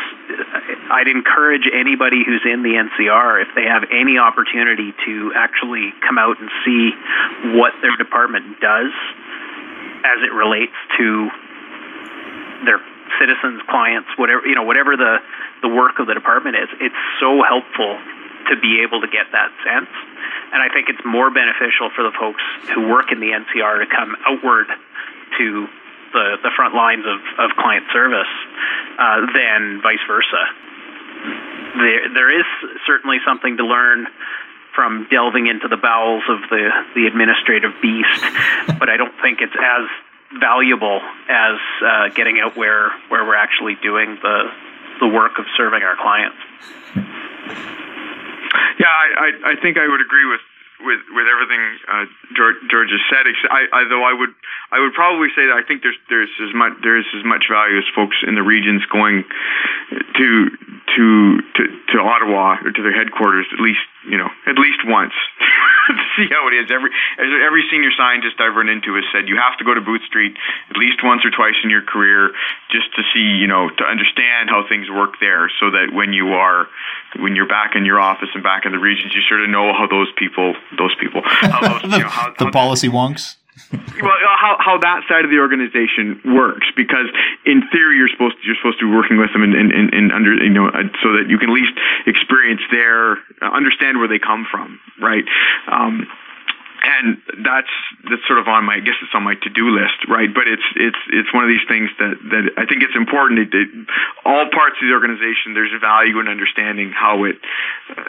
I'd 0.92 1.08
encourage 1.08 1.66
anybody 1.74 2.24
who's 2.24 2.46
in 2.46 2.62
the 2.62 2.78
NCR 2.78 3.42
if 3.42 3.50
they 3.56 3.66
have 3.66 3.84
any 3.92 4.18
opportunity 4.18 4.94
to 5.06 5.34
actually 5.36 5.94
come 6.06 6.18
out 6.18 6.40
and 6.40 6.50
see 6.64 6.92
what 7.58 7.74
their 7.82 7.98
department 7.98 8.62
does 8.62 8.94
as 10.06 10.22
it 10.22 10.32
relates 10.32 10.78
to 10.98 11.30
their 12.66 12.80
citizens, 13.18 13.62
clients, 13.68 14.10
whatever 14.18 14.46
you 14.46 14.54
know, 14.54 14.64
whatever 14.64 14.96
the 14.96 15.18
the 15.64 15.70
work 15.70 15.98
of 15.98 16.06
the 16.06 16.14
department 16.14 16.56
is. 16.56 16.70
It's 16.80 17.02
so 17.20 17.42
helpful 17.42 17.98
to 18.54 18.56
be 18.62 18.82
able 18.82 19.02
to 19.02 19.08
get 19.08 19.26
that 19.34 19.50
sense. 19.66 19.90
And 20.54 20.62
I 20.62 20.70
think 20.70 20.90
it's 20.90 21.04
more 21.06 21.30
beneficial 21.30 21.90
for 21.96 22.04
the 22.04 22.14
folks 22.18 22.42
who 22.74 22.90
work 22.90 23.12
in 23.12 23.20
the 23.20 23.34
NCR 23.34 23.86
to 23.86 23.88
come 23.90 24.16
outward 24.26 24.68
to 25.38 25.68
the, 26.14 26.38
the 26.44 26.52
front 26.56 26.76
lines 26.76 27.06
of, 27.06 27.20
of 27.40 27.56
client 27.58 27.86
service 27.94 28.32
uh, 28.98 29.26
than 29.34 29.82
vice 29.82 30.04
versa. 30.08 30.44
There, 31.78 32.14
there 32.14 32.40
is 32.40 32.46
certainly 32.86 33.18
something 33.26 33.58
to 33.58 33.66
learn 33.66 34.08
from 34.76 35.08
delving 35.12 35.48
into 35.48 35.68
the 35.68 35.78
bowels 35.78 36.24
of 36.30 36.40
the, 36.50 36.70
the 36.96 37.08
administrative 37.08 37.72
beast, 37.82 38.24
but 38.80 38.90
I 38.90 38.98
don't 38.98 39.14
think 39.22 39.42
it's 39.42 39.56
as 39.56 39.86
valuable 40.40 41.02
as 41.28 41.58
uh, 41.84 42.10
getting 42.16 42.40
out 42.40 42.56
where, 42.56 42.92
where 43.10 43.26
we're 43.26 43.36
actually 43.36 43.76
doing 43.82 44.18
the, 44.22 44.52
the 45.00 45.08
work 45.08 45.40
of 45.40 45.46
serving 45.58 45.82
our 45.82 45.96
clients. 45.98 46.38
Yeah, 48.80 48.88
I, 48.88 49.08
I, 49.20 49.52
I 49.52 49.62
think 49.62 49.78
I 49.78 49.88
would 49.88 50.02
agree 50.02 50.26
with 50.26 50.40
with 50.82 51.00
with 51.12 51.28
everything 51.28 51.62
uh, 51.88 52.06
George, 52.36 52.56
George 52.72 52.90
has 52.92 53.04
said. 53.10 53.28
I, 53.52 53.68
I, 53.74 53.84
though 53.90 54.04
I 54.04 54.14
would 54.14 54.34
I 54.72 54.80
would 54.80 54.94
probably 54.94 55.30
say 55.36 55.46
that 55.48 55.56
I 55.56 55.64
think 55.64 55.84
there's 55.84 56.00
there's 56.10 56.32
as 56.42 56.54
much 56.56 56.74
there's 56.84 57.08
as 57.18 57.24
much 57.26 57.46
value 57.52 57.78
as 57.78 57.88
folks 57.96 58.18
in 58.26 58.36
the 58.36 58.44
regions 58.44 58.86
going 58.92 59.26
to 60.16 60.50
to 60.96 61.42
to 61.56 61.64
to 61.94 61.98
Ottawa 62.00 62.58
or 62.64 62.72
to 62.72 62.82
their 62.82 62.94
headquarters 62.94 63.46
at 63.54 63.60
least 63.60 63.84
you 64.08 64.18
know 64.18 64.30
at 64.48 64.58
least 64.58 64.80
once 64.86 65.14
to 65.90 66.04
see 66.16 66.28
how 66.30 66.48
it 66.48 66.54
is. 66.54 66.72
Every 66.72 66.92
every 67.18 67.66
senior 67.70 67.92
scientist 67.98 68.40
I've 68.40 68.56
run 68.56 68.70
into 68.70 68.96
has 68.96 69.06
said 69.12 69.28
you 69.28 69.38
have 69.38 69.58
to 69.60 69.66
go 69.66 69.74
to 69.74 69.82
Booth 69.82 70.04
Street 70.08 70.38
at 70.70 70.78
least 70.78 71.04
once 71.04 71.26
or 71.26 71.32
twice 71.32 71.58
in 71.64 71.70
your 71.70 71.82
career 71.84 72.32
just 72.72 72.94
to 72.96 73.02
see 73.14 73.38
you 73.42 73.48
know 73.48 73.70
to 73.70 73.84
understand 73.84 74.50
how 74.50 74.68
things 74.68 74.90
work 74.90 75.20
there, 75.20 75.52
so 75.60 75.72
that 75.72 75.94
when 75.94 76.14
you 76.14 76.34
are 76.34 76.68
when 77.18 77.36
you're 77.36 77.48
back 77.48 77.76
in 77.76 77.86
your 77.86 78.00
office 78.00 78.30
and 78.34 78.44
back 78.44 78.66
in 78.66 78.72
the 78.72 78.80
regions, 78.80 79.14
you 79.14 79.22
sort 79.28 79.42
of 79.42 79.50
know 79.50 79.74
how 79.74 79.88
those 79.88 80.12
people, 80.18 80.56
those 80.78 80.94
people, 81.00 81.22
how 81.26 81.62
those, 81.80 81.82
the, 81.82 81.98
you 81.98 82.04
know, 82.04 82.10
how, 82.10 82.34
the 82.38 82.46
how 82.46 82.52
policy 82.52 82.88
wonks. 82.88 83.36
well, 84.02 84.18
how 84.38 84.58
how 84.60 84.78
that 84.80 85.04
side 85.08 85.26
of 85.26 85.32
the 85.32 85.40
organization 85.40 86.22
works, 86.26 86.68
because 86.76 87.08
in 87.46 87.64
theory 87.72 87.98
you're 87.98 88.10
supposed 88.10 88.38
to, 88.40 88.48
you're 88.48 88.56
supposed 88.56 88.80
to 88.80 88.90
be 88.90 88.96
working 88.96 89.18
with 89.18 89.32
them 89.34 89.44
and, 89.44 89.54
and, 89.54 89.72
and, 89.94 90.12
under 90.12 90.34
you 90.34 90.50
know 90.50 90.68
uh, 90.68 90.88
so 91.04 91.14
that 91.14 91.28
you 91.30 91.38
can 91.38 91.50
at 91.50 91.54
least 91.54 91.74
experience 92.06 92.62
their 92.72 93.20
uh, 93.42 93.52
understand 93.52 94.00
where 94.00 94.08
they 94.08 94.20
come 94.20 94.48
from, 94.50 94.80
right? 95.00 95.26
Um, 95.68 96.08
and 96.84 97.18
that's 97.44 97.72
that's 98.10 98.24
sort 98.28 98.40
of 98.40 98.48
on 98.48 98.66
my 98.66 98.76
I 98.76 98.80
guess 98.80 98.96
it's 99.02 99.14
on 99.14 99.24
my 99.24 99.36
to 99.36 99.50
do 99.50 99.70
list, 99.70 100.08
right? 100.08 100.32
But 100.34 100.48
it's 100.48 100.64
it's 100.76 101.02
it's 101.12 101.34
one 101.34 101.44
of 101.44 101.50
these 101.50 101.66
things 101.68 101.90
that 102.00 102.16
that 102.32 102.44
I 102.58 102.66
think 102.66 102.84
it's 102.84 102.96
important. 102.96 103.40
It, 103.40 103.54
it, 103.54 103.70
all 104.24 104.48
parts 104.50 104.80
of 104.82 104.88
the 104.88 104.94
organization, 104.94 105.54
there's 105.54 105.74
a 105.76 105.80
value 105.80 106.20
in 106.20 106.28
understanding 106.28 106.92
how 106.92 107.26
it 107.26 107.38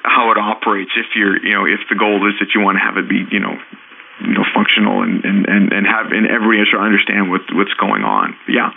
how 0.04 0.30
it 0.30 0.38
operates. 0.38 0.92
If 0.96 1.14
you're 1.14 1.36
you 1.42 1.54
know 1.54 1.66
if 1.66 1.80
the 1.88 1.96
goal 1.96 2.22
is 2.28 2.38
that 2.40 2.54
you 2.54 2.60
want 2.60 2.78
to 2.78 2.84
have 2.84 2.96
it 2.96 3.08
be 3.08 3.26
you 3.30 3.40
know 3.40 3.58
you 4.20 4.34
know 4.34 4.44
functional 4.54 5.02
and 5.02 5.24
and 5.24 5.46
and, 5.46 5.72
and 5.72 5.86
have 5.86 6.12
in 6.12 6.26
every 6.26 6.64
sort 6.70 6.82
understand 6.82 7.30
what 7.30 7.42
what's 7.52 7.74
going 7.74 8.04
on. 8.04 8.36
Yeah. 8.48 8.72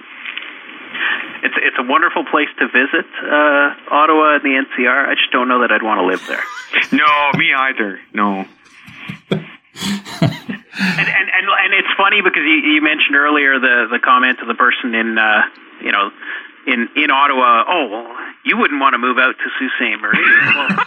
It's 1.43 1.55
it's 1.57 1.77
a 1.77 1.83
wonderful 1.83 2.23
place 2.23 2.47
to 2.59 2.67
visit, 2.67 3.05
uh, 3.19 3.75
Ottawa 3.91 4.35
and 4.35 4.43
the 4.43 4.63
NCR. 4.63 5.09
I 5.09 5.15
just 5.15 5.31
don't 5.31 5.49
know 5.49 5.61
that 5.61 5.71
I'd 5.71 5.83
want 5.83 5.99
to 5.99 6.05
live 6.05 6.23
there. 6.27 6.43
No, 6.91 7.37
me 7.37 7.53
either. 7.53 7.99
No 8.13 8.45
and, 9.31 11.07
and 11.07 11.27
and 11.29 11.45
and 11.49 11.73
it's 11.73 11.93
funny 11.97 12.21
because 12.21 12.43
you, 12.43 12.75
you 12.75 12.81
mentioned 12.81 13.15
earlier 13.15 13.59
the 13.59 13.87
the 13.91 13.99
comment 13.99 14.39
of 14.41 14.47
the 14.47 14.53
person 14.53 14.95
in 14.95 15.17
uh, 15.17 15.41
you 15.81 15.91
know 15.91 16.11
in 16.67 16.89
in 16.95 17.11
Ottawa. 17.11 17.65
Oh, 17.67 17.87
well, 17.89 18.17
you 18.45 18.57
wouldn't 18.57 18.79
want 18.79 18.93
to 18.93 18.97
move 18.97 19.17
out 19.17 19.35
to 19.37 19.49
Sault 19.57 19.71
Ste. 19.77 19.99
Marie. 20.01 20.19
well, 20.55 20.82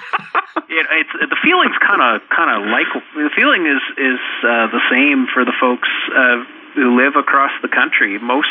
it, 0.69 0.87
it's 0.91 1.13
the 1.31 1.37
feeling's 1.43 1.77
kind 1.79 2.03
of 2.03 2.23
kind 2.29 2.51
of 2.51 2.71
like 2.71 2.89
the 3.15 3.31
feeling 3.35 3.67
is 3.67 3.83
is 3.97 4.21
uh, 4.43 4.67
the 4.73 4.81
same 4.91 5.27
for 5.33 5.45
the 5.45 5.53
folks 5.61 5.89
uh, 6.15 6.45
who 6.75 6.97
live 6.97 7.17
across 7.17 7.53
the 7.63 7.69
country. 7.69 8.19
Most. 8.19 8.49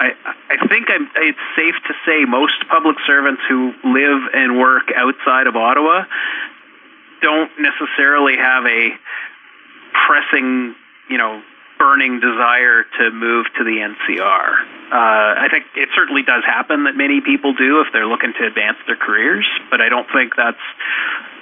I, 0.00 0.16
I 0.48 0.66
think 0.66 0.88
I'm, 0.88 1.10
it's 1.16 1.44
safe 1.54 1.74
to 1.86 1.94
say 2.06 2.24
most 2.24 2.56
public 2.70 2.96
servants 3.06 3.42
who 3.46 3.74
live 3.84 4.32
and 4.32 4.58
work 4.58 4.88
outside 4.96 5.46
of 5.46 5.56
Ottawa 5.56 6.04
don't 7.20 7.50
necessarily 7.60 8.36
have 8.38 8.64
a 8.64 8.96
pressing, 10.06 10.74
you 11.10 11.18
know, 11.18 11.42
burning 11.80 12.20
desire 12.20 12.84
to 13.00 13.10
move 13.10 13.46
to 13.56 13.64
the 13.64 13.80
NCR. 13.80 14.48
Uh, 14.92 15.40
I 15.40 15.48
think 15.50 15.64
it 15.74 15.88
certainly 15.96 16.20
does 16.20 16.44
happen 16.44 16.84
that 16.84 16.94
many 16.94 17.22
people 17.24 17.54
do 17.54 17.80
if 17.80 17.88
they're 17.92 18.06
looking 18.06 18.34
to 18.38 18.46
advance 18.46 18.76
their 18.86 19.00
careers, 19.00 19.48
but 19.70 19.80
I 19.80 19.88
don't 19.88 20.06
think 20.12 20.36
that's 20.36 20.60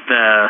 the 0.07 0.47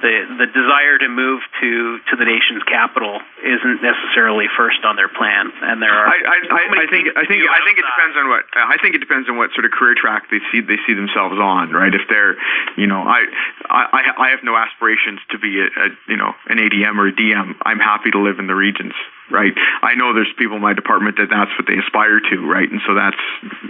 the 0.00 0.14
the 0.40 0.48
desire 0.48 0.96
to 0.98 1.08
move 1.08 1.40
to 1.60 2.00
to 2.10 2.14
the 2.16 2.24
nation's 2.24 2.64
capital 2.64 3.20
isn't 3.44 3.80
necessarily 3.84 4.46
first 4.56 4.84
on 4.84 4.96
their 4.96 5.08
plan, 5.08 5.52
and 5.62 5.80
there 5.80 5.92
are. 5.92 6.08
I, 6.08 6.16
I, 6.16 6.36
I, 6.48 6.62
I 6.72 6.86
think 6.88 7.08
I 7.16 7.24
think 7.28 7.44
I 7.44 7.60
think 7.64 7.76
it 7.76 7.84
depends 7.84 8.16
on 8.16 8.28
what 8.28 8.44
I 8.56 8.76
think 8.80 8.94
it 8.96 9.02
depends 9.04 9.28
on 9.28 9.36
what 9.36 9.52
sort 9.52 9.64
of 9.64 9.72
career 9.72 9.94
track 9.94 10.28
they 10.30 10.40
see 10.50 10.60
they 10.60 10.80
see 10.86 10.94
themselves 10.94 11.36
on, 11.36 11.72
right? 11.72 11.92
If 11.92 12.08
they're, 12.08 12.36
you 12.76 12.86
know, 12.88 13.04
I 13.04 13.28
I 13.68 14.02
I 14.16 14.28
have 14.32 14.40
no 14.42 14.56
aspirations 14.56 15.20
to 15.30 15.38
be 15.38 15.60
a, 15.60 15.68
a 15.68 15.86
you 16.08 16.16
know 16.16 16.32
an 16.48 16.56
ADM 16.56 16.96
or 16.96 17.08
a 17.08 17.12
DM. 17.12 17.56
I'm 17.62 17.78
happy 17.78 18.10
to 18.10 18.20
live 18.20 18.38
in 18.38 18.46
the 18.46 18.56
regions 18.56 18.94
right? 19.30 19.54
I 19.82 19.94
know 19.94 20.12
there's 20.12 20.32
people 20.36 20.56
in 20.56 20.62
my 20.62 20.74
department 20.74 21.16
that 21.18 21.30
that's 21.30 21.54
what 21.54 21.66
they 21.68 21.78
aspire 21.78 22.18
to, 22.18 22.36
right? 22.50 22.68
And 22.68 22.80
so 22.82 22.94
that's 22.94 23.22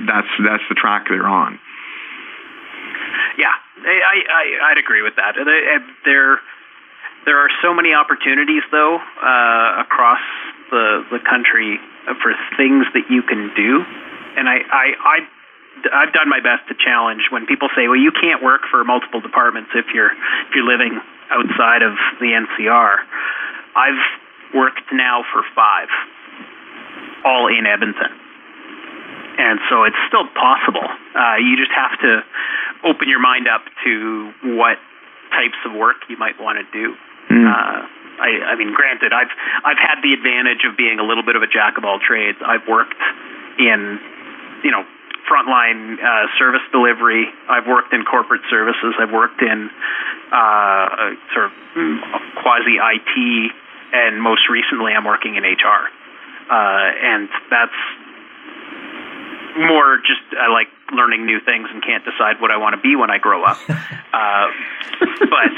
that's 0.09 0.33
that's 0.41 0.65
the 0.69 0.75
track 0.75 1.05
they're 1.09 1.29
on. 1.29 1.61
Yeah, 3.37 3.53
I, 3.85 4.23
I 4.29 4.71
I'd 4.71 4.79
agree 4.79 5.03
with 5.03 5.17
that. 5.17 5.35
There 6.05 6.41
there 7.25 7.39
are 7.39 7.51
so 7.63 7.75
many 7.75 7.93
opportunities 7.95 8.63
though 8.71 8.97
uh, 8.97 9.83
across 9.83 10.21
the 10.71 11.05
the 11.11 11.19
country 11.19 11.79
for 12.23 12.35
things 12.57 12.87
that 12.95 13.11
you 13.11 13.23
can 13.23 13.53
do, 13.55 13.85
and 14.37 14.49
I 14.49 14.59
I. 14.71 14.87
I 15.01 15.19
I've 15.81 16.13
done 16.13 16.29
my 16.29 16.41
best 16.41 16.69
to 16.69 16.75
challenge 16.75 17.31
when 17.31 17.47
people 17.47 17.69
say, 17.75 17.89
"Well, 17.89 17.97
you 17.97 18.13
can't 18.13 18.43
work 18.43 18.63
for 18.71 18.85
multiple 18.85 19.21
departments 19.23 19.71
if 19.75 19.87
you're 19.95 20.13
if 20.13 20.55
you're 20.55 20.67
living 20.67 21.01
outside 21.31 21.81
of 21.81 21.95
the 22.21 22.37
NCR." 22.37 22.97
I've 23.75 24.03
worked 24.53 24.93
now 24.93 25.25
for 25.33 25.43
five, 25.55 25.89
all 27.25 27.47
in 27.49 27.65
Edmonton, 27.65 28.13
and 29.39 29.61
so 29.71 29.85
it's 29.85 29.97
still 30.09 30.27
possible. 30.37 30.85
Uh, 31.15 31.37
you 31.37 31.57
just 31.57 31.73
have 31.73 31.99
to 32.01 32.25
open 32.85 33.09
your 33.09 33.21
mind 33.21 33.49
up 33.49 33.63
to 33.85 34.33
what 34.57 34.79
types 35.31 35.59
of 35.67 35.73
work 35.73 35.97
you 36.09 36.17
might 36.17 36.41
want 36.41 36.59
to 36.59 36.67
do. 36.73 36.95
Mm. 37.31 37.47
Uh, 37.47 37.87
I, 38.21 38.53
I 38.53 38.55
mean, 38.57 38.75
granted, 38.75 39.13
I've 39.13 39.33
I've 39.65 39.79
had 39.81 40.03
the 40.03 40.13
advantage 40.13 40.69
of 40.69 40.77
being 40.77 40.99
a 40.99 41.05
little 41.05 41.25
bit 41.25 41.37
of 41.37 41.43
a 41.43 41.49
jack 41.49 41.79
of 41.79 41.85
all 41.85 41.99
trades. 41.99 42.39
I've 42.45 42.69
worked 42.69 43.01
in, 43.59 43.99
you 44.63 44.71
know, 44.71 44.85
frontline 45.25 45.97
uh, 45.97 46.27
service 46.39 46.65
delivery. 46.73 47.27
I've 47.49 47.67
worked 47.67 47.95
in 47.95 48.05
corporate 48.05 48.43
services. 48.51 48.95
I've 49.01 49.13
worked 49.13 49.41
in 49.41 49.71
uh, 50.33 51.17
sort 51.33 51.47
of 51.49 51.53
quasi 52.43 52.77
IT, 52.77 53.53
and 53.93 54.21
most 54.21 54.49
recently, 54.51 54.93
I'm 54.93 55.05
working 55.05 55.37
in 55.37 55.45
HR. 55.45 55.89
Uh, 56.51 56.91
and 57.15 57.29
that's 57.49 57.81
more 59.57 59.99
just 59.99 60.23
I 60.35 60.51
like 60.53 60.69
learning 60.93 61.27
new 61.27 61.41
things 61.41 61.69
and 61.73 61.83
can't 61.83 62.05
decide 62.05 62.41
what 62.41 62.51
I 62.51 62.57
want 62.57 62.75
to 62.75 62.81
be 62.81 62.97
when 62.97 63.11
I 63.11 63.19
grow 63.19 63.45
up. 63.45 63.59
uh, 63.69 64.47
but 65.19 65.53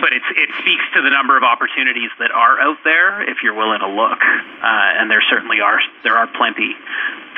but 0.00 0.12
it's, 0.12 0.28
it 0.36 0.50
speaks 0.60 0.84
to 0.92 1.00
the 1.00 1.08
number 1.08 1.36
of 1.36 1.42
opportunities 1.42 2.10
that 2.18 2.30
are 2.30 2.60
out 2.60 2.78
there 2.84 3.22
if 3.24 3.40
you're 3.42 3.56
willing 3.56 3.80
to 3.80 3.88
look, 3.88 4.20
uh, 4.20 5.00
and 5.00 5.10
there 5.10 5.22
certainly 5.30 5.60
are 5.60 5.80
there 6.02 6.16
are 6.16 6.26
plenty 6.26 6.76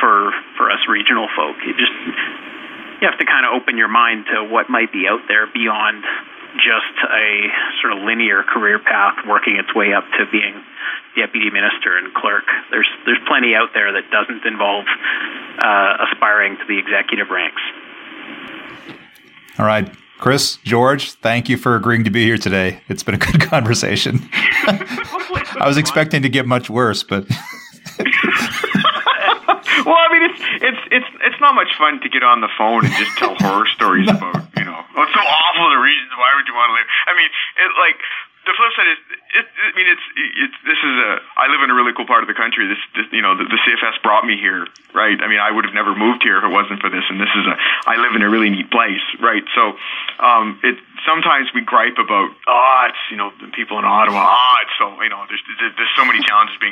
for 0.01 0.33
for 0.57 0.71
us 0.71 0.81
regional 0.89 1.29
folk. 1.37 1.57
You 1.65 1.75
just 1.75 1.95
you 3.01 3.07
have 3.07 3.19
to 3.19 3.27
kind 3.27 3.47
of 3.47 3.55
open 3.55 3.79
your 3.79 3.89
mind 3.89 4.27
to 4.35 4.45
what 4.45 4.69
might 4.69 4.93
be 4.93 5.07
out 5.07 5.23
there 5.29 5.47
beyond 5.47 6.03
just 6.59 6.95
a 7.07 7.49
sort 7.81 7.93
of 7.95 8.05
linear 8.05 8.43
career 8.43 8.79
path 8.79 9.17
working 9.27 9.57
its 9.57 9.75
way 9.75 9.95
up 9.95 10.05
to 10.19 10.27
being 10.31 10.63
deputy 11.17 11.51
minister 11.51 11.97
and 11.97 12.13
clerk. 12.15 12.45
There's 12.71 12.89
there's 13.07 13.21
plenty 13.27 13.55
out 13.55 13.71
there 13.75 13.93
that 13.93 14.11
doesn't 14.11 14.45
involve 14.45 14.87
uh, 15.59 16.07
aspiring 16.11 16.57
to 16.59 16.65
the 16.67 16.79
executive 16.79 17.31
ranks. 17.31 17.63
All 19.59 19.67
right. 19.67 19.91
Chris, 20.19 20.59
George, 20.65 21.13
thank 21.13 21.49
you 21.49 21.57
for 21.57 21.77
agreeing 21.77 22.03
to 22.05 22.11
be 22.11 22.25
here 22.25 22.39
today. 22.39 22.81
It's 22.89 23.05
been 23.05 23.15
a 23.15 23.19
good 23.19 23.41
conversation. 23.49 24.29
I 24.33 25.65
was 25.65 25.77
expecting 25.77 26.23
to 26.23 26.29
get 26.29 26.47
much 26.47 26.69
worse, 26.69 27.05
but 27.05 27.25
well, 29.87 29.99
I 29.99 30.09
mean, 30.11 30.25
it's 30.31 30.41
it's 30.63 30.83
it's 30.91 31.11
it's 31.33 31.41
not 31.41 31.55
much 31.55 31.71
fun 31.77 32.01
to 32.01 32.09
get 32.09 32.23
on 32.23 32.41
the 32.41 32.51
phone 32.57 32.85
and 32.85 32.95
just 32.95 33.17
tell 33.19 33.35
horror 33.39 33.67
stories 33.77 34.09
about 34.09 34.47
you 34.57 34.65
know 34.65 34.79
oh, 34.83 35.03
it's 35.03 35.15
so 35.15 35.23
awful 35.23 35.71
the 35.71 35.83
reasons 35.83 36.11
why 36.19 36.35
would 36.35 36.47
you 36.47 36.55
want 36.55 36.71
to 36.71 36.77
live. 36.79 36.89
I 37.07 37.13
mean, 37.15 37.31
it 37.31 37.71
like 37.79 37.99
the 38.49 38.57
flip 38.57 38.73
side 38.73 38.89
is, 38.89 39.01
it, 39.37 39.45
I 39.45 39.77
mean, 39.77 39.89
it's, 39.93 40.07
it's 40.17 40.59
this 40.65 40.81
is 40.81 40.95
a. 41.05 41.21
I 41.37 41.53
live 41.53 41.61
in 41.61 41.69
a 41.69 41.77
really 41.77 41.93
cool 41.93 42.09
part 42.09 42.25
of 42.25 42.33
the 42.33 42.39
country. 42.39 42.65
This, 42.65 42.81
this 42.97 43.05
you 43.13 43.21
know, 43.21 43.37
the, 43.37 43.45
the 43.45 43.61
CFS 43.61 44.01
brought 44.01 44.25
me 44.25 44.41
here, 44.41 44.65
right? 44.97 45.21
I 45.21 45.29
mean, 45.29 45.37
I 45.37 45.53
would 45.53 45.69
have 45.69 45.77
never 45.77 45.93
moved 45.93 46.25
here 46.25 46.41
if 46.41 46.45
it 46.49 46.53
wasn't 46.53 46.81
for 46.81 46.89
this. 46.89 47.05
And 47.13 47.21
this 47.21 47.29
is 47.37 47.45
a. 47.45 47.55
I 47.85 48.01
live 48.01 48.17
in 48.17 48.25
a 48.25 48.31
really 48.33 48.49
neat 48.49 48.73
place, 48.73 49.05
right? 49.21 49.45
So, 49.53 49.77
um, 50.17 50.57
it 50.65 50.81
sometimes 51.05 51.53
we 51.53 51.61
gripe 51.61 52.01
about, 52.01 52.33
oh, 52.49 52.81
it's 52.89 53.05
you 53.13 53.21
know, 53.21 53.31
the 53.37 53.53
people 53.53 53.77
in 53.79 53.85
Ottawa. 53.85 54.25
Ah, 54.25 54.65
it's 54.65 54.77
so 54.81 54.97
you 55.05 55.13
know, 55.13 55.29
there's 55.29 55.45
there's 55.61 55.95
so 55.95 56.09
many 56.09 56.25
challenges 56.25 56.57
being 56.57 56.68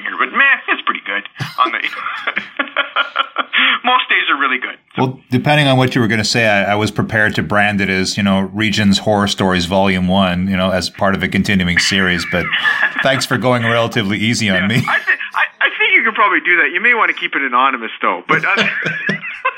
depending 5.30 5.66
on 5.66 5.76
what 5.76 5.94
you 5.94 6.00
were 6.00 6.08
going 6.08 6.18
to 6.18 6.24
say, 6.24 6.46
I, 6.46 6.72
I, 6.72 6.74
was 6.74 6.90
prepared 6.90 7.34
to 7.36 7.42
brand 7.42 7.80
it 7.80 7.88
as, 7.88 8.16
you 8.16 8.22
know, 8.22 8.40
Regions 8.40 8.98
Horror 8.98 9.28
Stories 9.28 9.66
Volume 9.66 10.08
1, 10.08 10.48
you 10.48 10.56
know, 10.56 10.70
as 10.70 10.90
part 10.90 11.14
of 11.14 11.22
a 11.22 11.28
continuing 11.28 11.78
series. 11.78 12.24
But 12.30 12.46
thanks 13.02 13.26
for 13.26 13.38
going 13.38 13.64
relatively 13.64 14.18
easy 14.18 14.48
on 14.48 14.62
yeah, 14.62 14.68
me. 14.68 14.76
I, 14.76 14.98
th- 14.98 15.18
I, 15.34 15.44
I, 15.60 15.68
think 15.78 15.92
you 15.94 16.04
could 16.04 16.14
probably 16.14 16.40
do 16.40 16.56
that. 16.58 16.70
You 16.72 16.80
may 16.80 16.94
want 16.94 17.10
to 17.10 17.18
keep 17.18 17.34
it 17.34 17.42
anonymous, 17.42 17.92
though. 18.00 18.22
But. 18.26 18.44
Uh, 18.44 18.54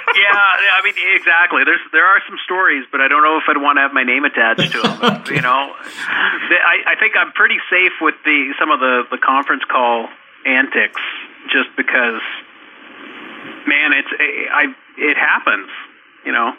yeah, 0.16 0.32
I 0.32 0.80
mean, 0.82 0.94
exactly. 1.14 1.64
There's 1.64 1.84
there 1.92 2.04
are 2.04 2.20
some 2.26 2.38
stories, 2.42 2.84
but 2.90 3.00
I 3.00 3.08
don't 3.08 3.22
know 3.22 3.36
if 3.36 3.44
I'd 3.46 3.60
want 3.60 3.76
to 3.76 3.82
have 3.82 3.92
my 3.92 4.04
name 4.04 4.24
attached 4.24 4.72
to 4.72 4.80
them. 4.80 5.22
you 5.28 5.42
know, 5.42 5.74
I, 5.76 6.76
I 6.86 6.94
think 6.98 7.12
I'm 7.14 7.30
pretty 7.32 7.58
safe 7.70 7.92
with 8.00 8.14
the 8.24 8.54
some 8.58 8.70
of 8.70 8.80
the 8.80 9.04
the 9.10 9.18
conference 9.18 9.62
call 9.68 10.08
antics, 10.46 11.00
just 11.52 11.68
because 11.76 12.24
man, 13.68 13.92
it's 13.92 14.08
I 14.50 14.72
it 14.98 15.16
happens, 15.16 15.70
you 16.26 16.32
know. 16.32 16.52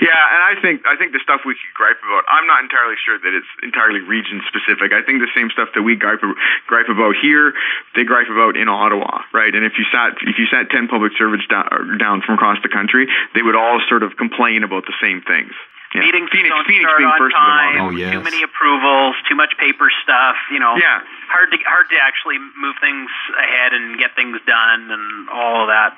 Yeah, 0.00 0.16
and 0.16 0.40
I 0.42 0.56
think 0.60 0.82
I 0.88 0.96
think 0.96 1.12
the 1.12 1.20
stuff 1.22 1.44
we 1.44 1.52
could 1.52 1.76
gripe 1.76 2.00
about. 2.00 2.24
I'm 2.26 2.48
not 2.48 2.64
entirely 2.64 2.96
sure 2.98 3.20
that 3.20 3.32
it's 3.36 3.46
entirely 3.62 4.00
region 4.00 4.40
specific. 4.48 4.96
I 4.96 5.04
think 5.04 5.20
the 5.20 5.30
same 5.36 5.52
stuff 5.52 5.68
that 5.76 5.84
we 5.84 5.94
gripe 5.94 6.24
gripe 6.66 6.88
about 6.88 7.14
here, 7.20 7.52
they 7.94 8.02
gripe 8.02 8.32
about 8.32 8.56
in 8.56 8.66
Ottawa, 8.66 9.22
right? 9.30 9.54
And 9.54 9.62
if 9.68 9.76
you 9.76 9.84
sat 9.92 10.16
if 10.24 10.40
you 10.40 10.48
sat 10.48 10.72
ten 10.72 10.88
public 10.88 11.12
servants 11.20 11.46
down, 11.46 11.68
down 12.00 12.22
from 12.24 12.40
across 12.40 12.58
the 12.64 12.72
country, 12.72 13.06
they 13.36 13.42
would 13.44 13.54
all 13.54 13.78
sort 13.88 14.02
of 14.02 14.16
complain 14.16 14.64
about 14.64 14.88
the 14.88 14.96
same 15.04 15.20
things. 15.20 15.52
Yeah. 15.94 16.00
Meetings 16.00 16.28
Phoenix, 16.32 16.52
don't 16.52 16.66
Phoenix 16.66 16.84
start 16.84 17.00
on 17.04 17.30
time. 17.32 17.80
Oh, 17.80 17.90
yes. 17.90 18.12
Too 18.12 18.20
many 18.20 18.42
approvals. 18.42 19.16
Too 19.28 19.36
much 19.36 19.56
paper 19.60 19.88
stuff. 20.02 20.36
You 20.50 20.60
know. 20.60 20.76
Yeah. 20.76 21.00
Hard 21.28 21.52
to 21.52 21.58
hard 21.64 21.88
to 21.92 21.96
actually 22.00 22.36
move 22.56 22.76
things 22.80 23.08
ahead 23.36 23.72
and 23.72 23.98
get 23.98 24.16
things 24.16 24.40
done 24.44 24.90
and 24.90 25.28
all 25.28 25.64
of 25.64 25.68
that. 25.68 25.96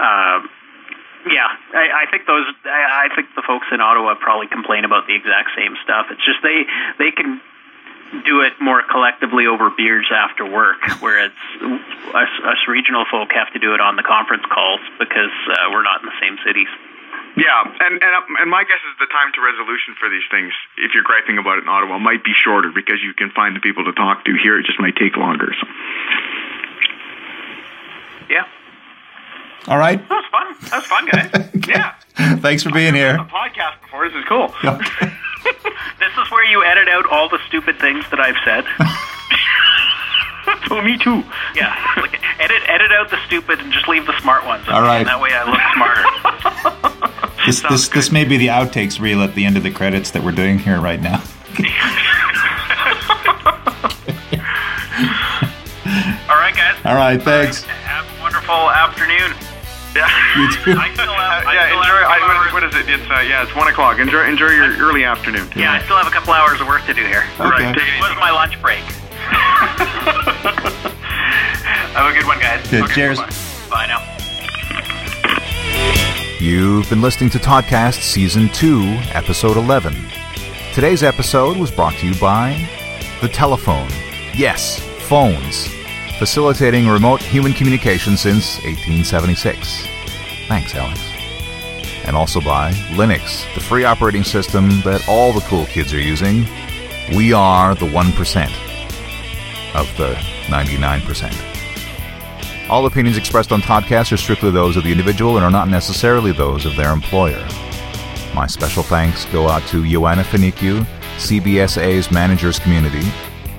Uh, 0.00 0.48
yeah, 1.26 1.48
I, 1.74 2.06
I 2.06 2.10
think 2.10 2.26
those. 2.26 2.46
I, 2.64 3.08
I 3.10 3.14
think 3.14 3.28
the 3.36 3.42
folks 3.42 3.66
in 3.72 3.80
Ottawa 3.80 4.14
probably 4.14 4.48
complain 4.48 4.84
about 4.84 5.06
the 5.06 5.14
exact 5.14 5.50
same 5.56 5.76
stuff. 5.84 6.06
It's 6.10 6.24
just 6.24 6.40
they 6.42 6.64
they 6.98 7.10
can 7.12 7.40
do 8.24 8.40
it 8.42 8.54
more 8.60 8.82
collectively 8.82 9.46
over 9.46 9.70
beers 9.70 10.10
after 10.10 10.48
work, 10.48 10.82
whereas 11.00 11.30
us, 12.14 12.32
us 12.42 12.60
regional 12.66 13.04
folk 13.10 13.30
have 13.32 13.52
to 13.52 13.58
do 13.58 13.74
it 13.74 13.80
on 13.80 13.96
the 13.96 14.02
conference 14.02 14.42
calls 14.50 14.80
because 14.98 15.30
uh, 15.46 15.70
we're 15.70 15.84
not 15.84 16.02
in 16.02 16.06
the 16.06 16.18
same 16.20 16.38
cities. 16.44 16.68
Yeah, 17.36 17.62
and 17.62 18.02
and 18.02 18.12
and 18.40 18.50
my 18.50 18.64
guess 18.64 18.82
is 18.90 18.98
the 18.98 19.06
time 19.06 19.30
to 19.34 19.40
resolution 19.40 19.94
for 20.00 20.08
these 20.08 20.26
things, 20.30 20.52
if 20.78 20.94
you're 20.94 21.04
griping 21.04 21.38
about 21.38 21.58
it 21.58 21.62
in 21.62 21.68
Ottawa, 21.68 21.98
might 21.98 22.24
be 22.24 22.32
shorter 22.34 22.72
because 22.74 22.98
you 23.02 23.14
can 23.14 23.30
find 23.30 23.54
the 23.54 23.60
people 23.60 23.84
to 23.84 23.92
talk 23.92 24.24
to. 24.24 24.34
Here, 24.42 24.58
it 24.58 24.66
just 24.66 24.80
might 24.80 24.96
take 24.96 25.16
longer. 25.16 25.54
So. 25.54 25.66
Yeah. 28.28 28.46
All 29.68 29.78
right. 29.78 30.00
That 30.08 30.16
was 30.16 30.24
fun. 30.30 30.70
That 30.70 30.76
was 30.76 30.86
fun, 30.86 31.06
guys. 31.06 31.68
yeah. 31.68 32.36
Thanks 32.40 32.62
for 32.62 32.72
being 32.72 32.94
here. 32.94 33.14
A 33.16 33.24
podcast 33.24 33.80
before 33.82 34.08
this 34.08 34.16
is 34.16 34.24
cool. 34.26 34.52
Yep. 34.62 34.80
this 35.98 36.12
is 36.18 36.30
where 36.30 36.44
you 36.44 36.62
edit 36.64 36.88
out 36.88 37.06
all 37.06 37.28
the 37.28 37.38
stupid 37.48 37.78
things 37.78 38.04
that 38.10 38.20
I've 38.20 38.36
said. 38.44 38.64
oh, 40.70 40.82
me 40.82 40.98
too. 40.98 41.24
Yeah, 41.54 41.74
like, 41.96 42.20
edit 42.38 42.62
edit 42.68 42.92
out 42.92 43.10
the 43.10 43.18
stupid 43.26 43.58
and 43.58 43.72
just 43.72 43.88
leave 43.88 44.06
the 44.06 44.18
smart 44.20 44.44
ones. 44.44 44.68
All 44.68 44.82
right. 44.82 45.04
That 45.04 45.20
way 45.20 45.30
I 45.32 45.44
look 45.48 45.60
smarter. 45.74 47.46
this 47.46 47.62
this 47.62 47.88
this 47.88 48.12
may 48.12 48.24
be 48.24 48.36
the 48.36 48.48
outtakes 48.48 49.00
reel 49.00 49.22
at 49.22 49.34
the 49.34 49.46
end 49.46 49.56
of 49.56 49.62
the 49.62 49.70
credits 49.70 50.10
that 50.10 50.22
we're 50.22 50.32
doing 50.32 50.58
here 50.58 50.78
right 50.80 51.00
now. 51.00 51.22
All 56.28 56.36
right, 56.36 56.54
guys. 56.54 56.76
All 56.84 56.94
right, 56.94 57.20
thanks. 57.20 57.62
All 57.62 57.68
right, 57.70 57.76
have 57.80 58.18
a 58.18 58.22
wonderful 58.22 58.70
afternoon. 58.70 59.49
Yeah. 60.00 60.08
You 60.40 60.48
too. 60.64 60.72
I 60.80 60.88
still 60.96 61.12
have, 61.12 61.44
I 61.46 61.52
yeah, 61.54 61.66
still 61.68 61.80
enjoy. 61.84 61.92
have 61.92 62.08
a 62.08 62.08
I, 62.08 62.18
couple 62.18 62.28
what, 62.28 62.32
is, 62.32 62.40
hours- 62.40 62.52
what 62.56 62.64
is 62.64 62.74
it? 62.74 62.88
It's 62.88 63.08
uh, 63.10 63.20
yeah, 63.20 63.42
it's 63.44 63.54
one 63.54 63.68
o'clock. 63.68 63.98
Enjoy 64.00 64.24
enjoy 64.24 64.48
your 64.56 64.72
early 64.80 65.04
afternoon. 65.04 65.48
Yeah, 65.54 65.72
I 65.76 65.82
still 65.84 65.96
have 66.00 66.06
a 66.06 66.10
couple 66.10 66.32
hours 66.32 66.60
of 66.60 66.66
work 66.66 66.84
to 66.86 66.94
do 66.94 67.04
here. 67.04 67.24
Okay. 67.38 67.72
Take 67.76 67.84
it 67.84 67.94
It 67.96 68.00
was 68.00 68.16
my 68.18 68.30
lunch 68.32 68.56
break. 68.62 68.80
have 71.92 72.06
a 72.08 72.12
good 72.16 72.26
one, 72.26 72.38
guys. 72.40 72.66
Good. 72.70 72.84
Okay, 72.84 72.94
Cheers. 72.94 73.18
Bye. 73.18 73.30
Bye 73.70 73.86
now. 73.86 74.00
You've 76.40 76.88
been 76.88 77.02
listening 77.02 77.28
to 77.30 77.38
Toddcast 77.38 78.00
Season 78.00 78.48
2, 78.48 78.80
Episode 79.12 79.58
11. 79.58 79.94
Today's 80.72 81.02
episode 81.02 81.58
was 81.58 81.70
brought 81.70 81.92
to 81.98 82.06
you 82.08 82.14
by 82.18 82.66
the 83.20 83.28
telephone. 83.28 83.88
Yes, 84.34 84.78
phones. 85.06 85.68
Facilitating 86.20 86.86
remote 86.86 87.22
human 87.22 87.54
communication 87.54 88.14
since 88.14 88.56
1876. 88.56 89.86
Thanks, 90.48 90.74
Alex. 90.74 91.00
And 92.04 92.14
also 92.14 92.42
by 92.42 92.72
Linux, 92.90 93.42
the 93.54 93.62
free 93.62 93.84
operating 93.84 94.22
system 94.22 94.82
that 94.82 95.08
all 95.08 95.32
the 95.32 95.40
cool 95.40 95.64
kids 95.64 95.94
are 95.94 95.98
using. 95.98 96.44
We 97.16 97.32
are 97.32 97.74
the 97.74 97.86
1% 97.86 98.44
of 99.74 99.96
the 99.96 100.12
99%. 100.52 102.68
All 102.68 102.84
opinions 102.84 103.16
expressed 103.16 103.50
on 103.50 103.62
Toddcast 103.62 104.12
are 104.12 104.18
strictly 104.18 104.50
those 104.50 104.76
of 104.76 104.84
the 104.84 104.92
individual 104.92 105.36
and 105.36 105.44
are 105.46 105.50
not 105.50 105.68
necessarily 105.68 106.32
those 106.32 106.66
of 106.66 106.76
their 106.76 106.92
employer. 106.92 107.48
My 108.34 108.46
special 108.46 108.82
thanks 108.82 109.24
go 109.32 109.48
out 109.48 109.66
to 109.68 109.88
Joanna 109.88 110.24
Finikiu, 110.24 110.84
CBSA's 111.16 112.12
Managers 112.12 112.58
Community, 112.58 113.10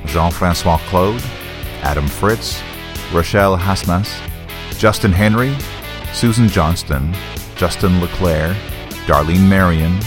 Jean-Francois 0.06 0.78
Claude, 0.90 1.24
Adam 1.82 2.08
Fritz, 2.08 2.62
Rochelle 3.14 3.58
Hasmas, 3.58 4.10
Justin 4.78 5.12
Henry, 5.12 5.56
Susan 6.14 6.48
Johnston, 6.48 7.14
Justin 7.56 8.00
LeClaire, 8.02 8.54
Darlene 9.06 9.48
Marion, 9.48 10.00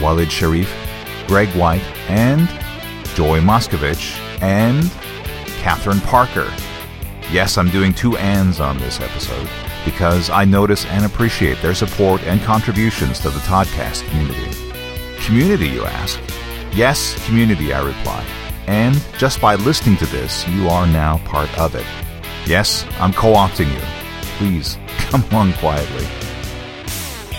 Walid 0.00 0.30
Sharif, 0.30 0.72
Greg 1.26 1.48
White, 1.50 1.82
and 2.08 2.48
Joy 3.14 3.40
Moskovich, 3.40 4.18
and 4.42 4.90
Catherine 5.62 6.00
Parker. 6.00 6.52
Yes, 7.30 7.56
I'm 7.56 7.70
doing 7.70 7.94
two 7.94 8.16
ands 8.16 8.60
on 8.60 8.78
this 8.78 9.00
episode 9.00 9.48
because 9.84 10.30
I 10.30 10.44
notice 10.44 10.84
and 10.86 11.04
appreciate 11.04 11.60
their 11.62 11.74
support 11.74 12.22
and 12.24 12.40
contributions 12.42 13.18
to 13.20 13.30
the 13.30 13.40
Toddcast 13.40 14.08
community. 14.10 14.56
Community, 15.24 15.68
you 15.68 15.84
ask? 15.84 16.20
Yes, 16.72 17.24
community, 17.26 17.72
I 17.72 17.84
reply. 17.84 18.41
And 18.66 19.02
just 19.18 19.40
by 19.40 19.56
listening 19.56 19.96
to 19.98 20.06
this, 20.06 20.46
you 20.48 20.68
are 20.68 20.86
now 20.86 21.18
part 21.24 21.56
of 21.58 21.74
it. 21.74 21.86
Yes, 22.46 22.86
I'm 23.00 23.12
co 23.12 23.34
opting 23.34 23.72
you. 23.72 23.80
Please 24.36 24.78
come 25.10 25.22
along 25.30 25.54
quietly. 25.54 26.06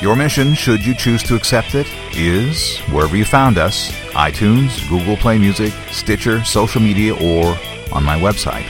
Your 0.01 0.15
mission, 0.15 0.53
should 0.53 0.85
you 0.85 0.93
choose 0.93 1.23
to 1.23 1.35
accept 1.35 1.75
it, 1.75 1.87
is 2.13 2.79
wherever 2.91 3.15
you 3.15 3.25
found 3.25 3.57
us 3.57 3.91
iTunes, 4.11 4.87
Google 4.89 5.15
Play 5.15 5.37
Music, 5.37 5.73
Stitcher, 5.91 6.43
social 6.43 6.81
media, 6.81 7.13
or 7.13 7.57
on 7.93 8.03
my 8.03 8.19
website 8.19 8.67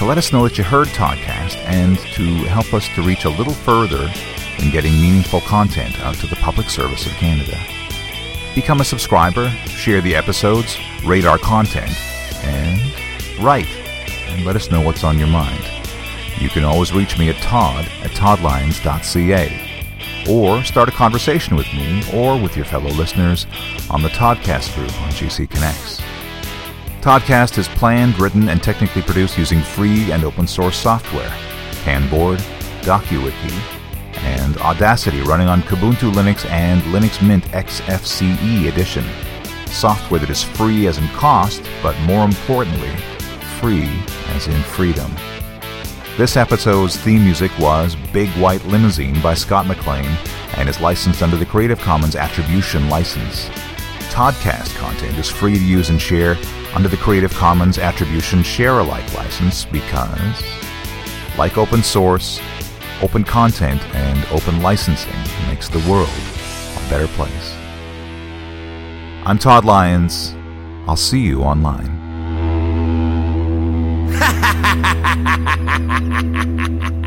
to 0.00 0.06
let 0.06 0.16
us 0.16 0.32
know 0.32 0.48
that 0.48 0.56
you 0.56 0.64
heard 0.64 0.88
Toddcast 0.88 1.56
and 1.66 1.98
to 2.14 2.24
help 2.48 2.72
us 2.72 2.88
to 2.94 3.02
reach 3.02 3.26
a 3.26 3.28
little 3.28 3.52
further 3.52 4.10
in 4.58 4.70
getting 4.70 4.92
meaningful 4.94 5.42
content 5.42 6.00
out 6.00 6.14
to 6.14 6.26
the 6.26 6.36
public 6.36 6.70
service 6.70 7.04
of 7.04 7.12
Canada. 7.12 7.58
Become 8.54 8.80
a 8.80 8.84
subscriber, 8.84 9.48
share 9.68 10.00
the 10.00 10.16
episodes, 10.16 10.76
rate 11.04 11.24
our 11.24 11.38
content, 11.38 11.96
and 12.42 12.80
write 13.40 13.68
and 14.28 14.44
let 14.44 14.56
us 14.56 14.70
know 14.70 14.80
what's 14.80 15.04
on 15.04 15.18
your 15.18 15.28
mind. 15.28 15.64
You 16.38 16.48
can 16.48 16.64
always 16.64 16.92
reach 16.92 17.16
me 17.18 17.28
at 17.28 17.36
todd 17.36 17.84
at 18.02 18.10
toddlyons.ca 18.10 19.70
or 20.28 20.64
start 20.64 20.88
a 20.88 20.92
conversation 20.92 21.54
with 21.54 21.66
me 21.72 22.02
or 22.12 22.40
with 22.40 22.56
your 22.56 22.64
fellow 22.64 22.90
listeners 22.90 23.46
on 23.88 24.02
the 24.02 24.08
Toddcast 24.08 24.74
group 24.74 25.00
on 25.02 25.10
GCconnex. 25.10 26.02
Toddcast 27.02 27.56
is 27.56 27.68
planned, 27.68 28.18
written, 28.18 28.48
and 28.48 28.62
technically 28.62 29.02
produced 29.02 29.38
using 29.38 29.60
free 29.60 30.12
and 30.12 30.24
open 30.24 30.46
source 30.46 30.76
software, 30.76 31.30
Panboard, 31.84 32.38
DokuWiki, 32.82 33.79
and 34.50 34.62
Audacity 34.62 35.20
running 35.22 35.48
on 35.48 35.62
Kubuntu 35.62 36.12
Linux 36.12 36.44
and 36.50 36.82
Linux 36.82 37.24
Mint 37.26 37.44
XFCE 37.46 38.68
edition. 38.68 39.04
Software 39.66 40.20
that 40.20 40.30
is 40.30 40.42
free 40.42 40.86
as 40.86 40.98
in 40.98 41.06
cost, 41.08 41.62
but 41.82 41.98
more 42.00 42.24
importantly, 42.24 42.90
free 43.60 43.88
as 44.34 44.48
in 44.48 44.60
freedom. 44.62 45.10
This 46.16 46.36
episode's 46.36 46.96
theme 46.96 47.22
music 47.22 47.56
was 47.58 47.96
Big 48.12 48.28
White 48.30 48.64
Limousine 48.66 49.20
by 49.22 49.34
Scott 49.34 49.66
McLean 49.66 50.10
and 50.56 50.68
is 50.68 50.80
licensed 50.80 51.22
under 51.22 51.36
the 51.36 51.46
Creative 51.46 51.78
Commons 51.78 52.16
Attribution 52.16 52.88
License. 52.88 53.48
Toddcast 54.10 54.76
content 54.76 55.16
is 55.16 55.28
free 55.28 55.54
to 55.54 55.64
use 55.64 55.90
and 55.90 56.00
share 56.00 56.36
under 56.74 56.88
the 56.88 56.96
Creative 56.96 57.32
Commons 57.32 57.78
Attribution 57.78 58.42
Share 58.42 58.80
Alike 58.80 59.14
license 59.14 59.64
because, 59.64 60.42
like 61.38 61.56
open 61.56 61.82
source, 61.82 62.40
open 63.02 63.24
content 63.24 63.82
and 63.94 64.24
open 64.32 64.60
licensing 64.62 65.14
makes 65.48 65.68
the 65.68 65.78
world 65.90 66.08
a 66.08 66.90
better 66.90 67.08
place. 67.08 67.54
I'm 69.24 69.38
Todd 69.38 69.64
Lyons. 69.64 70.34
I'll 70.86 70.96
see 70.96 71.20
you 71.20 71.42
online. 71.42 71.98